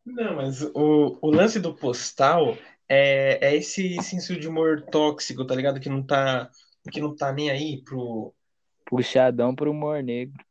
Não, 0.07 0.37
mas 0.37 0.63
o, 0.63 1.19
o 1.21 1.31
lance 1.31 1.61
do 1.61 1.75
postal 1.75 2.57
é, 2.89 3.49
é 3.49 3.55
esse 3.55 4.03
senso 4.03 4.41
de 4.41 4.49
humor 4.49 4.81
tóxico, 4.81 5.47
tá 5.47 5.55
ligado? 5.55 5.79
Que 5.79 5.91
não 5.91 6.03
tá, 6.03 6.51
que 6.91 7.03
não 7.03 7.15
tá 7.15 7.31
nem 7.35 7.51
aí 7.51 7.83
pro. 7.85 8.35
Puxadão 8.87 9.55
pro 9.55 9.71
humor 9.71 10.03
negro. 10.03 10.43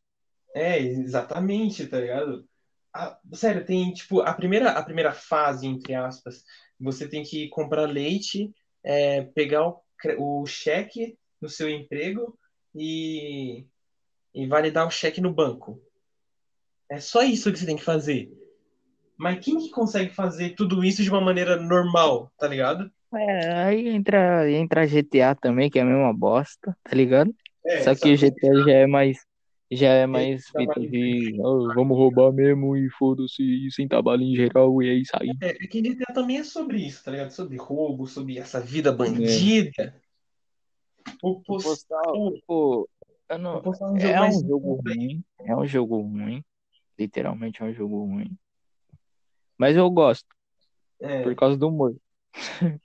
É, 0.54 0.78
exatamente, 0.78 1.88
tá 1.88 2.00
ligado? 2.00 2.48
A- 2.94 3.20
sério, 3.34 3.66
tem 3.66 3.92
tipo 3.92 4.22
a 4.22 4.36
primeira, 4.36 4.70
a 4.70 4.84
primeira 4.84 5.12
fase, 5.12 5.66
entre 5.66 5.96
aspas, 5.96 6.44
você 6.80 7.10
tem 7.10 7.24
que 7.24 7.50
comprar 7.50 7.88
leite, 7.90 8.54
é, 8.84 9.24
pegar 9.24 9.68
o, 9.68 9.82
o 10.18 10.46
cheque 10.46 11.18
do 11.42 11.50
seu 11.50 11.70
emprego 11.70 12.38
e, 12.76 13.66
e 14.34 14.48
validar 14.48 14.88
o 14.88 14.92
cheque 14.92 15.22
no 15.22 15.34
banco. 15.34 15.82
É 16.90 17.00
só 17.00 17.22
isso 17.24 17.52
que 17.52 17.60
você 17.60 17.66
tem 17.66 17.76
que 17.76 17.84
fazer. 17.84 18.32
Mas 19.18 19.44
quem 19.44 19.58
que 19.58 19.72
consegue 19.72 20.14
fazer 20.14 20.52
tudo 20.52 20.84
isso 20.84 21.02
de 21.02 21.10
uma 21.10 21.20
maneira 21.20 21.58
normal, 21.58 22.32
tá 22.38 22.48
ligado? 22.48 22.90
É, 23.14 23.54
aí 23.54 23.88
entra, 23.88 24.50
entra 24.52 24.86
GTA 24.86 25.34
também, 25.34 25.70
que 25.70 25.80
é 25.80 25.82
a 25.82 25.86
mesma 25.86 26.14
bosta, 26.14 26.78
tá 26.84 26.96
ligado? 26.96 27.34
É, 27.66 27.82
Só 27.82 27.96
que 27.96 28.14
o 28.14 28.18
GTA 28.18 28.64
já 28.66 28.72
é 28.72 28.88
mais, 28.88 29.26
já 29.72 29.90
é 29.90 30.06
mais 30.06 30.46
fita 30.48 30.64
mais- 30.66 30.90
de 30.90 31.36
"Ah, 31.42 31.74
vamos 31.76 31.98
roubar 31.98 32.32
mesmo 32.32 32.76
e 32.78 32.90
foda-se, 32.92 33.70
sem 33.72 33.88
bala 33.88 34.24
em 34.24 34.36
geral, 34.36 34.82
e 34.82 34.90
é 34.90 34.94
isso 34.94 35.12
aí. 35.20 35.30
É, 35.42 35.50
é 35.50 35.68
que 35.68 35.82
GTA 35.82 36.14
também 36.14 36.38
é 36.38 36.44
sobre 36.44 36.78
isso, 36.80 37.04
tá 37.04 37.12
ligado? 37.12 37.32
Sobre 37.32 37.58
roubo, 37.58 38.08
sobre 38.08 38.38
essa 38.38 38.60
vida 38.62 38.92
bandida. 38.92 39.96
O 41.22 41.32
O 41.32 41.42
postal, 41.42 42.02
Postal, 42.04 42.34
pô, 42.46 42.90
eu 43.30 43.38
não, 43.40 43.58
o 43.58 43.62
postal 43.64 43.90
é 43.90 43.92
um 43.94 44.00
jogo 44.00 44.14
é 44.14 44.22
um 44.22 44.32
jogo 44.48 44.82
ruim, 44.84 45.24
é 45.40 45.56
um 45.56 45.68
jogo 45.68 46.02
ruim, 46.02 46.44
literalmente 46.98 47.62
é 47.62 47.66
um 47.66 47.74
jogo 47.74 48.06
ruim. 48.06 48.38
Mas 49.58 49.76
eu 49.76 49.90
gosto, 49.90 50.28
é, 51.02 51.24
por 51.24 51.36
causa 51.36 51.58
do 51.58 51.68
humor. 51.68 51.96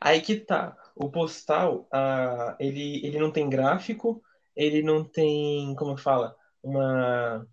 Aí 0.00 0.20
que 0.20 0.36
tá. 0.36 0.76
O 0.94 1.08
postal, 1.10 1.86
ah, 1.92 2.56
ele, 2.58 3.04
ele 3.06 3.18
não 3.18 3.30
tem 3.30 3.48
gráfico, 3.48 4.22
ele 4.56 4.82
não 4.82 5.04
tem, 5.04 5.74
como 5.76 5.96
fala, 5.96 6.34
uma, 6.62 7.46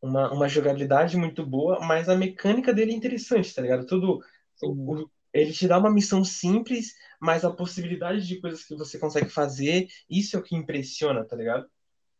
uma, 0.00 0.32
uma 0.32 0.48
jogabilidade 0.48 1.16
muito 1.16 1.44
boa, 1.46 1.80
mas 1.80 2.08
a 2.08 2.16
mecânica 2.16 2.72
dele 2.72 2.92
é 2.92 2.94
interessante, 2.94 3.54
tá 3.54 3.62
ligado? 3.62 3.86
Tudo, 3.86 4.20
o- 4.62 5.02
o- 5.02 5.10
ele 5.32 5.52
te 5.52 5.66
dá 5.66 5.78
uma 5.78 5.90
missão 5.90 6.24
simples, 6.24 6.94
mas 7.20 7.44
a 7.44 7.50
possibilidade 7.50 8.26
de 8.26 8.40
coisas 8.40 8.64
que 8.64 8.74
você 8.74 8.98
consegue 8.98 9.28
fazer, 9.28 9.86
isso 10.08 10.36
é 10.36 10.40
o 10.40 10.42
que 10.42 10.56
impressiona, 10.56 11.24
tá 11.24 11.36
ligado? 11.36 11.66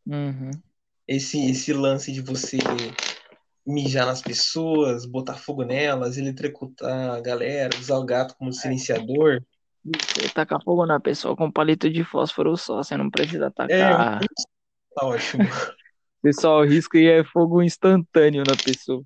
Uhum. 0.07 0.51
Esse, 1.07 1.51
esse 1.51 1.73
lance 1.73 2.13
de 2.13 2.21
você 2.21 2.59
mijar 3.67 4.07
nas 4.07 4.23
pessoas, 4.23 5.07
botar 5.07 5.35
fogo 5.35 5.65
nelas, 5.65 6.17
eletrocutar 6.17 7.17
a 7.17 7.21
galera, 7.21 7.77
usar 7.79 7.97
o 7.99 8.05
gato 8.05 8.35
como 8.37 8.53
silenciador. 8.53 9.43
Você 9.85 10.29
tacar 10.29 10.63
fogo 10.63 10.87
na 10.87 11.01
pessoa 11.01 11.37
com 11.37 11.51
palito 11.51 11.91
de 11.91 12.05
fósforo 12.05 12.57
só, 12.57 12.83
você 12.83 12.97
não 12.97 13.11
precisa 13.11 13.47
É, 13.47 13.51
tacar. 13.51 14.21
tá 14.95 15.07
ótimo. 15.07 15.45
Você 16.23 16.33
só 16.33 16.63
risca 16.63 16.99
e 16.99 17.07
é 17.07 17.25
fogo 17.25 17.63
instantâneo 17.63 18.45
na 18.47 18.57
pessoa. 18.57 19.03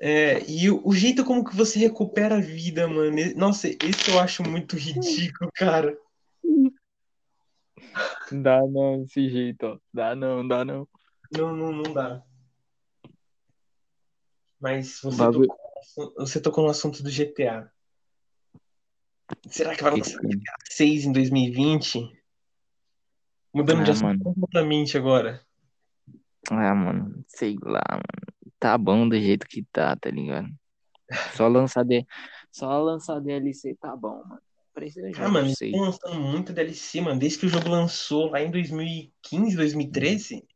É, 0.00 0.42
e 0.50 0.68
o, 0.68 0.82
o 0.84 0.92
jeito 0.92 1.24
como 1.24 1.44
que 1.44 1.54
você 1.54 1.78
recupera 1.78 2.36
a 2.36 2.40
vida, 2.40 2.88
mano. 2.88 3.16
Nossa, 3.36 3.68
esse 3.68 4.10
eu 4.10 4.18
acho 4.18 4.42
muito 4.42 4.76
ridículo, 4.76 5.48
cara. 5.54 5.96
Dá 8.32 8.66
não, 8.66 9.04
desse 9.04 9.28
jeito, 9.28 9.64
ó. 9.64 9.78
Dá 9.94 10.16
não, 10.16 10.46
dá 10.46 10.64
não. 10.64 10.88
Não, 11.30 11.54
não, 11.54 11.70
não 11.70 11.94
dá. 11.94 12.22
Mas 14.58 15.00
você 15.00 15.18
tocou, 15.18 16.14
você 16.16 16.40
tocou 16.40 16.64
no 16.64 16.70
assunto 16.70 17.02
do 17.02 17.10
GTA. 17.10 17.70
Será 19.48 19.74
que 19.74 19.82
vai 19.82 19.96
lançar 19.96 20.20
GTA 20.22 20.54
6 20.70 21.04
em 21.04 21.12
2020? 21.12 22.10
Mudando 23.54 23.84
de 23.84 23.90
Ah, 23.90 23.92
assunto 23.92 24.06
mano. 24.06 24.24
completamente 24.24 24.96
agora. 24.96 25.40
Ah, 26.50 26.74
mano, 26.74 27.24
sei 27.28 27.56
lá, 27.62 27.84
mano. 27.90 28.52
Tá 28.58 28.78
bom 28.78 29.08
do 29.08 29.18
jeito 29.18 29.46
que 29.46 29.64
tá, 29.72 29.94
tá 29.96 30.10
ligado? 30.10 30.48
Só 31.34 31.48
lançar, 31.48 31.84
D... 31.84 32.06
Só 32.50 32.80
lançar 32.80 33.20
DLC 33.20 33.76
tá 33.80 33.94
bom, 33.96 34.22
mano. 34.26 34.40
Precisa 34.72 35.10
de 35.10 35.20
Ah, 35.20 35.28
mano, 35.28 35.48
eles 35.48 35.60
estão 35.60 35.80
lançando 35.80 36.20
muito 36.20 36.52
DLC, 36.52 37.00
mano. 37.00 37.18
Desde 37.18 37.38
que 37.38 37.46
o 37.46 37.48
jogo 37.48 37.68
lançou 37.68 38.30
lá 38.30 38.40
em 38.40 38.50
2015, 38.50 39.54
2013. 39.54 40.46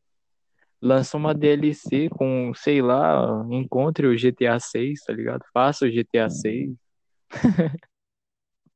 Lança 0.81 1.17
uma 1.17 1.35
DLC 1.35 2.09
com, 2.09 2.53
sei 2.55 2.81
lá, 2.81 3.45
encontre 3.51 4.07
o 4.07 4.17
GTA 4.17 4.59
6, 4.59 5.01
tá 5.03 5.13
ligado? 5.13 5.45
Faça 5.53 5.85
o 5.85 5.91
GTA 5.91 6.31
6. 6.31 6.75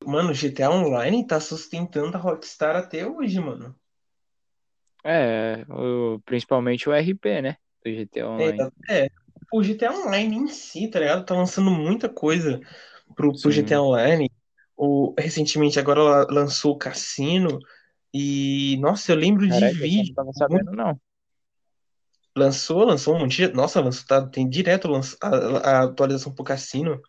Mano, 0.05 0.31
o 0.31 0.35
GTA 0.35 0.71
Online 0.71 1.27
tá 1.27 1.41
sustentando 1.41 2.15
a 2.17 2.21
Rockstar 2.21 2.77
até 2.77 3.07
hoje, 3.07 3.41
mano. 3.41 3.75
É, 5.05 5.65
o- 5.71 6.21
principalmente 6.25 6.89
o 6.89 6.93
RP, 6.93 7.41
né? 7.43 7.57
Do 7.85 7.91
GTA 7.93 8.29
Online. 8.29 8.71
É, 8.89 9.05
é. 9.07 9.09
O 9.53 9.63
GTA 9.63 9.93
Online 9.93 10.37
em 10.37 10.49
si, 10.49 10.89
tá 10.89 11.01
ligado? 11.01 11.25
Tá 11.25 11.35
lançando 11.35 11.71
muita 11.71 12.09
coisa 12.09 12.61
pro, 13.15 13.39
pro 13.41 13.51
Sim. 13.51 13.53
GTA 13.53 13.83
Online. 13.83 14.31
O, 14.77 15.15
recentemente 15.19 15.79
agora 15.79 16.03
la- 16.03 16.27
lançou 16.31 16.73
o 16.75 16.79
Cassino. 16.79 17.59
E, 18.15 18.77
nossa, 18.81 19.13
eu 19.13 19.17
lembro 19.17 19.49
de 19.49 19.51
Caraca, 19.51 19.83
eu 19.85 19.89
vídeo. 19.89 20.15
não 20.15 20.15
tava 20.15 20.33
sabendo, 20.33 20.73
não. 20.73 21.01
Lançou, 22.37 22.85
lançou 22.85 23.15
um 23.17 23.21
monte 23.21 23.37
de. 23.49 23.53
Nossa, 23.53 23.81
lançou, 23.81 24.07
tá, 24.07 24.27
tem 24.27 24.49
direto 24.49 24.89
lança- 24.89 25.17
a, 25.23 25.81
a 25.81 25.83
atualização 25.85 26.33
pro 26.35 26.45
Cassino. 26.45 27.01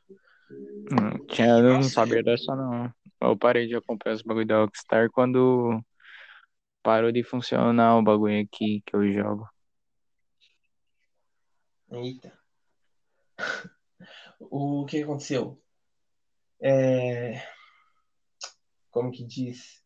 Tinha, 1.28 1.48
eu 1.48 1.64
não 1.64 1.74
Nossa, 1.76 1.90
sabia 1.90 2.24
dessa, 2.24 2.56
não. 2.56 2.92
Eu 3.22 3.38
parei 3.38 3.68
de 3.68 3.76
acompanhar 3.76 4.16
os 4.16 4.22
bagulho 4.22 4.46
da 4.48 4.58
Rockstar 4.62 5.10
quando 5.12 5.82
parou 6.84 7.12
de 7.12 7.24
funcionar 7.24 7.98
o 7.98 8.04
bagulho 8.04 8.42
aqui 8.42 8.82
que 8.86 8.96
eu 8.96 9.12
jogo. 9.14 9.48
Eita. 11.92 12.38
O 14.40 14.86
que 14.86 15.04
aconteceu? 15.04 15.62
É... 16.60 17.44
Como 18.90 19.12
que 19.12 19.24
diz? 19.24 19.84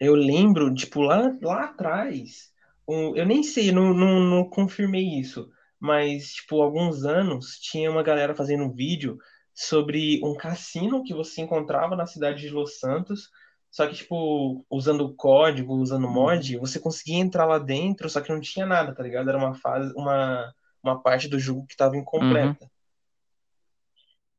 Eu 0.00 0.14
lembro, 0.14 0.72
tipo, 0.74 1.02
lá, 1.02 1.36
lá 1.42 1.64
atrás, 1.64 2.50
um- 2.88 3.14
eu 3.14 3.26
nem 3.26 3.42
sei, 3.42 3.70
não, 3.70 3.92
não, 3.92 4.20
não 4.20 4.48
confirmei 4.48 5.20
isso, 5.20 5.50
mas, 5.78 6.32
tipo, 6.32 6.62
alguns 6.62 7.04
anos, 7.04 7.58
tinha 7.60 7.90
uma 7.90 8.02
galera 8.02 8.34
fazendo 8.34 8.64
um 8.64 8.72
vídeo 8.72 9.18
sobre 9.58 10.20
um 10.22 10.36
cassino 10.36 11.02
que 11.02 11.12
você 11.12 11.40
encontrava 11.40 11.96
na 11.96 12.06
cidade 12.06 12.42
de 12.42 12.48
Los 12.48 12.78
Santos, 12.78 13.28
só 13.68 13.88
que, 13.88 13.96
tipo, 13.96 14.64
usando 14.70 15.12
código, 15.16 15.74
usando 15.74 16.08
mod, 16.08 16.56
você 16.58 16.78
conseguia 16.78 17.18
entrar 17.18 17.44
lá 17.44 17.58
dentro, 17.58 18.08
só 18.08 18.20
que 18.20 18.32
não 18.32 18.40
tinha 18.40 18.64
nada, 18.64 18.94
tá 18.94 19.02
ligado? 19.02 19.28
Era 19.28 19.36
uma 19.36 19.54
fase, 19.54 19.92
uma, 19.96 20.54
uma 20.80 21.02
parte 21.02 21.26
do 21.26 21.40
jogo 21.40 21.66
que 21.66 21.72
estava 21.72 21.96
incompleta. 21.96 22.70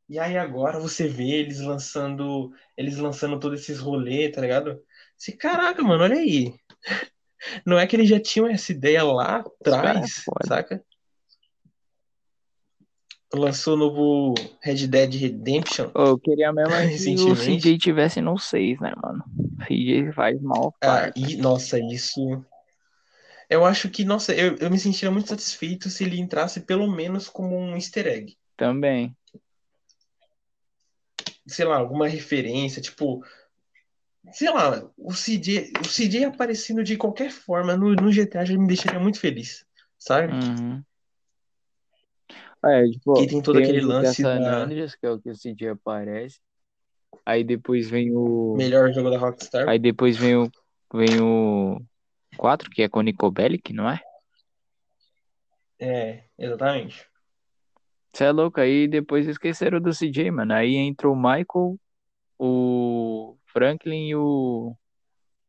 E 0.07 0.17
aí 0.17 0.37
agora 0.37 0.79
você 0.79 1.05
vê 1.05 1.31
eles 1.31 1.59
lançando, 1.59 2.53
eles 2.77 2.97
lançando 2.97 3.37
todos 3.37 3.59
esses 3.59 3.77
rolês, 3.77 4.33
tá 4.33 4.39
ligado? 4.39 4.81
Se 5.17 5.33
caraca, 5.33 5.83
mano, 5.83 6.05
olha 6.05 6.15
aí. 6.15 6.53
Não 7.65 7.77
é 7.77 7.85
que 7.85 7.95
eles 7.97 8.07
já 8.07 8.21
tinham 8.21 8.47
essa 8.47 8.71
ideia 8.71 9.03
lá 9.03 9.39
é 9.39 9.69
atrás, 9.69 10.23
saca? 10.47 10.81
Lançou 13.33 13.75
o 13.75 13.77
novo 13.77 14.33
Red 14.59 14.87
Dead 14.87 15.13
Redemption. 15.13 15.91
Eu 15.93 16.17
queria 16.17 16.51
mesmo 16.51 16.73
é 16.73 16.87
que 16.87 17.15
o. 17.15 17.35
CJ 17.35 17.77
tivesse 17.77 18.21
no 18.21 18.37
6, 18.39 18.79
né, 18.79 18.91
mano? 19.01 19.23
O 19.59 19.65
CJ 19.65 20.11
faz 20.13 20.41
mal 20.41 20.75
Ah, 20.81 21.11
e, 21.15 21.37
nossa, 21.37 21.79
isso. 21.79 22.43
Eu 23.47 23.65
acho 23.65 23.89
que, 23.89 24.03
nossa, 24.03 24.33
eu, 24.33 24.55
eu 24.57 24.69
me 24.69 24.79
sentiria 24.79 25.11
muito 25.11 25.29
satisfeito 25.29 25.89
se 25.89 26.03
ele 26.03 26.19
entrasse 26.19 26.61
pelo 26.61 26.87
menos 26.87 27.27
como 27.27 27.55
um 27.55 27.75
easter 27.75 28.07
egg. 28.07 28.37
Também. 28.57 29.15
Sei 31.47 31.65
lá, 31.65 31.77
alguma 31.77 32.07
referência, 32.07 32.81
tipo. 32.81 33.23
Sei 34.31 34.49
lá, 34.49 34.87
o 34.97 35.11
CJ, 35.11 35.71
o 35.79 35.87
CJ 35.87 36.25
aparecendo 36.25 36.83
de 36.83 36.97
qualquer 36.97 37.31
forma 37.31 37.75
no, 37.75 37.93
no 37.95 38.11
GTA 38.11 38.45
já 38.45 38.55
me 38.55 38.67
deixaria 38.67 38.99
muito 38.99 39.19
feliz, 39.19 39.65
sabe? 39.97 40.33
Uhum. 40.33 40.83
É, 42.65 42.83
tipo, 42.85 43.13
Que 43.13 43.27
tem 43.27 43.41
todo 43.41 43.55
tem 43.55 43.63
aquele 43.63 43.81
lance 43.81 44.21
da 44.21 44.63
Andreas, 44.63 44.95
que 44.95 45.05
é 45.05 45.11
o 45.11 45.19
que 45.19 45.29
o 45.29 45.35
CJ 45.35 45.69
aparece. 45.69 46.39
Aí 47.25 47.43
depois 47.43 47.89
vem 47.89 48.15
o. 48.15 48.55
melhor 48.57 48.91
jogo 48.93 49.09
da 49.09 49.17
Rockstar. 49.17 49.67
Aí 49.67 49.79
depois 49.79 50.17
vem 50.17 50.35
o. 50.35 50.51
Vem 50.93 51.21
o 51.21 51.79
4, 52.37 52.69
que 52.69 52.81
é 52.81 52.89
com 52.89 52.99
o 52.99 53.01
Nico 53.03 53.29
Bellic, 53.29 53.73
não 53.73 53.89
é? 53.89 54.01
É, 55.79 56.23
exatamente. 56.37 57.05
Você 58.11 58.23
é 58.25 58.31
louco, 58.31 58.59
aí 58.59 58.87
depois 58.87 59.27
esqueceram 59.27 59.79
do 59.79 59.93
CJ, 59.93 60.31
mano. 60.31 60.53
Aí 60.53 60.75
entrou 60.75 61.13
o 61.13 61.17
Michael, 61.17 61.79
o 62.37 63.37
Franklin 63.45 64.07
e 64.07 64.15
o 64.15 64.75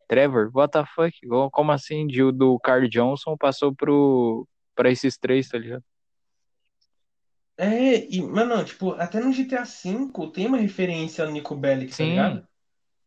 Trevor. 0.06 0.50
What 0.54 0.72
the 0.72 0.84
fuck? 0.94 1.16
Como 1.52 1.72
assim? 1.72 2.06
De, 2.06 2.30
do 2.32 2.58
Carl 2.61 2.86
Johnson 2.88 3.36
passou 3.36 3.74
pro, 3.74 4.46
pra 4.74 4.90
esses 4.90 5.16
três, 5.16 5.48
tá 5.48 5.58
ligado? 5.58 5.84
É, 7.61 8.06
e, 8.08 8.22
mano, 8.22 8.64
tipo, 8.64 8.92
até 8.92 9.20
no 9.20 9.32
GTA 9.32 9.64
V 9.64 10.30
tem 10.32 10.46
uma 10.46 10.56
referência 10.56 11.24
ao 11.24 11.30
Nico 11.30 11.54
Bellic, 11.54 11.94
tá 11.96 11.96
Sim. 11.96 12.06
ligado? 12.06 12.48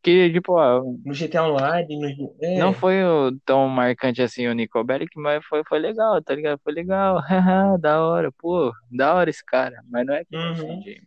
Que, 0.04 0.32
tipo, 0.34 0.54
ó, 0.54 0.84
No 1.06 1.14
GTA 1.14 1.44
Online, 1.46 1.98
no, 2.00 2.36
é, 2.42 2.60
não 2.60 2.74
foi 2.74 3.04
o- 3.04 3.32
tão 3.46 3.68
marcante 3.68 4.22
assim 4.22 4.48
o 4.48 4.54
Nico 4.54 4.84
Bellic, 4.84 5.18
mas 5.20 5.44
foi, 5.46 5.64
foi 5.68 5.80
legal, 5.80 6.22
tá 6.24 6.36
ligado? 6.36 6.60
Foi 6.64 6.74
legal. 6.74 7.18
Haha, 7.20 7.78
da 7.82 8.04
hora, 8.04 8.32
pô, 8.32 8.72
da 8.92 9.14
hora 9.16 9.30
esse 9.30 9.44
cara. 9.46 9.82
Mas 9.90 10.06
não 10.06 10.14
é 10.14 10.24
que 10.26 10.32
nem 10.38 10.52
o 10.52 10.56
Uhum. 10.56 10.84
CJ. 10.84 11.02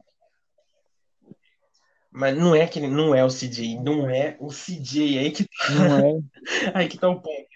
Mas 2.10 2.36
não 2.36 2.54
é 2.54 2.66
que 2.66 2.78
ele 2.78 2.88
não 2.88 3.14
é 3.14 3.24
o 3.24 3.30
CJ, 3.30 3.78
não 3.82 4.08
é 4.08 4.36
o 4.40 4.50
CJ, 4.50 5.18
aí 5.18 5.30
que 5.30 5.44
tá, 5.44 5.50
Não 5.68 6.04
é? 6.04 6.12
aí 6.74 6.88
que 6.88 6.98
tá 6.98 7.08
o 7.08 7.20
ponto. 7.20 7.55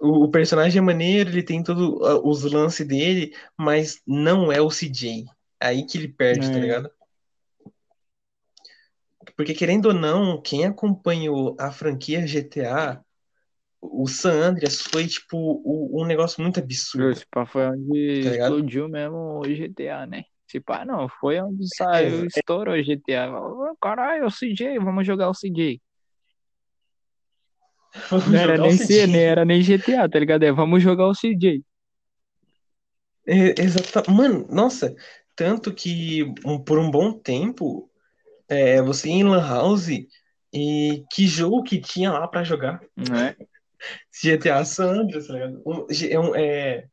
O, 0.00 0.28
personagem 0.28 0.78
é 0.78 0.82
maneiro, 0.82 1.30
ele 1.30 1.42
tem 1.42 1.62
todos 1.62 2.00
os 2.24 2.50
lances 2.50 2.86
dele, 2.86 3.34
mas 3.56 4.02
não 4.06 4.50
é 4.50 4.60
o 4.60 4.70
CJ. 4.70 5.24
Aí 5.60 5.86
que 5.86 5.96
ele 5.98 6.08
perde, 6.08 6.50
tá 6.50 6.58
É. 6.58 6.60
ligado? 6.60 6.90
Porque 9.36 9.54
querendo 9.54 9.86
ou 9.86 9.94
não, 9.94 10.40
quem 10.40 10.64
acompanhou 10.64 11.56
a 11.58 11.70
franquia 11.70 12.26
GTA, 12.26 13.00
o 13.80 14.06
San 14.08 14.32
Andreas 14.32 14.80
foi 14.80 15.06
tipo 15.06 15.62
um 15.66 16.04
negócio 16.04 16.42
muito 16.42 16.58
absurdo, 16.58 17.10
Esse 17.10 17.26
pá 17.30 17.46
foi 17.46 17.66
onde 17.66 18.22
tá 18.24 18.30
explodiu 18.30 18.88
mesmo 18.88 19.40
o 19.40 19.44
GTA, 19.44 20.06
né? 20.06 20.24
Se 20.48 20.60
pá, 20.60 20.84
não, 20.84 21.08
foi 21.08 21.40
onde 21.40 21.66
saiu, 21.76 22.22
É, 22.22 22.26
estourou 22.26 22.74
o 22.74 22.82
GTA. 22.82 23.28
Caralho, 23.80 24.24
é 24.24 24.26
o 24.26 24.30
CJ, 24.30 24.78
vamos 24.78 25.06
jogar 25.06 25.28
o 25.28 25.34
CJ. 25.34 25.80
Não 28.28 28.38
era 28.38 28.58
nem 28.58 28.76
C, 28.76 29.06
nem 29.06 29.22
era 29.22 29.44
nem 29.44 29.62
GTA, 29.62 30.08
tá 30.08 30.18
ligado? 30.18 30.42
É, 30.44 30.52
vamos 30.52 30.82
jogar 30.82 31.06
o 31.06 31.14
CJ. 31.14 31.62
É, 33.26 33.60
exata... 33.60 34.02
Mano, 34.10 34.46
nossa, 34.50 34.94
tanto 35.34 35.74
que 35.74 36.22
um- 36.44 36.62
por 36.62 36.78
um 36.78 36.90
bom 36.90 37.12
tempo 37.12 37.90
é, 38.48 38.80
você 38.82 39.08
ia 39.08 39.14
em 39.16 39.24
Lan 39.24 39.46
House 39.46 39.88
e 40.52 41.04
que 41.12 41.26
jogo 41.26 41.62
que 41.62 41.80
tinha 41.80 42.12
lá 42.12 42.28
pra 42.28 42.44
jogar? 42.44 42.80
Né? 42.96 43.36
GTA 44.22 44.64
San 44.64 45.00
Andreas, 45.02 45.26
tá 45.26 45.34
ligado? 45.34 45.62
Um, 45.66 45.86
é, 46.10 46.18
um, 46.18 46.34
é, 46.36 46.88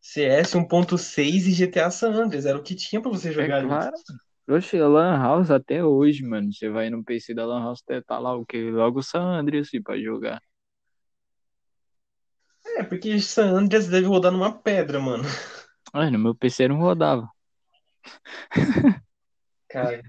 CS 0.00 0.56
1.6 0.56 1.46
e 1.46 1.52
GTA 1.52 1.90
San 1.90 2.12
Andreas, 2.12 2.46
era 2.46 2.58
o 2.58 2.62
que 2.62 2.74
tinha 2.74 3.00
pra 3.00 3.10
você 3.10 3.28
É 3.28 3.32
jogar 3.32 3.56
ali. 3.58 3.68
Oxe, 4.48 4.78
a 4.78 4.88
Lan 4.88 5.18
House 5.18 5.50
até 5.50 5.84
hoje, 5.84 6.24
mano. 6.24 6.50
Você 6.50 6.70
vai 6.70 6.88
no 6.88 7.04
PC 7.04 7.34
da 7.34 7.44
Lan 7.44 7.62
House, 7.62 7.82
tá 8.06 8.18
lá 8.18 8.34
o 8.34 8.46
quê? 8.46 8.70
Logo 8.70 9.00
o 9.00 9.02
San 9.02 9.20
Andreas, 9.20 9.68
assim, 9.68 9.82
pra 9.82 9.98
jogar. 10.00 10.40
É, 12.76 12.82
porque 12.82 13.20
San 13.20 13.50
Andreas 13.50 13.88
deve 13.88 14.06
rodar 14.06 14.32
numa 14.32 14.50
pedra, 14.50 14.98
mano. 14.98 15.24
Ai, 15.92 16.10
no 16.10 16.18
meu 16.18 16.34
PC 16.34 16.66
não 16.68 16.78
rodava. 16.78 17.28
Cara. 19.68 20.02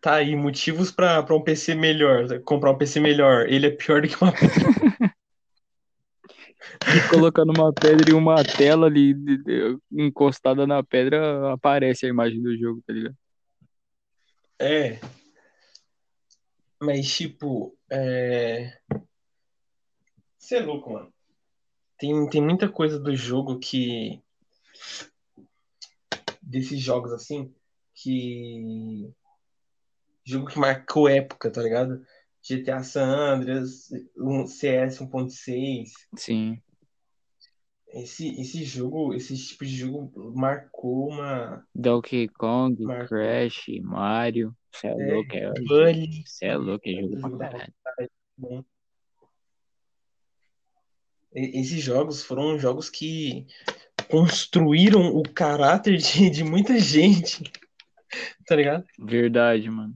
Tá 0.00 0.14
aí, 0.14 0.34
motivos 0.34 0.90
pra, 0.90 1.22
pra 1.22 1.34
um 1.34 1.42
PC 1.42 1.74
melhor. 1.74 2.40
Comprar 2.42 2.70
um 2.70 2.78
PC 2.78 3.00
melhor. 3.00 3.48
Ele 3.48 3.66
é 3.66 3.70
pior 3.70 4.00
do 4.00 4.08
que 4.08 4.16
uma 4.22 4.32
pedra. 4.32 4.46
E 6.94 7.08
colocando 7.10 7.52
uma 7.52 7.72
pedra 7.72 8.10
e 8.10 8.14
uma 8.14 8.42
tela 8.44 8.86
ali 8.86 9.14
de- 9.14 9.38
de- 9.38 9.78
encostada 9.92 10.66
na 10.66 10.82
pedra, 10.82 11.52
aparece 11.52 12.06
a 12.06 12.08
imagem 12.08 12.42
do 12.42 12.56
jogo, 12.56 12.82
tá 12.86 12.92
ligado? 12.92 13.16
É. 14.58 14.98
Mas, 16.80 17.12
tipo, 17.14 17.76
é. 17.90 18.78
Você 20.38 20.56
é 20.56 20.60
louco, 20.60 20.92
mano. 20.92 21.12
Tem, 21.98 22.28
tem 22.28 22.42
muita 22.42 22.68
coisa 22.68 22.98
do 22.98 23.14
jogo 23.14 23.58
que. 23.58 24.22
Desses 26.40 26.80
jogos 26.80 27.12
assim, 27.12 27.52
que. 27.94 29.10
Jogo 30.24 30.46
que 30.46 30.58
marcou 30.58 31.08
época, 31.08 31.50
tá 31.50 31.62
ligado? 31.62 32.04
GTA 32.48 32.82
San 32.82 33.08
Andreas, 33.08 33.90
um 34.16 34.46
CS 34.46 35.00
1.6. 35.00 35.90
Sim. 36.16 36.60
Esse, 37.88 38.40
esse 38.40 38.64
jogo, 38.64 39.14
esse 39.14 39.36
tipo 39.36 39.64
de 39.64 39.76
jogo 39.76 40.32
marcou 40.34 41.08
uma. 41.08 41.66
Donkey 41.74 42.28
Kong, 42.28 42.80
Marcou. 42.84 43.08
Crash, 43.08 43.66
Mario. 43.82 44.54
Você 44.70 44.86
é 44.86 44.90
É, 44.90 45.12
louco, 45.14 45.36
é. 45.36 45.52
Bully. 45.66 46.22
Você 46.26 46.44
é 46.46 46.56
louco, 46.56 46.88
é 46.88 46.92
jogo 46.92 47.38
pra 47.38 47.48
caralho. 47.48 47.74
Esses 51.32 51.82
jogos 51.82 52.22
foram 52.22 52.58
jogos 52.58 52.88
que 52.88 53.46
construíram 54.08 55.14
o 55.14 55.22
caráter 55.22 55.96
de, 55.96 56.30
de 56.30 56.44
muita 56.44 56.78
gente, 56.78 57.42
tá 58.46 58.56
ligado? 58.56 58.84
Verdade, 58.98 59.68
mano. 59.70 59.94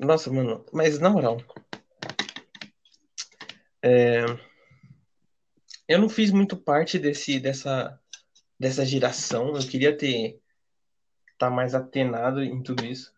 Nossa, 0.00 0.32
mano, 0.32 0.64
mas 0.72 0.98
na 0.98 1.10
moral, 1.10 1.38
é, 3.82 4.24
eu 5.86 6.00
não 6.00 6.08
fiz 6.08 6.30
muito 6.30 6.56
parte 6.56 6.98
desse, 6.98 7.38
dessa, 7.38 8.00
dessa 8.58 8.84
geração. 8.84 9.54
Eu 9.54 9.60
queria 9.60 9.96
ter 9.96 10.40
tá 11.38 11.50
mais 11.50 11.74
atenado 11.74 12.42
em 12.42 12.62
tudo 12.62 12.84
isso. 12.84 13.14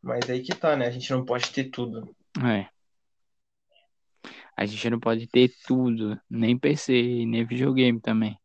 Mas 0.00 0.28
aí 0.28 0.40
que 0.42 0.54
tá, 0.54 0.76
né? 0.76 0.86
A 0.86 0.90
gente 0.90 1.10
não 1.12 1.24
pode 1.24 1.50
ter 1.52 1.64
tudo. 1.64 2.14
É. 2.44 2.66
A 4.56 4.66
gente 4.66 4.90
não 4.90 4.98
pode 4.98 5.26
ter 5.28 5.52
tudo, 5.66 6.20
nem 6.28 6.58
PC, 6.58 7.24
nem 7.26 7.44
videogame 7.44 8.00
também. 8.00 8.38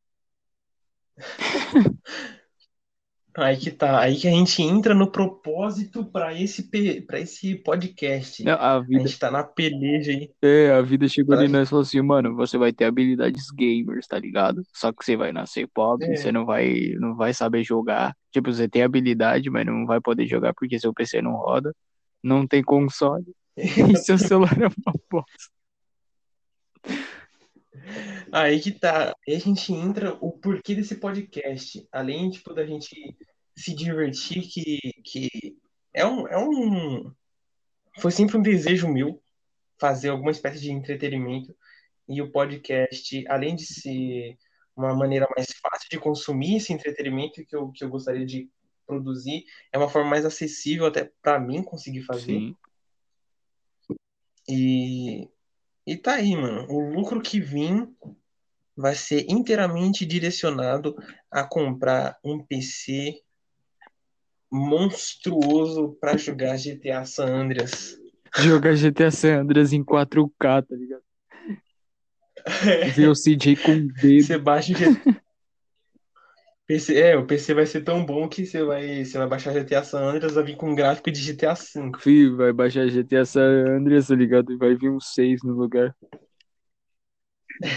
Aí 3.38 3.56
que 3.56 3.70
tá. 3.70 4.00
Aí 4.00 4.18
que 4.18 4.28
a 4.28 4.32
gente 4.32 4.64
entra 4.64 4.96
no 4.96 5.12
propósito 5.12 6.04
pra 6.04 6.34
esse, 6.34 6.64
pra 7.06 7.20
esse 7.20 7.54
podcast. 7.58 8.44
Não, 8.44 8.54
a 8.54 8.74
A 8.74 8.80
vida, 8.80 9.08
gente 9.08 9.20
tá 9.20 9.30
na 9.30 9.44
peleja 9.44 10.12
aí. 10.12 10.32
é, 10.42 10.72
a 10.72 10.82
vida 10.82 11.08
chegou 11.08 11.36
ali 11.36 11.46
e 11.46 11.48
nós 11.48 11.70
falou 11.70 11.84
assim, 11.84 12.02
mano, 12.02 12.36
você 12.36 12.58
vai 12.58 12.74
ter 12.74 12.86
habilidades 12.86 13.52
gamers, 13.52 14.08
tá 14.08 14.18
ligado? 14.18 14.64
Só 14.74 14.92
que 14.92 15.06
você 15.06 15.16
vai 15.16 15.32
nascer 15.32 15.68
pobre, 15.72 16.08
É. 16.08 16.16
você 16.16 16.32
não 16.32 16.46
vai, 16.48 16.96
não 17.00 17.16
vai 17.16 17.32
saber 17.32 17.64
jogar. 17.64 18.16
Tipo, 18.32 18.52
você 18.52 18.68
tem 18.68 18.82
habilidade, 18.82 19.52
mas 19.52 19.66
não 19.68 19.86
vai 19.86 20.02
poder 20.02 20.26
jogar 20.26 20.54
porque 20.56 20.80
seu 20.80 20.92
PC 20.94 21.22
não 21.22 21.34
roda, 21.34 21.76
não 22.24 22.48
tem 22.48 22.64
console 22.64 23.26
e 23.56 23.96
seu 23.98 24.18
celular 24.18 24.60
é 24.60 24.66
uma 24.68 24.96
bosta. 25.12 25.48
Aí 28.32 28.60
que 28.60 28.72
tá. 28.72 29.16
Aí 29.28 29.36
a 29.36 29.40
gente 29.40 29.74
entra 29.74 30.18
o 30.22 30.32
porquê 30.32 30.76
desse 30.76 30.96
podcast. 30.96 31.88
Além, 31.92 32.30
tipo, 32.30 32.54
da 32.54 32.66
gente 32.66 33.16
se 33.56 33.74
divertir, 33.74 34.48
que, 34.48 34.80
que 35.04 35.58
é 35.94 36.06
um, 36.06 36.28
é 36.28 36.38
um. 36.38 37.12
Foi 38.00 38.12
sempre 38.12 38.38
um 38.38 38.42
desejo 38.42 38.88
meu 38.88 39.22
fazer 39.80 40.10
alguma 40.10 40.32
espécie 40.32 40.60
de 40.60 40.72
entretenimento. 40.72 41.56
E 42.08 42.22
o 42.22 42.32
podcast, 42.32 43.26
além 43.28 43.56
de 43.56 43.66
ser 43.66 44.38
uma 44.76 44.96
maneira 44.96 45.28
mais 45.36 45.52
fácil 45.54 45.90
de 45.90 46.00
consumir 46.00 46.58
esse 46.58 46.72
entretenimento 46.72 47.44
que 47.46 47.56
eu, 47.56 47.72
que 47.72 47.84
eu 47.84 47.90
gostaria 47.90 48.26
de 48.26 48.50
produzir, 48.86 49.44
é 49.72 49.78
uma 49.78 49.90
forma 49.90 50.10
mais 50.12 50.26
acessível 50.26 50.86
até 50.86 51.12
para 51.22 51.40
mim 51.40 51.64
conseguir 51.64 52.04
fazer. 52.04 52.40
Sim. 52.40 52.56
E, 54.48 55.30
e 55.88 55.96
tá 55.96 56.16
aí, 56.16 56.36
mano. 56.36 56.68
O 56.70 56.94
lucro 56.94 57.22
que 57.22 57.40
vim 57.40 57.88
vai 58.76 58.94
ser 58.94 59.26
inteiramente 59.30 60.06
direcionado 60.06 60.94
a 61.32 61.46
comprar 61.46 62.18
um 62.24 62.44
PC 62.44 63.22
monstruoso 64.52 65.98
para 66.00 66.18
jogar 66.18 66.58
GTA 66.58 67.06
San 67.06 67.28
Andreas. 67.28 67.98
Jogar 68.38 68.76
GTA 68.76 69.10
San 69.10 69.40
Andreas 69.40 69.72
em 69.72 69.84
4K, 69.84 70.30
tá 70.40 70.76
ligado? 70.76 71.02
Ver 72.94 73.08
o 73.08 73.16
CJ 73.16 73.56
com 73.56 73.72
o 73.72 73.88
dedo. 73.88 74.26
Você 74.26 74.38
baixa. 74.38 74.74
PC, 76.68 77.00
é, 77.00 77.16
o 77.16 77.26
PC 77.26 77.54
vai 77.54 77.66
ser 77.66 77.82
tão 77.82 78.06
bom 78.06 78.28
que 78.28 78.46
você 78.46 78.62
vai, 78.62 79.06
você 79.06 79.18
vai 79.18 79.28
baixar 79.28 79.54
GTA 79.54 79.84
San 79.86 80.02
Andreas, 80.02 80.34
vai 80.34 80.44
vir 80.44 80.58
com 80.58 80.70
um 80.70 80.76
gráfico 80.76 81.10
de 81.10 81.22
GTA 81.22 81.54
V. 81.54 81.92
Fih, 81.98 82.30
vai 82.30 82.52
baixar 82.52 82.90
GTA 82.90 83.24
San 83.24 83.78
Andreas, 83.78 84.08
tá 84.08 84.16
ligado? 84.16 84.52
E 84.52 84.58
vai 84.58 84.76
vir 84.76 84.90
um 84.90 85.00
6 85.00 85.42
no 85.44 85.54
lugar. 85.54 85.96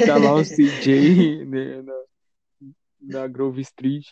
Tá 0.05 0.17
lá 0.17 0.35
o 0.35 0.45
CJ 0.45 1.45
né, 1.47 1.83
na, 1.83 1.95
na 3.01 3.29
Grove 3.29 3.61
Street. 3.61 4.09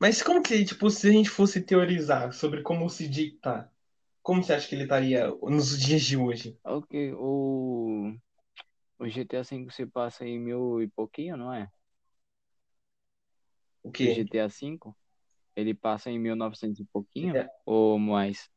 Mas 0.00 0.22
como 0.22 0.42
que, 0.42 0.64
tipo, 0.64 0.88
se 0.88 1.08
a 1.08 1.12
gente 1.12 1.28
fosse 1.28 1.60
teorizar 1.60 2.32
sobre 2.32 2.62
como 2.62 2.86
o 2.86 2.88
CJ 2.88 3.38
tá, 3.42 3.70
como 4.22 4.42
você 4.42 4.54
acha 4.54 4.66
que 4.66 4.74
ele 4.74 4.84
estaria 4.84 5.28
nos 5.42 5.78
dias 5.78 6.00
de 6.00 6.16
hoje? 6.16 6.56
Ok, 6.64 7.12
o, 7.12 8.14
o 8.98 9.06
GTA 9.06 9.42
V 9.42 9.66
você 9.66 9.84
passa 9.84 10.24
em 10.24 10.38
mil 10.40 10.82
e 10.82 10.88
pouquinho, 10.88 11.36
não 11.36 11.52
é? 11.52 11.68
O? 13.82 13.90
GTA 13.90 14.48
V? 14.48 14.78
Ele 15.56 15.74
passa 15.74 16.10
em 16.10 16.18
1900 16.18 16.80
e 16.80 16.84
pouquinho? 16.84 17.36
É. 17.36 17.48
Ou 17.66 17.98
mais? 17.98 18.48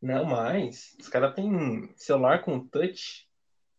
Não 0.00 0.24
mais. 0.24 0.96
Os 1.00 1.08
caras 1.08 1.34
têm 1.34 1.92
celular 1.96 2.42
com 2.42 2.66
touch. 2.66 3.28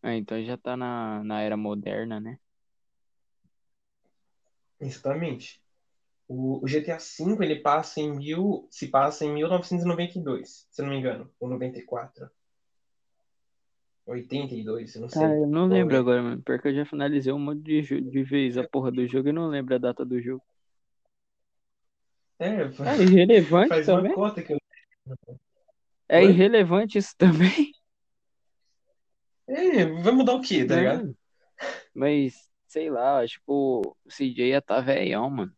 É, 0.02 0.16
então 0.16 0.42
já 0.42 0.56
tá 0.56 0.76
na, 0.76 1.22
na 1.24 1.40
era 1.40 1.56
moderna, 1.56 2.20
né? 2.20 2.38
Exatamente. 4.80 5.60
O, 6.26 6.64
o 6.64 6.66
GTA 6.66 6.96
V 6.98 7.44
ele 7.44 7.56
passa 7.56 8.00
em 8.00 8.16
mil, 8.16 8.66
se 8.70 8.88
passa 8.88 9.24
em 9.24 9.34
1992, 9.34 10.66
se 10.70 10.82
não 10.82 10.90
me 10.90 10.96
engano, 10.96 11.30
ou 11.38 11.48
94. 11.48 12.30
82, 14.10 14.94
eu 14.94 15.02
não 15.02 15.08
sei. 15.08 15.26
Cara, 15.26 15.34
eu 15.36 15.46
não 15.46 15.66
lembro 15.68 15.96
é? 15.96 15.98
agora, 15.98 16.22
mano. 16.22 16.42
Porque 16.42 16.68
eu 16.68 16.74
já 16.74 16.84
finalizei 16.86 17.32
um 17.32 17.38
monte 17.38 17.62
de, 17.62 18.00
de 18.00 18.22
vez 18.24 18.56
a 18.58 18.64
porra 18.64 18.90
do 18.92 19.06
jogo 19.06 19.28
e 19.28 19.32
não 19.32 19.48
lembro 19.48 19.74
a 19.74 19.78
data 19.78 20.04
do 20.04 20.20
jogo. 20.20 20.42
É, 22.38 22.70
É 22.84 23.02
irrelevante 23.02 23.68
faz 23.68 23.86
também? 23.86 24.14
que 24.44 24.52
eu. 24.52 24.58
É 26.08 26.22
Oi? 26.22 26.26
irrelevante 26.26 26.98
isso 26.98 27.14
também, 27.16 27.72
É, 29.48 29.84
vai 30.02 30.12
mudar 30.12 30.34
o 30.34 30.40
quê, 30.40 30.64
tá 30.64 30.76
ligado? 30.76 31.04
né? 31.08 31.14
Mas, 31.94 32.50
sei 32.68 32.90
lá, 32.90 33.20
acho 33.20 33.36
que 33.40 33.44
o 33.48 33.96
CJ 34.08 34.48
ia 34.50 34.62
tá 34.62 34.80
velhão, 34.80 35.30
mano. 35.30 35.54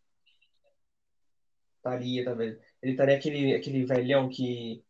Estaria, 1.78 2.24
tá 2.24 2.32
vendo? 2.34 2.59
Ele 2.82 2.92
estaria 2.92 3.16
aquele, 3.16 3.55
aquele 3.55 3.84
velhão 3.84 4.28
que, 4.28 4.82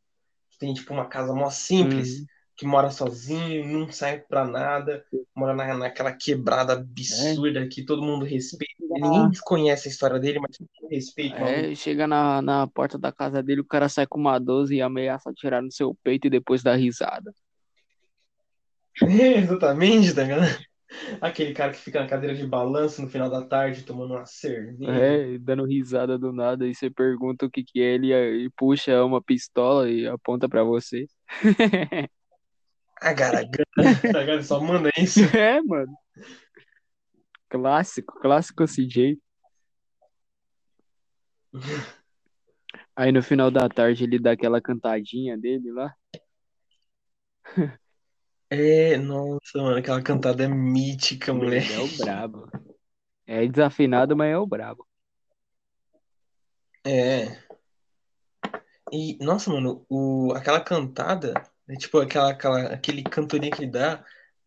que 0.51 0.59
tem, 0.59 0.75
tipo, 0.75 0.93
uma 0.95 1.09
casa 1.09 1.35
mó 1.35 1.51
simples, 1.51 2.25
Uhum. 2.25 2.29
Que 2.63 2.67
mora 2.67 2.91
sozinho, 2.91 3.67
não 3.67 3.91
sai 3.91 4.21
pra 4.21 4.45
nada, 4.45 5.05
mora 5.35 5.53
na, 5.53 5.77
naquela 5.77 6.13
quebrada 6.13 6.75
absurda 6.75 7.67
que 7.67 7.85
todo 7.85 8.05
mundo 8.05 8.25
respeita. 8.25 8.73
Ninguém 8.89 9.31
conhece 9.45 9.89
a 9.89 9.91
história 9.91 10.21
dele, 10.21 10.39
mas 10.39 10.57
respeita. 10.89 11.41
É, 11.41 11.75
chega 11.75 12.07
na, 12.07 12.41
na 12.41 12.69
porta 12.69 12.97
da 12.97 13.11
casa 13.11 13.43
dele, 13.43 13.63
o 13.63 13.67
cara 13.67 13.89
sai 13.89 14.07
com 14.07 14.21
uma 14.21 14.39
12 14.39 14.77
e 14.77 14.81
ameaça 14.81 15.31
atirar 15.31 15.61
no 15.61 15.73
seu 15.73 15.93
peito 16.05 16.29
e 16.29 16.31
depois 16.31 16.63
dá 16.63 16.77
risada. 16.77 17.35
Exatamente, 19.03 20.15
tá 20.15 20.23
ligado? 20.23 20.65
Aquele 21.21 21.53
cara 21.53 21.73
que 21.73 21.79
fica 21.79 22.01
na 22.01 22.07
cadeira 22.07 22.37
de 22.37 22.47
balanço 22.47 23.03
no 23.03 23.09
final 23.09 23.29
da 23.29 23.43
tarde 23.43 23.83
tomando 23.83 24.15
uma 24.15 24.25
cerveja. 24.25 24.93
É, 24.93 25.39
dando 25.39 25.65
risada 25.65 26.17
do 26.17 26.33
nada, 26.33 26.65
e 26.65 26.73
você 26.73 26.89
pergunta 26.89 27.45
o 27.45 27.51
que 27.51 27.65
que 27.65 27.81
é, 27.81 27.95
ele 27.95 28.15
e 28.15 28.49
puxa 28.51 29.05
uma 29.05 29.21
pistola 29.21 29.91
e 29.91 30.07
aponta 30.07 30.49
pra 30.49 30.63
você. 30.63 31.09
A 33.03 33.13
garagana, 33.13 33.67
Só 34.45 34.61
manda 34.61 34.89
isso. 34.97 35.21
É, 35.37 35.61
mano. 35.61 35.93
Clássico, 37.49 38.19
clássico 38.21 38.65
CJ. 38.67 39.19
Aí 42.95 43.11
no 43.11 43.23
final 43.23 43.51
da 43.51 43.69
tarde 43.69 44.05
ele 44.05 44.19
dá 44.19 44.33
aquela 44.33 44.61
cantadinha 44.61 45.37
dele 45.37 45.73
lá. 45.73 45.95
É, 48.49 48.97
nossa, 48.97 49.59
mano, 49.59 49.77
aquela 49.77 50.01
cantada 50.01 50.45
é 50.45 50.49
mítica, 50.49 51.35
moleque. 51.35 51.73
Ele 51.73 51.83
é 51.83 51.85
o 51.85 51.97
brabo. 51.99 52.51
É 53.27 53.47
desafinado, 53.47 54.17
mas 54.17 54.33
é 54.33 54.39
o 54.39 54.47
brabo. 54.47 54.87
É. 56.85 57.43
E, 58.93 59.17
nossa, 59.25 59.51
mano, 59.51 59.85
o, 59.89 60.33
aquela 60.35 60.61
cantada, 60.61 61.33
é 61.75 61.77
tipo 61.77 61.99
aquela, 61.99 62.31
aquela, 62.31 62.61
aquele 62.73 63.03
cantorinho 63.03 63.53
que 63.53 63.63
ele 63.63 63.71
dá, 63.71 64.05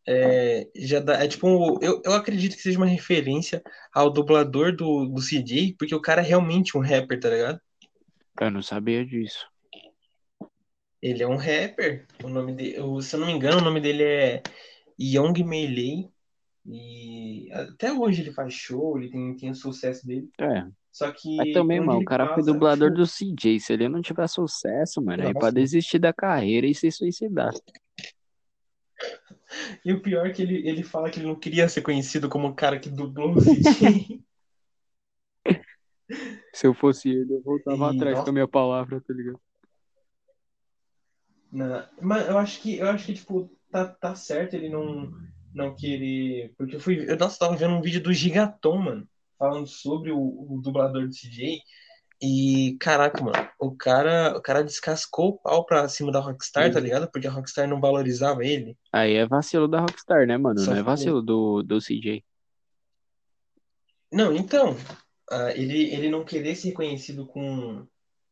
é, 0.08 0.68
já 0.76 1.00
dá, 1.00 1.24
é 1.24 1.28
tipo, 1.28 1.48
um- 1.48 1.80
eu, 1.82 2.02
eu 2.06 2.14
acredito 2.14 2.56
que 2.56 2.62
seja 2.62 2.78
uma 2.78 2.86
referência 2.86 3.62
ao 3.94 4.12
dublador 4.12 4.76
do, 4.76 5.08
do 5.08 5.22
CJ, 5.22 5.76
porque 5.78 5.96
o 5.96 6.02
cara 6.02 6.22
é 6.22 6.26
realmente 6.26 6.78
um 6.78 6.82
rapper, 6.82 7.20
tá 7.20 7.30
ligado? 7.30 7.60
Eu 8.40 8.52
não 8.52 8.62
sabia 8.62 9.06
disso. 9.06 9.48
Ele 11.02 11.22
é 11.22 11.28
um 11.28 11.38
rapper, 11.38 12.06
o 12.24 12.30
nome 12.30 12.54
dele, 12.54 13.02
se 13.02 13.16
eu 13.16 13.20
não 13.20 13.28
me 13.28 13.34
engano, 13.34 13.60
o 13.60 13.64
nome 13.64 13.80
dele 13.80 14.04
é 14.04 14.44
Young 15.00 15.44
Melee, 15.44 16.10
e 16.68 17.48
até 17.52 17.94
hoje 17.94 18.22
ele 18.22 18.32
faz 18.32 18.54
show, 18.54 18.98
ele 18.98 19.10
tem, 19.12 19.36
tem 19.36 19.52
o 19.52 19.56
sucesso 19.56 20.06
dele, 20.06 20.30
É. 20.40 20.66
só 20.92 21.12
que 21.12 21.38
Mas 21.38 21.54
também, 21.54 21.80
mano, 21.80 22.00
o 22.00 22.06
cara 22.06 22.26
foi 22.26 22.38
passa, 22.38 22.54
dublador 22.54 22.90
tipo, 22.90 23.02
do 23.02 23.08
CJ. 23.08 23.60
Se 23.60 23.74
ele 23.74 23.88
não 23.88 24.02
tiver 24.02 24.28
sucesso, 24.28 25.02
mano, 25.02 25.24
aí 25.24 25.34
Nossa. 25.34 25.46
pode 25.48 25.56
desistir 25.56 26.00
da 26.00 26.12
carreira 26.12 26.66
e 26.66 26.74
se 26.74 26.90
suicidar. 26.92 27.54
E 29.86 29.94
o 29.94 30.02
pior 30.02 30.26
é 30.26 30.32
que 30.32 30.42
ele, 30.42 30.68
ele 30.68 30.84
fala 30.84 31.10
que 31.10 31.20
ele 31.20 31.28
não 31.28 31.36
queria 31.36 31.70
ser 31.70 31.82
conhecido 31.82 32.28
como 32.28 32.48
o 32.48 32.56
cara 32.56 32.80
que 32.80 32.90
dublou 32.90 33.34
o 33.36 33.42
CJ. 33.42 34.24
Se 36.54 36.68
eu 36.68 36.74
fosse 36.74 37.10
ele, 37.10 37.34
eu 37.34 37.42
voltava 37.42 37.92
E, 37.92 37.96
atrás 37.96 38.14
nossa. 38.14 38.24
com 38.24 38.30
a 38.30 38.34
minha 38.34 38.48
palavra, 38.48 39.02
tá 39.02 39.14
ligado? 39.14 39.40
Não, 41.52 41.88
mas 42.02 42.28
eu 42.28 42.38
acho 42.38 42.62
que 42.62 42.78
eu 42.78 42.90
acho 42.90 43.06
que 43.06 43.14
tipo 43.14 43.50
tá, 43.72 43.88
tá 43.88 44.16
certo 44.16 44.56
ele 44.56 44.68
não 44.70 45.12
não 45.56 45.74
querer, 45.74 46.54
porque 46.58 46.76
eu 46.76 46.80
fui, 46.80 47.10
eu 47.10 47.18
nossa, 47.18 47.40
tava 47.40 47.56
vendo 47.56 47.74
um 47.76 47.82
vídeo 47.82 48.04
do 48.04 48.14
Gigaton, 48.14 48.78
mano, 48.78 49.08
falando 49.40 49.66
sobre 49.66 50.12
o, 50.12 50.20
o 50.20 50.60
dublador 50.62 51.08
do 51.08 51.14
CJ 51.14 51.62
e 52.22 52.78
caraca, 52.80 53.24
mano, 53.24 53.50
o 53.60 53.76
cara, 53.76 54.38
o 54.38 54.42
cara 54.42 54.64
descascou 54.64 55.30
o 55.30 55.38
pau 55.38 55.66
pra 55.66 55.88
cima 55.90 56.12
da 56.12 56.20
Rockstar, 56.20 56.72
tá 56.72 56.78
Uhum. 56.78 56.84
ligado? 56.84 57.10
Porque 57.12 57.28
a 57.28 57.32
Rockstar 57.32 57.68
não 57.68 57.80
valorizava 57.80 58.44
ele. 58.44 58.78
Aí 58.92 59.14
é 59.16 59.26
vacilo 59.26 59.68
da 59.68 59.80
Rockstar, 59.82 60.28
né, 60.28 60.38
mano? 60.38 60.60
Só 60.60 60.72
Não 60.72 60.78
é 60.78 60.84
vacilo 60.84 61.22
do, 61.22 61.64
do 61.64 61.80
CJ. 61.80 62.24
Não, 64.12 64.34
então, 64.36 64.76
ah, 65.30 65.52
ele, 65.56 65.94
ele 65.94 66.10
não 66.10 66.24
querer 66.24 66.56
ser 66.56 66.70
reconhecido 66.70 67.26
com 67.26 67.86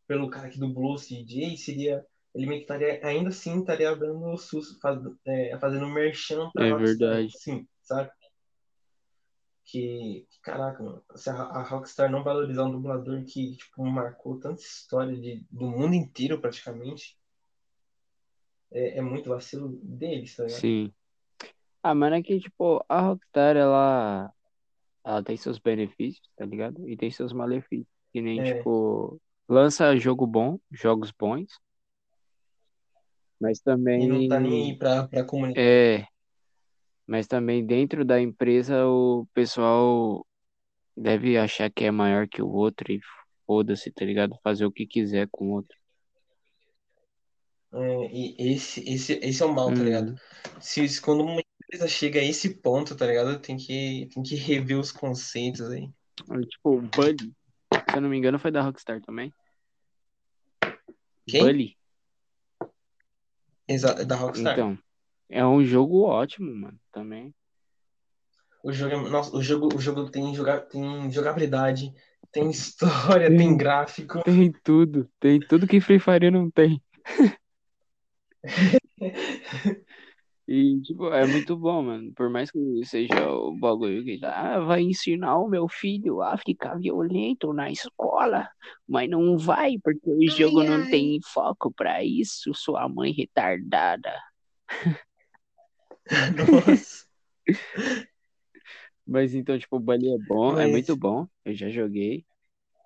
pelo 0.08 0.30
cara 0.30 0.50
que 0.50 0.60
dublou 0.60 0.96
o 0.96 1.00
CJ 1.00 1.58
seria 1.58 2.06
ele 2.34 2.48
meio 2.48 2.60
que 2.60 2.64
estaria, 2.64 3.06
ainda 3.06 3.30
assim 3.30 3.60
estaria 3.60 3.96
dando 3.96 4.36
sus, 4.38 4.80
faz, 4.80 5.00
é, 5.26 5.58
fazendo 5.60 5.88
merchan 5.88 6.50
pra 6.52 6.66
É 6.66 6.74
verdade. 6.74 7.32
sim, 7.38 7.68
sabe? 7.82 8.10
Que, 9.66 10.28
que, 10.30 10.42
caraca, 10.42 10.84
mano, 10.84 11.04
se 11.16 11.30
a, 11.30 11.34
a 11.36 11.64
Rockstar 11.64 12.12
não 12.12 12.24
valorizar 12.24 12.66
um 12.66 12.72
dublador 12.72 13.24
que 13.24 13.56
tipo 13.56 13.86
marcou 13.86 14.40
tanta 14.40 14.62
história 14.62 15.16
de, 15.16 15.46
do 15.50 15.66
mundo 15.68 15.94
inteiro 15.96 16.40
praticamente, 16.40 17.18
é, 18.72 18.98
é 18.98 19.02
muito 19.02 19.30
vacilo 19.30 19.80
deles, 19.82 20.36
tá 20.36 20.44
ligado? 20.44 20.60
Sim. 20.60 20.94
Ah, 21.82 21.94
mano, 21.94 22.16
é 22.16 22.24
que, 22.24 22.40
tipo, 22.40 22.84
a 22.88 23.02
Rockstar, 23.02 23.58
ela, 23.58 24.34
ela 25.04 25.24
tem 25.24 25.36
seus 25.38 25.60
benefícios, 25.60 26.28
tá 26.36 26.46
ligado? 26.46 26.88
E 26.88 26.96
tem 26.96 27.12
seus 27.12 27.34
malefícios. 27.34 27.88
Que 28.12 28.22
nem, 28.22 28.42
É. 28.42 28.58
tipo, 28.58 29.20
lança 29.50 29.96
jogo 29.98 30.26
bom, 30.26 30.60
jogos 30.72 31.12
bons. 31.12 31.60
Mas 33.44 33.60
E 33.60 34.08
não 34.08 34.28
tá 34.30 34.40
nem 34.40 34.52
também, 34.52 34.72
aí 34.72 34.78
pra, 34.78 35.08
pra 35.08 35.24
comunidade. 35.26 35.68
é, 35.68 36.08
mas 37.06 37.28
também 37.28 37.66
dentro 37.66 38.06
da 38.06 38.20
empresa 38.22 38.88
o 38.88 39.28
pessoal 39.34 40.26
deve 40.96 41.38
achar 41.38 41.70
que 41.70 41.84
é 41.84 41.92
maior 41.92 42.26
que 42.26 42.42
o 42.42 42.48
outro 42.48 42.90
e 42.90 43.02
foda-se, 43.46 43.92
tá 43.92 44.06
ligado? 44.06 44.40
Fazer 44.42 44.66
o 44.66 44.72
que 44.72 44.88
quiser 44.88 45.28
com 45.30 45.50
o 45.50 45.52
outro. 45.56 45.78
É, 47.74 48.06
e 48.14 48.54
esse, 48.54 48.88
esse, 48.90 49.14
esse 49.22 49.44
é 49.44 49.46
o 49.46 49.54
mal, 49.54 49.74
tá 49.74 49.84
ligado? 49.84 50.12
Hum, 50.12 50.62
Se, 50.62 50.88
se 50.88 51.02
quando 51.02 51.24
uma 51.24 51.42
empresa 51.66 51.88
chega 51.88 52.22
a 52.22 52.24
esse 52.24 52.56
ponto, 52.62 52.96
tá 52.96 53.06
ligado? 53.06 53.38
Tem 53.42 53.58
que, 53.58 54.08
tem 54.14 54.24
que 54.24 54.36
rever 54.36 54.80
os 54.80 54.92
conceitos 54.92 55.70
aí. 55.70 55.90
aí, 56.30 56.46
tipo, 56.46 56.80
Bully, 56.80 57.18
se 57.18 57.96
eu 57.98 58.02
não 58.02 58.10
me 58.10 58.18
engano, 58.18 58.40
foi 58.40 58.52
da 58.52 58.62
Rockstar 58.62 59.02
também. 59.02 59.34
Quem? 61.28 61.42
Bully. 61.42 61.83
Exa 63.68 64.06
da 64.06 64.16
Rockstar. 64.16 64.54
Então, 64.54 64.78
é 65.30 65.46
um 65.46 65.64
jogo 65.64 66.04
ótimo, 66.04 66.54
mano, 66.54 66.80
também. 66.92 67.34
O 68.64 68.72
jogo, 68.72 68.96
é- 68.96 69.10
nossa, 69.10 69.36
o 69.36 69.42
jogo, 69.42 69.76
o 69.76 69.80
jogo 69.80 70.10
tem, 70.10 70.34
joga, 70.34 70.62
tem 70.62 71.12
jogabilidade, 71.12 71.94
tem 72.32 72.50
história, 72.52 73.28
Tem. 73.28 73.38
tem 73.38 73.58
gráfico. 73.58 74.24
Tem 74.24 74.52
tudo, 74.64 75.10
tem 75.20 75.40
tudo 75.40 75.68
que 75.68 75.82
Free 75.82 76.00
Fire 76.00 76.32
não 76.32 76.50
tem. 76.50 76.82
E, 80.48 80.82
tipo, 80.82 81.08
é 81.08 81.26
muito 81.26 81.56
bom, 81.56 81.84
mano. 81.84 82.12
Por 82.14 82.30
mais 82.30 82.52
que 82.52 82.60
seja 82.84 83.30
o 83.32 83.56
bagulho 83.58 84.04
que 84.04 84.20
ah, 84.24 84.60
vai 84.60 84.82
ensinar 84.82 85.38
o 85.40 85.48
meu 85.48 85.68
filho 85.70 86.22
a 86.22 86.38
ficar 86.38 86.76
violento 86.78 87.54
na 87.54 87.72
escola, 87.72 88.50
mas 88.88 89.10
não 89.10 89.38
vai, 89.38 89.78
porque 89.82 90.10
o 90.10 90.30
jogo 90.30 90.60
Ai, 90.60 90.68
não 90.68 90.84
ai. 90.84 90.90
tem 90.90 91.20
foco 91.34 91.72
pra 91.72 92.04
isso, 92.04 92.54
sua 92.54 92.90
mãe 92.90 93.14
retardada. 93.14 94.12
Nossa. 96.68 97.06
Mas 99.06 99.36
então, 99.36 99.60
tipo, 99.60 99.76
o 99.76 99.80
Bully 99.82 100.14
é 100.14 100.18
bom, 100.18 100.52
é 100.58 100.64
Mas- 100.64 100.72
muito 100.72 100.96
bom. 100.96 101.28
Eu 101.44 101.54
já 101.54 101.70
joguei. 101.70 102.26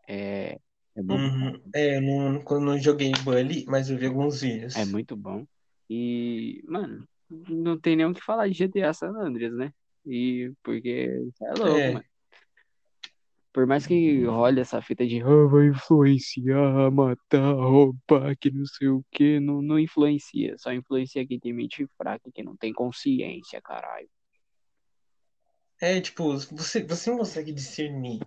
É, 0.07 0.57
é 0.95 1.03
bom. 1.03 1.15
Uhum. 1.15 1.61
É, 1.75 1.97
eu 1.97 2.01
não, 2.01 2.41
quando 2.41 2.65
não 2.65 2.79
joguei 2.79 3.11
Bully, 3.23 3.65
mas 3.67 3.89
eu 3.91 3.97
vi 3.97 4.07
alguns 4.07 4.41
vídeos. 4.41 4.75
É 4.75 4.83
muito 4.83 5.15
bom. 5.15 5.45
E, 5.87 6.63
mano, 6.67 7.07
não 7.29 7.79
tem 7.79 7.95
nem 7.95 8.05
o 8.05 8.13
que 8.13 8.23
falar 8.23 8.47
de 8.47 8.53
GTA 8.53 8.93
San 8.93 9.09
Andreas, 9.09 9.53
né? 9.53 9.73
E 10.05 10.51
porque 10.63 11.09
é 11.41 11.53
louco, 11.53 11.79
É. 11.79 11.91
mano. 11.93 12.05
Por 13.51 13.65
mais 13.65 13.87
que 13.87 14.23
role 14.23 14.59
essa 14.61 14.79
fita 14.83 15.05
de 15.05 15.19
ah, 15.19 15.47
vai 15.49 15.69
influenciar, 15.69 16.91
matar, 16.91 17.53
roubar, 17.53 18.37
que 18.37 18.51
não 18.51 18.65
sei 18.67 18.87
o 18.87 19.03
que, 19.11 19.39
não, 19.39 19.63
não 19.63 19.79
influencia. 19.79 20.55
Só 20.59 20.71
influencia 20.71 21.25
quem 21.25 21.39
tem 21.39 21.53
mente 21.53 21.87
fraca, 21.97 22.29
que 22.31 22.43
não 22.43 22.55
tem 22.55 22.71
consciência, 22.71 23.59
caralho. 23.59 24.07
É, 25.81 25.99
tipo, 25.99 26.37
você, 26.37 26.83
você 26.83 27.09
não 27.09 27.17
consegue 27.17 27.51
discernir 27.51 28.21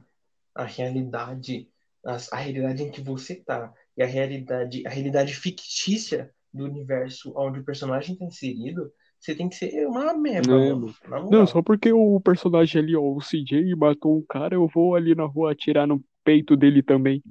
a 0.52 0.64
realidade, 0.64 1.70
a, 2.04 2.16
a 2.32 2.36
realidade 2.36 2.82
em 2.82 2.90
que 2.90 3.00
você 3.00 3.36
tá 3.36 3.72
e 3.96 4.02
a 4.02 4.06
realidade, 4.06 4.84
a 4.84 4.90
realidade 4.90 5.34
fictícia 5.34 6.34
do 6.52 6.64
universo 6.64 7.32
onde 7.36 7.60
o 7.60 7.64
personagem 7.64 8.16
tá 8.16 8.24
inserido, 8.24 8.90
você 9.18 9.34
tem 9.34 9.48
que 9.48 9.56
ser 9.56 9.86
uma 9.86 10.10
ameba, 10.12 10.46
É, 10.48 10.52
mano. 10.58 10.94
Não, 11.30 11.46
só 11.46 11.62
porque 11.62 11.92
o 11.92 12.20
personagem 12.20 12.82
ali, 12.82 12.96
ó, 12.96 13.02
o 13.02 13.20
CJ 13.20 13.74
matou 13.76 14.16
um 14.18 14.24
cara, 14.28 14.54
eu 14.54 14.66
vou 14.66 14.94
ali 14.94 15.14
na 15.14 15.24
rua 15.24 15.52
atirar 15.52 15.86
no 15.86 16.02
peito 16.24 16.56
dele 16.56 16.82
também. 16.82 17.22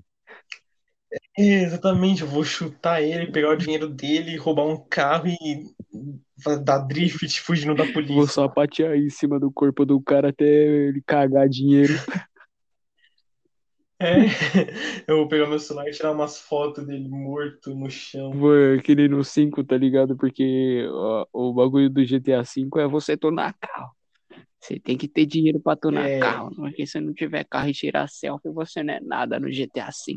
É, 1.38 1.64
exatamente, 1.64 2.22
eu 2.22 2.28
vou 2.28 2.44
chutar 2.44 3.02
ele, 3.02 3.32
pegar 3.32 3.50
o 3.50 3.56
dinheiro 3.56 3.90
dele, 3.90 4.38
roubar 4.38 4.66
um 4.68 4.78
carro 4.90 5.28
e 5.28 5.66
dar 6.64 6.80
drift 6.80 7.42
fugindo 7.42 7.76
da 7.76 7.84
Vou 7.84 7.94
polícia. 7.94 8.44
sapatear 8.44 8.96
em 8.96 9.10
cima 9.10 9.40
do 9.40 9.52
corpo 9.52 9.86
do 9.86 10.02
cara 10.02 10.30
até 10.30 10.46
ele 10.46 11.02
cagar 11.06 11.48
dinheiro. 11.48 11.94
É, 14.02 14.16
eu 15.08 15.18
vou 15.18 15.28
pegar 15.28 15.48
meu 15.48 15.60
celular 15.60 15.90
e 15.90 15.92
tirar 15.92 16.14
umas 16.14 16.40
fotos 16.40 16.88
dele 16.88 17.10
morto 17.10 17.76
no 17.76 17.90
chão. 17.90 18.32
Vou, 18.32 18.54
que 18.82 18.96
nem 18.96 19.10
no 19.10 19.24
5, 19.26 19.62
tá 19.62 19.78
ligado? 19.78 20.16
Porque 20.16 20.88
ó, 20.90 21.28
o 21.34 21.54
bagulho 21.54 21.90
do 21.90 22.02
GTA 22.06 22.42
V 22.42 22.70
é 22.78 22.88
você 22.88 23.18
tunar 23.18 23.54
carro. 23.60 23.92
Você 24.58 24.80
tem 24.80 24.98
que 24.98 25.08
ter 25.08 25.26
dinheiro 25.26 25.60
pra 25.60 25.76
tunar 25.76 26.10
É. 26.10 26.20
carro. 26.20 26.56
Porque 26.56 26.86
se 26.88 27.00
não 27.02 27.14
tiver 27.14 27.44
carro 27.44 27.70
e 27.70 27.74
tirar 27.74 28.08
selfie, 28.08 28.50
você 28.50 28.82
não 28.84 28.94
é 28.94 29.00
nada 29.02 29.38
no 29.38 29.52
GTA 29.52 29.88
V. 29.88 30.16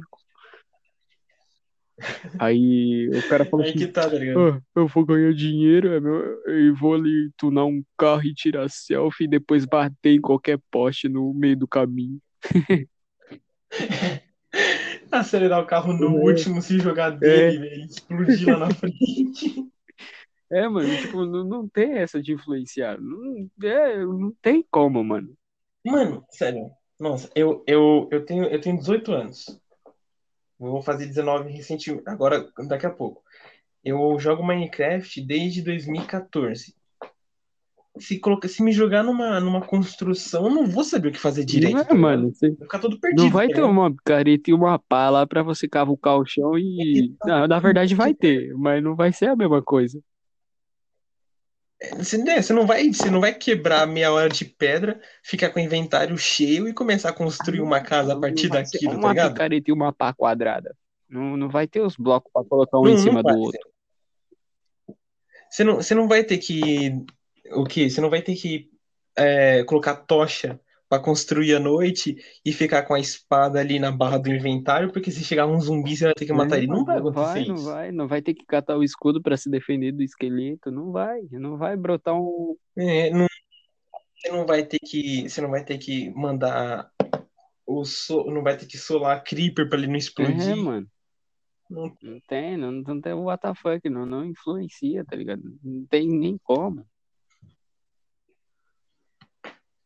Aí 2.41 3.09
o 3.11 3.23
cara 3.29 3.45
falou 3.45 3.67
assim, 3.67 3.79
que 3.79 3.87
tá, 3.87 4.09
tá 4.09 4.17
ah, 4.17 4.61
eu 4.75 4.87
vou 4.87 5.05
ganhar 5.05 5.33
dinheiro 5.33 5.89
é 5.89 6.01
meu, 6.01 6.41
e 6.49 6.71
vou 6.71 6.95
ali 6.95 7.31
tunar 7.37 7.65
um 7.65 7.83
carro 7.97 8.25
e 8.25 8.35
tirar 8.35 8.69
selfie 8.69 9.25
e 9.25 9.29
depois 9.29 9.65
bater 9.65 10.15
em 10.15 10.21
qualquer 10.21 10.59
poste 10.71 11.09
no 11.09 11.35
meio 11.35 11.57
do 11.57 11.69
caminho. 11.69 12.21
Acelerar 15.11 15.63
o 15.63 15.67
carro 15.67 15.93
no 15.93 16.19
É. 16.19 16.31
último, 16.31 16.63
se 16.63 16.79
jogar 16.79 17.11
dele, 17.11 17.59
velho, 17.59 17.85
explodir 17.85 18.49
lá 18.49 18.67
na 18.69 18.71
frente. 18.75 19.69
É, 20.51 20.69
mano, 20.69 20.89
tipo, 20.99 21.25
não, 21.25 21.45
não 21.45 21.69
tem 21.69 21.99
essa 21.99 22.23
de 22.23 22.33
influenciar. 22.33 23.01
Não, 23.01 23.49
é, 23.63 23.97
não 24.05 24.33
tem 24.43 24.65
como, 24.71 25.03
mano. 25.03 25.35
Mano, 25.85 26.25
sério. 26.31 26.71
Nossa, 27.01 27.31
eu, 27.35 27.65
eu, 27.67 28.09
eu, 28.13 28.25
tenho, 28.25 28.45
eu 28.45 28.61
tenho 28.61 28.79
18 28.79 29.13
anos. 29.13 29.47
Eu 30.61 30.71
vou 30.71 30.83
fazer 30.83 31.07
19 31.07 31.51
recentemente, 31.51 32.03
agora, 32.07 32.49
daqui 32.69 32.87
a 32.87 32.91
pouco. 32.91 33.23
Eu 33.85 34.17
jogo 34.19 34.45
Minecraft 34.47 35.21
desde 35.23 35.63
2014. 35.63 36.75
Se, 37.99 38.19
colocar, 38.19 38.49
se 38.49 38.63
me 38.63 38.73
jogar 38.73 39.03
numa, 39.03 39.39
numa 39.39 39.61
construção, 39.61 40.45
eu 40.47 40.51
não 40.51 40.67
vou 40.67 40.83
saber 40.83 41.09
o 41.09 41.13
que 41.13 41.19
fazer 41.19 41.45
direito. 41.45 41.75
Não 41.75 41.81
é, 41.81 41.85
tá 41.85 41.95
mano. 41.95 42.33
Você 42.35 42.49
Vou 42.49 42.61
ficar 42.61 42.79
todo 42.79 42.99
perdido. 42.99 43.25
não 43.25 43.31
vai 43.31 43.49
tá 43.49 43.55
ter 43.57 43.63
uma 43.63 43.95
careta 44.05 44.51
e 44.51 44.55
uma 44.55 44.79
pá 44.79 45.11
lá 45.11 45.27
pra 45.27 45.43
você 45.43 45.69
cavucar 45.69 46.17
o 46.17 46.25
chão 46.25 46.59
e. 46.59 47.15
Não, 47.25 47.47
na 47.47 47.59
verdade 47.59 47.95
vai 47.95 48.15
ter, 48.15 48.55
mas 48.55 48.83
não 48.83 48.97
vai 48.97 49.13
ser 49.13 49.27
a 49.27 49.37
mesma 49.37 49.63
coisa. 49.63 50.01
Você, 51.97 52.17
né, 52.17 52.41
você 52.41 52.53
não 52.53 52.65
vai, 52.65 52.89
você 52.93 53.11
não 53.11 53.21
vai 53.21 53.35
quebrar 53.35 53.87
meia 53.87 54.13
hora 54.13 54.29
de 54.29 54.45
pedra, 54.45 55.01
ficar 55.23 55.51
com 55.51 55.59
o 55.59 55.63
inventário 55.63 56.17
cheio 56.17 56.69
e 56.69 56.73
começar 56.73 57.09
a 57.09 57.13
construir 57.13 57.61
uma 57.61 57.81
casa 57.81 58.13
a 58.13 58.21
partir 58.21 58.47
vai 58.49 58.63
daquilo, 58.63 58.93
tá 58.93 58.99
uma 58.99 59.09
ligado? 59.09 59.33
picareta 59.33 59.71
e 59.71 59.73
uma 59.75 59.93
pá 59.93 60.13
quadrada. 60.13 60.77
Não, 61.09 61.37
não 61.37 61.49
vai 61.49 61.67
ter 61.67 61.81
os 61.81 61.97
blocos 61.97 62.31
pra 62.33 62.45
colocar 62.45 62.79
um 62.79 62.87
em 62.87 62.91
Não, 62.91 62.95
não 62.95 63.03
cima 63.03 63.23
vai. 63.23 63.35
do 63.35 63.41
outro. 63.41 63.61
Você 65.51 65.65
não, 65.65 65.75
você 65.77 65.95
não 65.95 66.09
vai 66.09 66.25
ter 66.25 66.39
que. 66.39 67.05
O 67.51 67.65
quê? 67.65 67.91
Você 67.91 68.01
não 68.01 68.11
vai 68.11 68.23
ter 68.23 68.35
que 68.37 68.71
é, 69.17 69.65
colocar 69.65 69.97
tocha 69.97 70.61
pra 70.89 70.99
construir 71.01 71.55
à 71.55 71.59
noite 71.61 72.17
e 72.45 72.53
ficar 72.53 72.83
com 72.83 72.95
a 72.95 73.01
espada 73.01 73.59
ali 73.59 73.79
na 73.79 73.91
barra 73.91 74.19
do 74.19 74.29
inventário, 74.29 74.93
porque 74.93 75.11
se 75.11 75.25
chegar 75.25 75.47
um 75.47 75.59
zumbi 75.61 75.97
você 75.97 76.05
vai 76.05 76.15
ter 76.15 76.27
que 76.27 76.33
matar 76.33 76.59
ele. 76.59 76.67
Não 76.67 76.85
vai 76.85 77.01
Não 77.01 77.09
acontecer 77.09 77.25
vai, 77.33 77.45
não 77.47 77.55
isso. 77.55 77.65
vai, 77.65 77.93
não 77.93 78.09
vai 78.09 78.23
ter 78.23 78.35
que 78.35 78.45
catar 78.45 78.77
o 78.77 78.83
escudo 78.85 79.23
pra 79.23 79.37
se 79.37 79.49
defender 79.51 79.93
do 79.93 80.03
esqueleto, 80.03 80.71
não 80.71 80.93
vai, 80.93 81.23
não 81.33 81.57
vai 81.57 81.77
brotar 81.77 82.15
um. 82.15 82.57
É, 82.77 83.11
não, 83.11 83.27
você 84.15 84.31
não 84.31 84.47
vai 84.47 84.65
ter 84.65 84.79
que. 84.79 85.29
Você 85.29 85.41
não 85.41 85.51
vai 85.51 85.65
ter 85.65 85.79
que 85.79 86.11
mandar. 86.11 86.91
O 87.67 87.85
so, 87.85 88.25
não 88.25 88.43
vai 88.43 88.57
ter 88.57 88.67
que 88.67 88.77
solar 88.77 89.23
creeper 89.25 89.69
pra 89.69 89.79
ele 89.79 89.87
não 89.87 89.95
É, 89.95 89.99
explodir. 89.99 90.57
mano. 90.57 90.87
Não- 91.71 91.97
Não 92.03 92.21
tem, 92.29 92.57
não, 92.59 92.71
não 92.71 93.01
tem 93.01 93.15
o 93.15 93.25
WTF, 93.33 93.89
não, 93.89 94.05
não 94.05 94.25
influencia, 94.27 95.05
tá 95.07 95.17
ligado? 95.17 95.43
Não 95.65 95.87
tem 95.87 96.07
nem 96.07 96.37
como. 96.45 96.85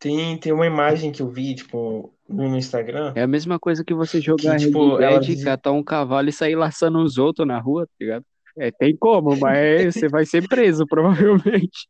Tem, 0.06 0.38
tem 0.38 0.52
uma 0.52 0.64
imagem 0.66 1.10
que 1.10 1.20
eu 1.20 1.28
vi, 1.28 1.56
tipo, 1.56 2.14
no 2.28 2.56
Instagram. 2.56 3.12
É 3.16 3.22
a 3.22 3.26
mesma 3.26 3.58
coisa 3.58 3.84
que 3.84 3.92
você 3.92 4.20
jogar 4.20 4.56
tipo, 4.56 5.00
ela 5.00 5.18
diz- 5.18 5.42
catar 5.42 5.72
um 5.72 5.82
cavalo 5.82 6.28
e 6.28 6.32
sair 6.32 6.54
laçando 6.54 7.02
os 7.02 7.18
outros 7.18 7.44
na 7.44 7.58
rua, 7.58 7.88
tá 7.88 7.92
ligado? 8.00 8.24
É, 8.56 8.70
tem 8.70 8.96
como, 8.96 9.36
mas 9.36 9.94
você 10.06 10.08
vai 10.08 10.24
ser 10.24 10.46
preso, 10.46 10.86
provavelmente. 10.86 11.88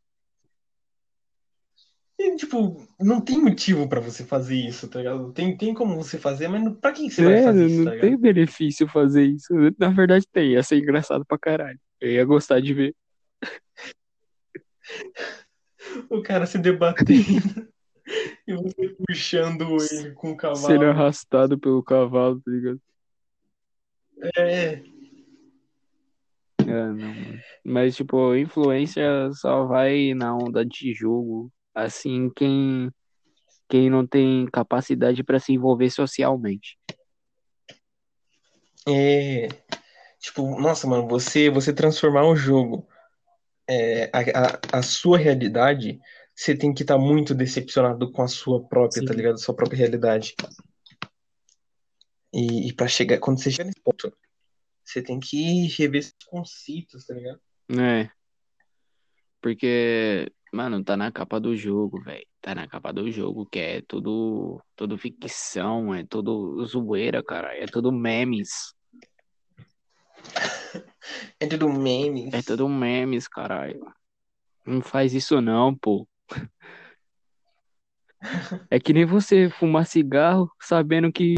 E, 2.19 2.35
tipo, 2.37 2.83
não 2.99 3.21
tem 3.21 3.39
motivo 3.39 3.87
pra 3.87 3.99
você 3.99 4.23
fazer 4.25 4.55
isso, 4.55 4.87
tá 4.87 4.97
ligado? 4.97 5.31
Tem, 5.31 5.55
tem 5.55 5.75
como 5.75 5.95
você 5.95 6.17
fazer, 6.17 6.47
mas 6.47 6.63
não- 6.63 6.73
pra 6.73 6.91
que 6.91 7.11
você 7.11 7.23
vai 7.23 7.33
É, 7.35 7.43
fazer 7.43 7.65
isso, 7.67 7.77
não 7.77 7.85
tá 7.85 7.91
tem 7.91 7.99
ligado? 8.01 8.19
benefício 8.19 8.87
fazer 8.87 9.25
isso. 9.25 9.53
Na 9.77 9.89
verdade 9.89 10.25
tem, 10.33 10.53
ia 10.53 10.63
ser 10.63 10.77
engraçado 10.79 11.23
pra 11.23 11.37
caralho. 11.37 11.79
Eu 12.01 12.11
ia 12.13 12.25
gostar 12.25 12.59
de 12.61 12.73
ver. 12.73 12.95
O 16.09 16.23
cara 16.23 16.47
se 16.47 16.57
debatendo 16.57 17.67
e 18.47 18.53
você 18.53 18.89
puxando 19.05 19.77
ele 19.91 20.11
com 20.13 20.31
o 20.31 20.31
Sendo 20.31 20.37
cavalo. 20.37 20.83
arrastado 20.83 21.59
pelo 21.59 21.83
cavalo, 21.83 22.41
tá 22.41 22.51
ligado? 22.51 22.81
É, 24.37 24.81
É, 26.67 26.87
não. 26.91 27.15
Mas, 27.63 27.95
tipo, 27.95 28.35
influência 28.35 29.31
só 29.33 29.65
vai 29.65 30.13
na 30.13 30.35
onda 30.35 30.65
de 30.65 30.93
jogo. 30.93 31.51
Assim, 31.73 32.29
quem, 32.35 32.91
quem 33.69 33.89
não 33.89 34.05
tem 34.05 34.45
capacidade 34.51 35.23
pra 35.23 35.39
se 35.39 35.53
envolver 35.53 35.89
socialmente. 35.89 36.77
é. 38.87 39.47
Tipo, 40.19 40.59
nossa, 40.59 40.87
mano, 40.87 41.07
você, 41.07 41.49
você 41.49 41.71
transformar 41.71 42.25
o 42.25 42.35
jogo, 42.35 42.87
é, 43.67 44.09
a, 44.11 44.19
a, 44.75 44.79
a 44.79 44.81
sua 44.81 45.17
realidade, 45.17 45.99
você 46.37 46.55
tem 46.55 46.71
que 46.71 46.83
estar 46.83 46.99
muito 46.99 47.33
decepcionado 47.33 48.11
com 48.11 48.21
a 48.21 48.27
sua 48.27 48.63
própria, 48.63 49.03
tá 49.03 49.11
Sim. 49.11 49.17
ligado? 49.17 49.39
Sua 49.39 49.55
própria 49.55 49.79
realidade. 49.79 50.35
E, 52.31 52.69
e 52.69 52.73
para 52.73 52.87
chegar, 52.87 53.17
quando 53.17 53.41
você 53.41 53.49
chega 53.49 53.63
nesse 53.63 53.81
ponto, 53.81 54.15
você 54.85 55.01
tem 55.01 55.19
que 55.19 55.65
rever 55.69 56.03
seus 56.03 56.13
conceitos, 56.27 57.07
tá 57.07 57.15
ligado? 57.15 57.41
É. 57.79 58.07
Porque, 59.41 60.31
mano, 60.53 60.83
tá 60.83 60.95
na 60.95 61.11
capa 61.11 61.39
do 61.39 61.55
jogo, 61.55 61.99
velho. 62.03 62.25
Tá 62.39 62.53
na 62.53 62.67
capa 62.67 62.93
do 62.93 63.09
jogo, 63.09 63.47
que 63.47 63.57
é 63.57 63.81
tudo, 63.81 64.61
tudo 64.75 64.95
ficção, 64.95 65.91
é 65.91 66.05
tudo 66.05 66.63
zoeira, 66.65 67.23
cara. 67.23 67.57
É 67.57 67.65
tudo 67.65 67.91
memes. 67.91 68.75
É 71.39 71.47
tudo 71.47 71.69
memes. 71.69 72.33
É 72.33 72.41
tudo 72.41 72.67
memes, 72.67 73.29
caralho. 73.29 73.79
Não 74.65 74.81
faz 74.81 75.13
isso 75.13 75.39
não, 75.39 75.73
pô. 75.73 76.05
É 78.69 78.79
que 78.79 78.93
nem 78.93 79.05
você 79.05 79.49
fumar 79.49 79.85
cigarro 79.85 80.49
sabendo 80.59 81.11
que 81.11 81.35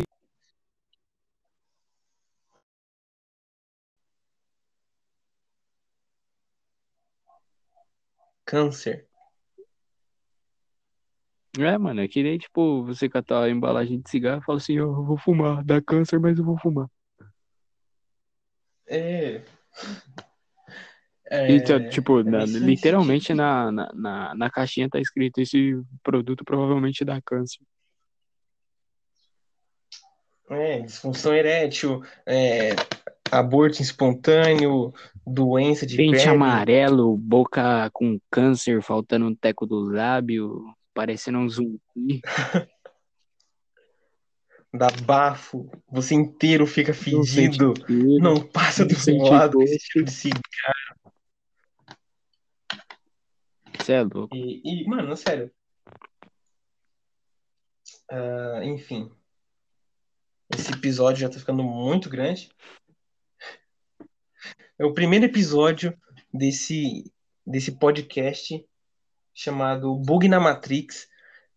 Câncer. 8.45 9.07
É, 11.57 11.77
mano, 11.77 12.01
é 12.01 12.07
que 12.07 12.21
nem, 12.21 12.37
tipo, 12.37 12.83
você 12.83 13.09
catar 13.09 13.43
a 13.43 13.49
embalagem 13.49 13.99
de 13.99 14.09
cigarro 14.09 14.41
e 14.41 14.45
fala 14.45 14.57
assim, 14.59 14.73
eu 14.73 14.93
vou 15.03 15.17
fumar, 15.17 15.63
dá 15.63 15.81
câncer, 15.81 16.19
mas 16.19 16.37
eu 16.37 16.45
vou 16.45 16.57
fumar. 16.59 16.87
É. 18.87 19.43
E, 21.31 21.61
tá, 21.61 21.75
É, 21.75 21.79
tipo, 21.89 22.21
é 22.21 22.23
na- 22.23 22.43
literalmente 22.45 23.33
na, 23.35 23.71
na, 23.71 24.33
na, 24.35 24.49
caixinha 24.49 24.89
tá 24.89 24.99
escrito, 24.99 25.39
esse 25.39 25.79
produto 26.01 26.43
provavelmente 26.43 27.05
dá 27.05 27.21
câncer. 27.21 27.59
É, 30.49 30.79
disfunção 30.79 31.35
erétil, 31.35 32.03
é, 32.25 32.71
aborto 33.31 33.79
espontâneo, 33.83 34.91
doença 35.25 35.85
de 35.85 35.95
Pente 35.95 36.17
pele, 36.17 36.29
amarelo, 36.29 37.15
boca 37.15 37.87
com 37.93 38.19
câncer, 38.31 38.81
faltando 38.81 39.27
um 39.27 39.35
teco 39.35 39.67
do 39.67 39.79
lábio, 39.79 40.63
parecendo 40.95 41.37
um 41.37 41.47
zumbi. 41.47 42.21
dá 44.73 44.87
bafo, 45.03 45.69
você 45.87 46.15
inteiro 46.15 46.65
fica 46.65 46.91
Não 47.11 47.23
fedido, 47.23 47.73
cheiro, 47.85 48.19
não 48.19 48.39
passa 48.39 48.83
não 48.83 48.89
do 48.89 48.95
sente 48.95 49.29
lado 49.29 49.57
gosto. 49.59 49.77
tipo 49.77 50.03
de 50.03 50.11
cigarro. 50.11 50.98
Você 53.89 53.93
é 53.93 54.03
louco. 54.03 54.35
E, 54.35 54.61
e, 54.63 54.87
mano, 54.87 55.17
sério. 55.17 55.51
Ah, 58.07 58.61
enfim, 58.63 59.11
esse 60.53 60.71
episódio 60.71 61.21
já 61.21 61.29
tá 61.29 61.39
ficando 61.39 61.63
muito 61.63 62.07
grande. 62.07 62.51
É 64.77 64.85
o 64.85 64.93
primeiro 64.93 65.25
episódio 65.25 65.99
desse, 66.31 67.11
desse 67.43 67.71
podcast 67.79 68.63
chamado 69.33 69.95
Bug 69.95 70.27
na 70.27 70.39
Matrix. 70.39 71.09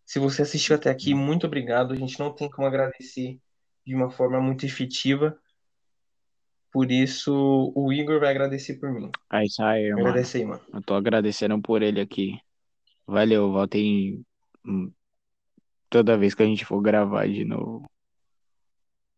Se 0.03 0.17
você 0.17 0.41
assistiu 0.41 0.75
até 0.75 0.89
aqui, 0.89 1.13
muito 1.13 1.45
obrigado. 1.45 1.93
A 1.93 1.95
gente 1.95 2.17
não 2.17 2.33
tem 2.33 2.49
como 2.49 2.65
agradecer 2.65 3.39
de 3.85 3.93
uma 3.93 4.09
forma 4.09 4.41
muito 4.41 4.65
efetiva. 4.65 5.39
Por 6.73 6.91
isso, 6.91 7.71
o 7.75 7.93
Igor 7.93 8.19
vai 8.19 8.31
agradecer 8.31 8.79
por 8.79 8.91
mim. 8.91 9.11
É 9.31 9.45
isso 9.45 9.61
aí, 9.63 9.91
mano. 9.91 10.07
Agradece 10.07 10.37
aí, 10.37 10.45
mano. 10.45 10.61
Eu 10.73 10.81
tô 10.81 10.95
agradecendo 10.95 11.61
por 11.61 11.83
ele 11.83 12.01
aqui. 12.01 12.39
Valeu, 13.05 13.51
voltem 13.51 14.25
hum, 14.65 14.91
toda 15.89 16.17
vez 16.17 16.33
que 16.33 16.41
a 16.41 16.45
gente 16.45 16.65
for 16.65 16.81
gravar 16.81 17.27
de 17.27 17.45
novo. 17.45 17.85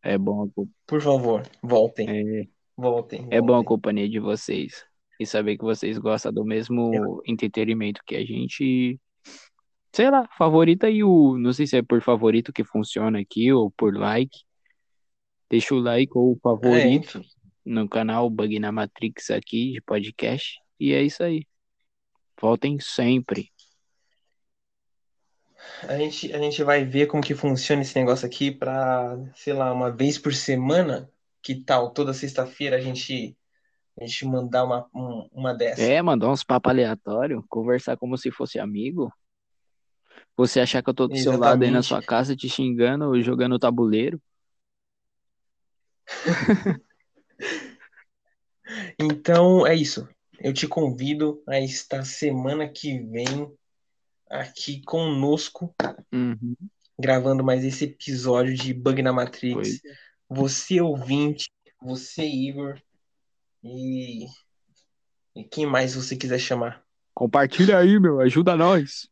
É 0.04 0.18
bom 0.18 0.50
Por 0.86 1.02
favor, 1.02 1.42
voltem. 1.64 2.10
é, 2.10 2.48
Voltem, 2.78 3.28
é 3.32 3.42
bom 3.42 3.58
a 3.58 3.64
companhia 3.64 4.08
de 4.10 4.20
vocês. 4.20 4.86
E 5.18 5.26
saber 5.26 5.58
que 5.58 5.64
vocês 5.64 5.98
gostam 5.98 6.34
do 6.34 6.44
mesmo 6.44 7.22
entretenimento 7.26 8.02
que 8.06 8.16
a 8.16 8.26
gente. 8.26 9.00
Sei 9.94 10.10
lá, 10.12 10.28
favorita 10.38 10.88
aí 10.88 11.04
o. 11.04 11.38
Não 11.38 11.54
sei 11.54 11.66
se 11.66 11.78
é 11.78 11.82
por 11.82 12.02
favorito 12.02 12.52
que 12.52 12.66
funciona 12.66 13.20
aqui 13.20 13.52
ou 13.54 13.72
por 13.72 13.96
like. 13.96 14.40
Deixa 15.50 15.74
o 15.74 15.80
like 15.80 16.12
ou 16.14 16.34
o 16.34 16.36
É, 16.36 16.38
favorito 16.42 17.18
enfim. 17.18 17.26
No 17.66 17.90
canal 17.90 18.30
Bug 18.30 18.60
na 18.60 18.72
Matrix 18.72 19.32
aqui 19.32 19.74
de 19.74 19.82
podcast. 19.82 20.60
E 20.80 20.94
é 20.94 21.02
isso 21.02 21.24
aí. 21.24 21.46
Voltem 22.40 22.80
sempre. 22.80 23.52
A 25.88 25.98
gente, 25.98 26.32
a 26.34 26.38
gente 26.38 26.64
vai 26.64 26.86
ver 26.86 27.08
como 27.08 27.24
que 27.24 27.34
funciona 27.34 27.82
esse 27.82 27.98
negócio 27.98 28.26
aqui 28.26 28.52
pra, 28.52 29.18
sei 29.36 29.54
lá, 29.54 29.72
uma 29.74 29.92
vez 29.92 30.18
por 30.18 30.34
semana. 30.34 31.10
Que 31.42 31.56
tal? 31.56 31.92
Toda 31.92 32.14
sexta-feira 32.14 32.76
a 32.76 32.82
gente, 32.82 33.36
a 34.00 34.06
gente 34.06 34.26
mandar 34.26 34.64
uma, 34.64 34.88
um- 34.94 35.28
uma 35.32 35.54
dessa. 35.54 35.82
É, 35.82 36.02
mandar 36.02 36.30
uns 36.30 36.44
papos 36.44 36.70
aleatórios, 36.70 37.44
conversar 37.50 37.98
como 37.98 38.18
se 38.18 38.32
fosse 38.32 38.60
amigo. 38.60 39.12
Você 40.38 40.60
achar 40.60 40.84
que 40.84 40.90
eu 40.90 40.94
tô 40.94 41.08
do 41.08 41.18
seu 41.18 41.32
lado 41.38 41.64
aí 41.64 41.72
na 41.72 41.80
Exatamente. 41.80 41.88
sua 41.88 42.02
casa 42.02 42.36
te 42.36 42.50
xingando 42.50 43.06
ou 43.06 43.22
jogando 43.22 43.58
tabuleiro. 43.58 44.22
Então 49.00 49.66
é 49.66 49.76
isso. 49.76 50.08
Eu 50.40 50.54
te 50.54 50.68
convido 50.68 51.42
a 51.48 51.60
estar 51.60 52.04
semana 52.06 52.68
que 52.68 53.00
vem 53.00 53.52
aqui 54.30 54.82
conosco, 54.84 55.74
Uhum, 56.14 56.56
gravando 56.98 57.44
mais 57.44 57.64
esse 57.64 57.86
episódio 57.86 58.54
de 58.56 58.74
Bug 58.74 59.02
na 59.02 59.12
Matrix. 59.14 59.54
pois 59.54 59.82
Você 60.30 60.82
ouvinte, 60.82 61.50
você 61.82 62.26
Igor 62.26 62.80
e, 63.64 64.26
e 65.36 65.44
quem 65.44 65.66
mais 65.66 65.94
você 65.96 66.16
quiser 66.16 66.40
chamar. 66.40 66.84
Compartilha 67.14 67.78
aí, 67.78 68.00
meu, 68.00 68.20
ajuda 68.20 68.56
nós. 68.56 69.10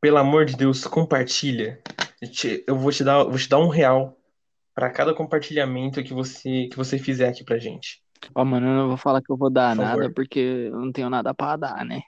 Pelo 0.00 0.18
amor 0.18 0.44
de 0.44 0.56
Deus, 0.56 0.84
compartilha. 0.86 1.80
Eu 2.20 2.30
te- 2.30 2.64
Eu 2.66 2.78
vou 2.78 2.92
te 2.92 3.02
dar, 3.02 3.24
vou 3.24 3.38
te 3.38 3.48
dar 3.48 3.58
um 3.58 3.68
real 3.68 4.15
para 4.76 4.90
cada 4.90 5.14
compartilhamento 5.14 6.04
que 6.04 6.12
você 6.12 6.68
que 6.68 6.76
você 6.76 6.98
fizer 6.98 7.30
aqui 7.30 7.42
pra 7.42 7.58
gente. 7.58 8.02
Ó, 8.34 8.44
mano, 8.44 8.66
eu 8.66 8.74
não 8.74 8.88
vou 8.88 8.98
falar 8.98 9.22
que 9.22 9.32
eu 9.32 9.36
vou 9.36 9.48
dar 9.48 9.74
Por 9.74 9.82
nada 9.82 10.02
favor. 10.02 10.14
porque 10.14 10.38
eu 10.38 10.78
não 10.78 10.92
tenho 10.92 11.08
nada 11.08 11.32
pra 11.32 11.56
dar, 11.56 11.82
né? 11.82 12.02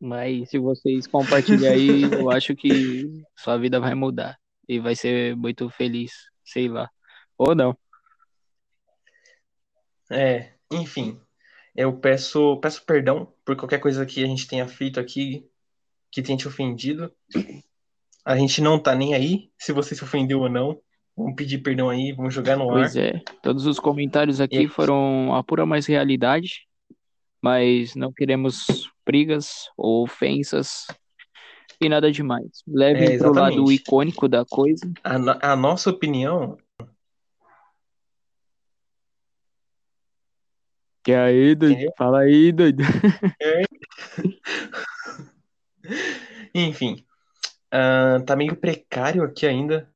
Mas 0.00 0.48
se 0.48 0.58
vocês 0.58 1.06
compartilhar 1.06 1.72
aí, 1.72 2.02
eu 2.24 2.30
acho 2.30 2.56
que 2.56 3.22
sua 3.36 3.58
vida 3.58 3.78
vai 3.78 3.94
mudar 3.94 4.38
e 4.66 4.80
vai 4.80 4.96
ser 4.96 5.36
muito 5.36 5.68
feliz, 5.68 6.12
sei 6.42 6.66
lá. 6.66 6.88
Ou 7.36 7.54
não. 7.54 7.76
É, 10.10 10.54
enfim, 10.72 11.20
eu 11.76 11.94
peço 11.98 12.58
peço 12.60 12.86
perdão 12.86 13.34
por 13.44 13.54
qualquer 13.54 13.80
coisa 13.80 14.06
que 14.06 14.24
a 14.24 14.26
gente 14.26 14.48
tenha 14.48 14.66
feito 14.66 14.98
aqui 14.98 15.46
que 16.10 16.22
tenha 16.22 16.38
te 16.38 16.48
ofendido. 16.48 17.14
A 18.24 18.34
gente 18.34 18.62
não 18.62 18.82
tá 18.82 18.94
nem 18.94 19.12
aí 19.12 19.52
se 19.58 19.72
você 19.72 19.94
se 19.94 20.02
ofendeu 20.02 20.40
ou 20.40 20.48
não. 20.48 20.80
Vamos 21.16 21.34
pedir 21.36 21.58
perdão 21.58 21.88
aí, 21.90 22.12
vamos 22.12 22.34
jogar 22.34 22.56
no 22.56 22.70
ar. 22.70 22.80
Pois 22.80 22.96
é, 22.96 23.20
todos 23.42 23.66
os 23.66 23.78
comentários 23.78 24.40
aqui 24.40 24.58
aí? 24.58 24.68
foram 24.68 25.32
a 25.34 25.44
pura 25.44 25.64
mais 25.64 25.86
realidade, 25.86 26.66
mas 27.40 27.94
não 27.94 28.12
queremos 28.12 28.90
brigas 29.06 29.68
ou 29.76 30.02
ofensas 30.02 30.86
e 31.80 31.88
nada 31.88 32.10
demais. 32.10 32.62
Levem 32.66 33.10
É, 33.14 33.18
pro 33.18 33.32
lado 33.32 33.70
icônico 33.70 34.26
da 34.28 34.44
coisa. 34.44 34.90
A, 35.04 35.18
no- 35.18 35.38
a 35.40 35.54
nossa 35.54 35.90
opinião 35.90 36.56
Que 41.04 41.12
aí, 41.12 41.54
doido? 41.54 41.72
Entendeu? 41.74 41.92
Fala 41.98 42.20
aí, 42.20 42.50
doido. 42.50 42.82
Enfim, 46.54 47.04
ah, 47.70 48.20
tá 48.24 48.34
meio 48.34 48.56
precário 48.56 49.22
aqui 49.22 49.46
ainda. 49.46 49.92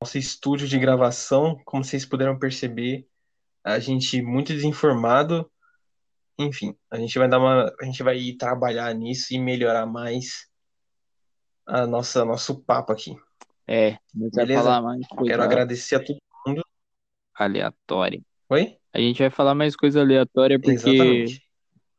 Nosso 0.00 0.16
estúdio 0.16 0.68
de 0.68 0.78
gravação, 0.78 1.60
como 1.64 1.82
vocês 1.82 2.06
puderam 2.06 2.38
perceber, 2.38 3.08
a 3.64 3.80
gente 3.80 4.22
muito 4.22 4.52
desinformado. 4.52 5.50
Enfim, 6.38 6.76
a 6.88 6.96
gente 6.98 7.18
vai 7.18 7.28
dar 7.28 7.38
uma, 7.40 7.74
a 7.80 7.84
gente 7.84 8.02
vai 8.04 8.32
trabalhar 8.38 8.94
nisso 8.94 9.34
e 9.34 9.38
melhorar 9.38 9.86
mais 9.86 10.48
a 11.66 11.84
nossa 11.84 12.24
nosso 12.24 12.62
papo 12.62 12.92
aqui. 12.92 13.16
É, 13.66 13.98
Beleza? 14.14 14.62
falar 14.62 14.82
mais 14.82 15.06
coisa 15.08 15.32
Quero 15.32 15.42
agradecer 15.42 15.96
a 15.96 16.04
todo 16.04 16.18
mundo. 16.46 16.64
aleatória. 17.34 18.22
Oi? 18.48 18.78
A 18.92 19.00
gente 19.00 19.18
vai 19.18 19.30
falar 19.30 19.54
mais 19.54 19.74
coisa 19.74 20.00
aleatória 20.00 20.58
porque 20.58 20.74
Exatamente. 20.74 21.42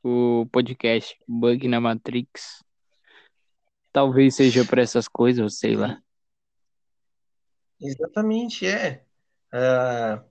o 0.01 0.47
podcast 0.51 1.15
Bug 1.27 1.67
na 1.67 1.81
Matrix 1.81 2.63
talvez 3.91 4.35
seja 4.35 4.63
pra 4.63 4.81
essas 4.81 5.07
coisas, 5.07 5.59
sei 5.59 5.75
lá. 5.75 6.01
Exatamente, 7.81 8.65
é. 8.65 9.03
Ah, 9.51 10.23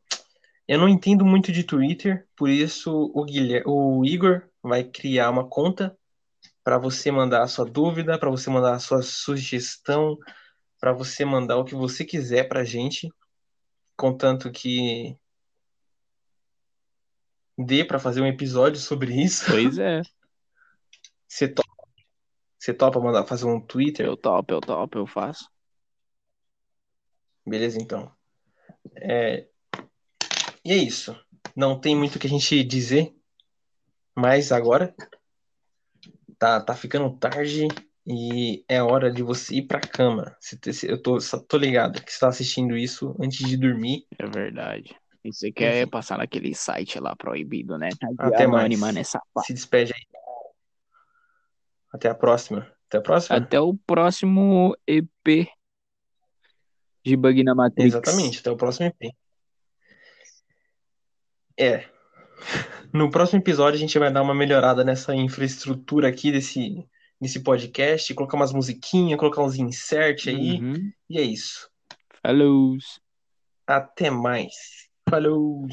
eu 0.66 0.78
não 0.78 0.88
entendo 0.88 1.24
muito 1.24 1.50
de 1.50 1.64
Twitter, 1.64 2.26
por 2.36 2.48
isso 2.48 3.10
o 3.14 3.24
Guilher- 3.24 3.66
o 3.66 4.04
Igor 4.04 4.48
vai 4.62 4.84
criar 4.84 5.30
uma 5.30 5.48
conta 5.48 5.96
para 6.62 6.78
você 6.78 7.10
mandar 7.10 7.42
a 7.42 7.48
sua 7.48 7.64
dúvida, 7.64 8.18
para 8.18 8.30
você 8.30 8.50
mandar 8.50 8.74
a 8.74 8.78
sua 8.78 9.02
sugestão, 9.02 10.18
para 10.78 10.92
você 10.92 11.24
mandar 11.24 11.56
o 11.56 11.64
que 11.64 11.74
você 11.74 12.04
quiser 12.04 12.48
pra 12.48 12.64
gente. 12.64 13.08
contanto 13.96 14.52
que 14.52 15.16
dê 17.58 17.84
pra 17.84 17.98
fazer 17.98 18.20
um 18.20 18.26
episódio 18.26 18.80
sobre 18.80 19.12
isso. 19.12 19.44
Pois 19.50 19.76
é. 19.76 20.02
Você 21.26 21.48
topa, 21.48 21.86
você 22.56 22.72
topa 22.72 23.00
mandar 23.00 23.24
fazer 23.24 23.46
um 23.46 23.60
Twitter? 23.60 24.06
Eu 24.06 24.16
topo, 24.16 24.54
eu 24.54 24.60
topo, 24.60 24.98
eu 24.98 25.06
faço. 25.06 25.50
Beleza, 27.48 27.80
então. 27.80 28.12
É... 28.96 29.46
E 30.64 30.72
é 30.72 30.76
isso. 30.76 31.18
Não 31.56 31.80
tem 31.80 31.96
muito 31.96 32.16
o 32.16 32.18
que 32.18 32.26
a 32.26 32.30
gente 32.30 32.62
dizer 32.62 33.14
mais 34.14 34.52
agora. 34.52 34.94
Tá, 36.38 36.60
tá 36.60 36.74
ficando 36.74 37.16
tarde 37.16 37.66
e 38.06 38.64
é 38.68 38.82
hora 38.82 39.10
de 39.10 39.22
você 39.22 39.56
ir 39.56 39.62
pra 39.62 39.80
cama. 39.80 40.36
Eu 40.82 41.02
tô, 41.02 41.18
tô 41.48 41.56
ligado 41.56 42.02
que 42.02 42.12
você 42.12 42.20
tá 42.20 42.28
assistindo 42.28 42.76
isso 42.76 43.14
antes 43.20 43.46
de 43.46 43.56
dormir. 43.56 44.06
É 44.18 44.26
verdade. 44.26 44.96
E 45.24 45.32
você 45.32 45.50
quer 45.50 45.82
Enfim. 45.82 45.90
passar 45.90 46.18
naquele 46.18 46.54
site 46.54 47.00
lá 47.00 47.16
proibido, 47.16 47.76
né? 47.76 47.88
Tá 48.00 48.08
Até 48.26 48.46
mais. 48.46 48.80
parte. 49.34 49.46
Se 49.46 49.52
despede 49.52 49.92
aí. 49.94 50.06
Até 51.92 52.08
a 52.08 52.14
próxima. 52.14 52.70
Até 52.86 52.98
a 52.98 53.02
próxima? 53.02 53.36
Até 53.36 53.60
o 53.60 53.74
próximo 53.74 54.76
EP 54.86 55.48
de 57.08 57.16
Bug 57.16 57.42
na 57.42 57.54
Matrix. 57.54 57.94
Exatamente, 57.94 58.38
até 58.40 58.50
o 58.50 58.56
próximo 58.56 58.86
EP. 58.86 59.14
É. 61.58 61.84
No 62.92 63.10
próximo 63.10 63.40
episódio 63.40 63.76
a 63.76 63.80
gente 63.80 63.98
vai 63.98 64.12
dar 64.12 64.22
uma 64.22 64.34
melhorada 64.34 64.84
nessa 64.84 65.14
infraestrutura 65.14 66.08
aqui 66.08 66.30
desse, 66.30 66.86
desse 67.20 67.40
podcast, 67.40 68.14
colocar 68.14 68.36
umas 68.36 68.52
musiquinhas, 68.52 69.18
colocar 69.18 69.42
uns 69.42 69.56
insert 69.56 70.28
aí. 70.28 70.60
Uhum. 70.60 70.92
E 71.10 71.18
é 71.18 71.22
isso. 71.22 71.68
Falou. 72.22 72.76
Até 73.66 74.10
mais. 74.10 74.54
Falou. 75.08 75.66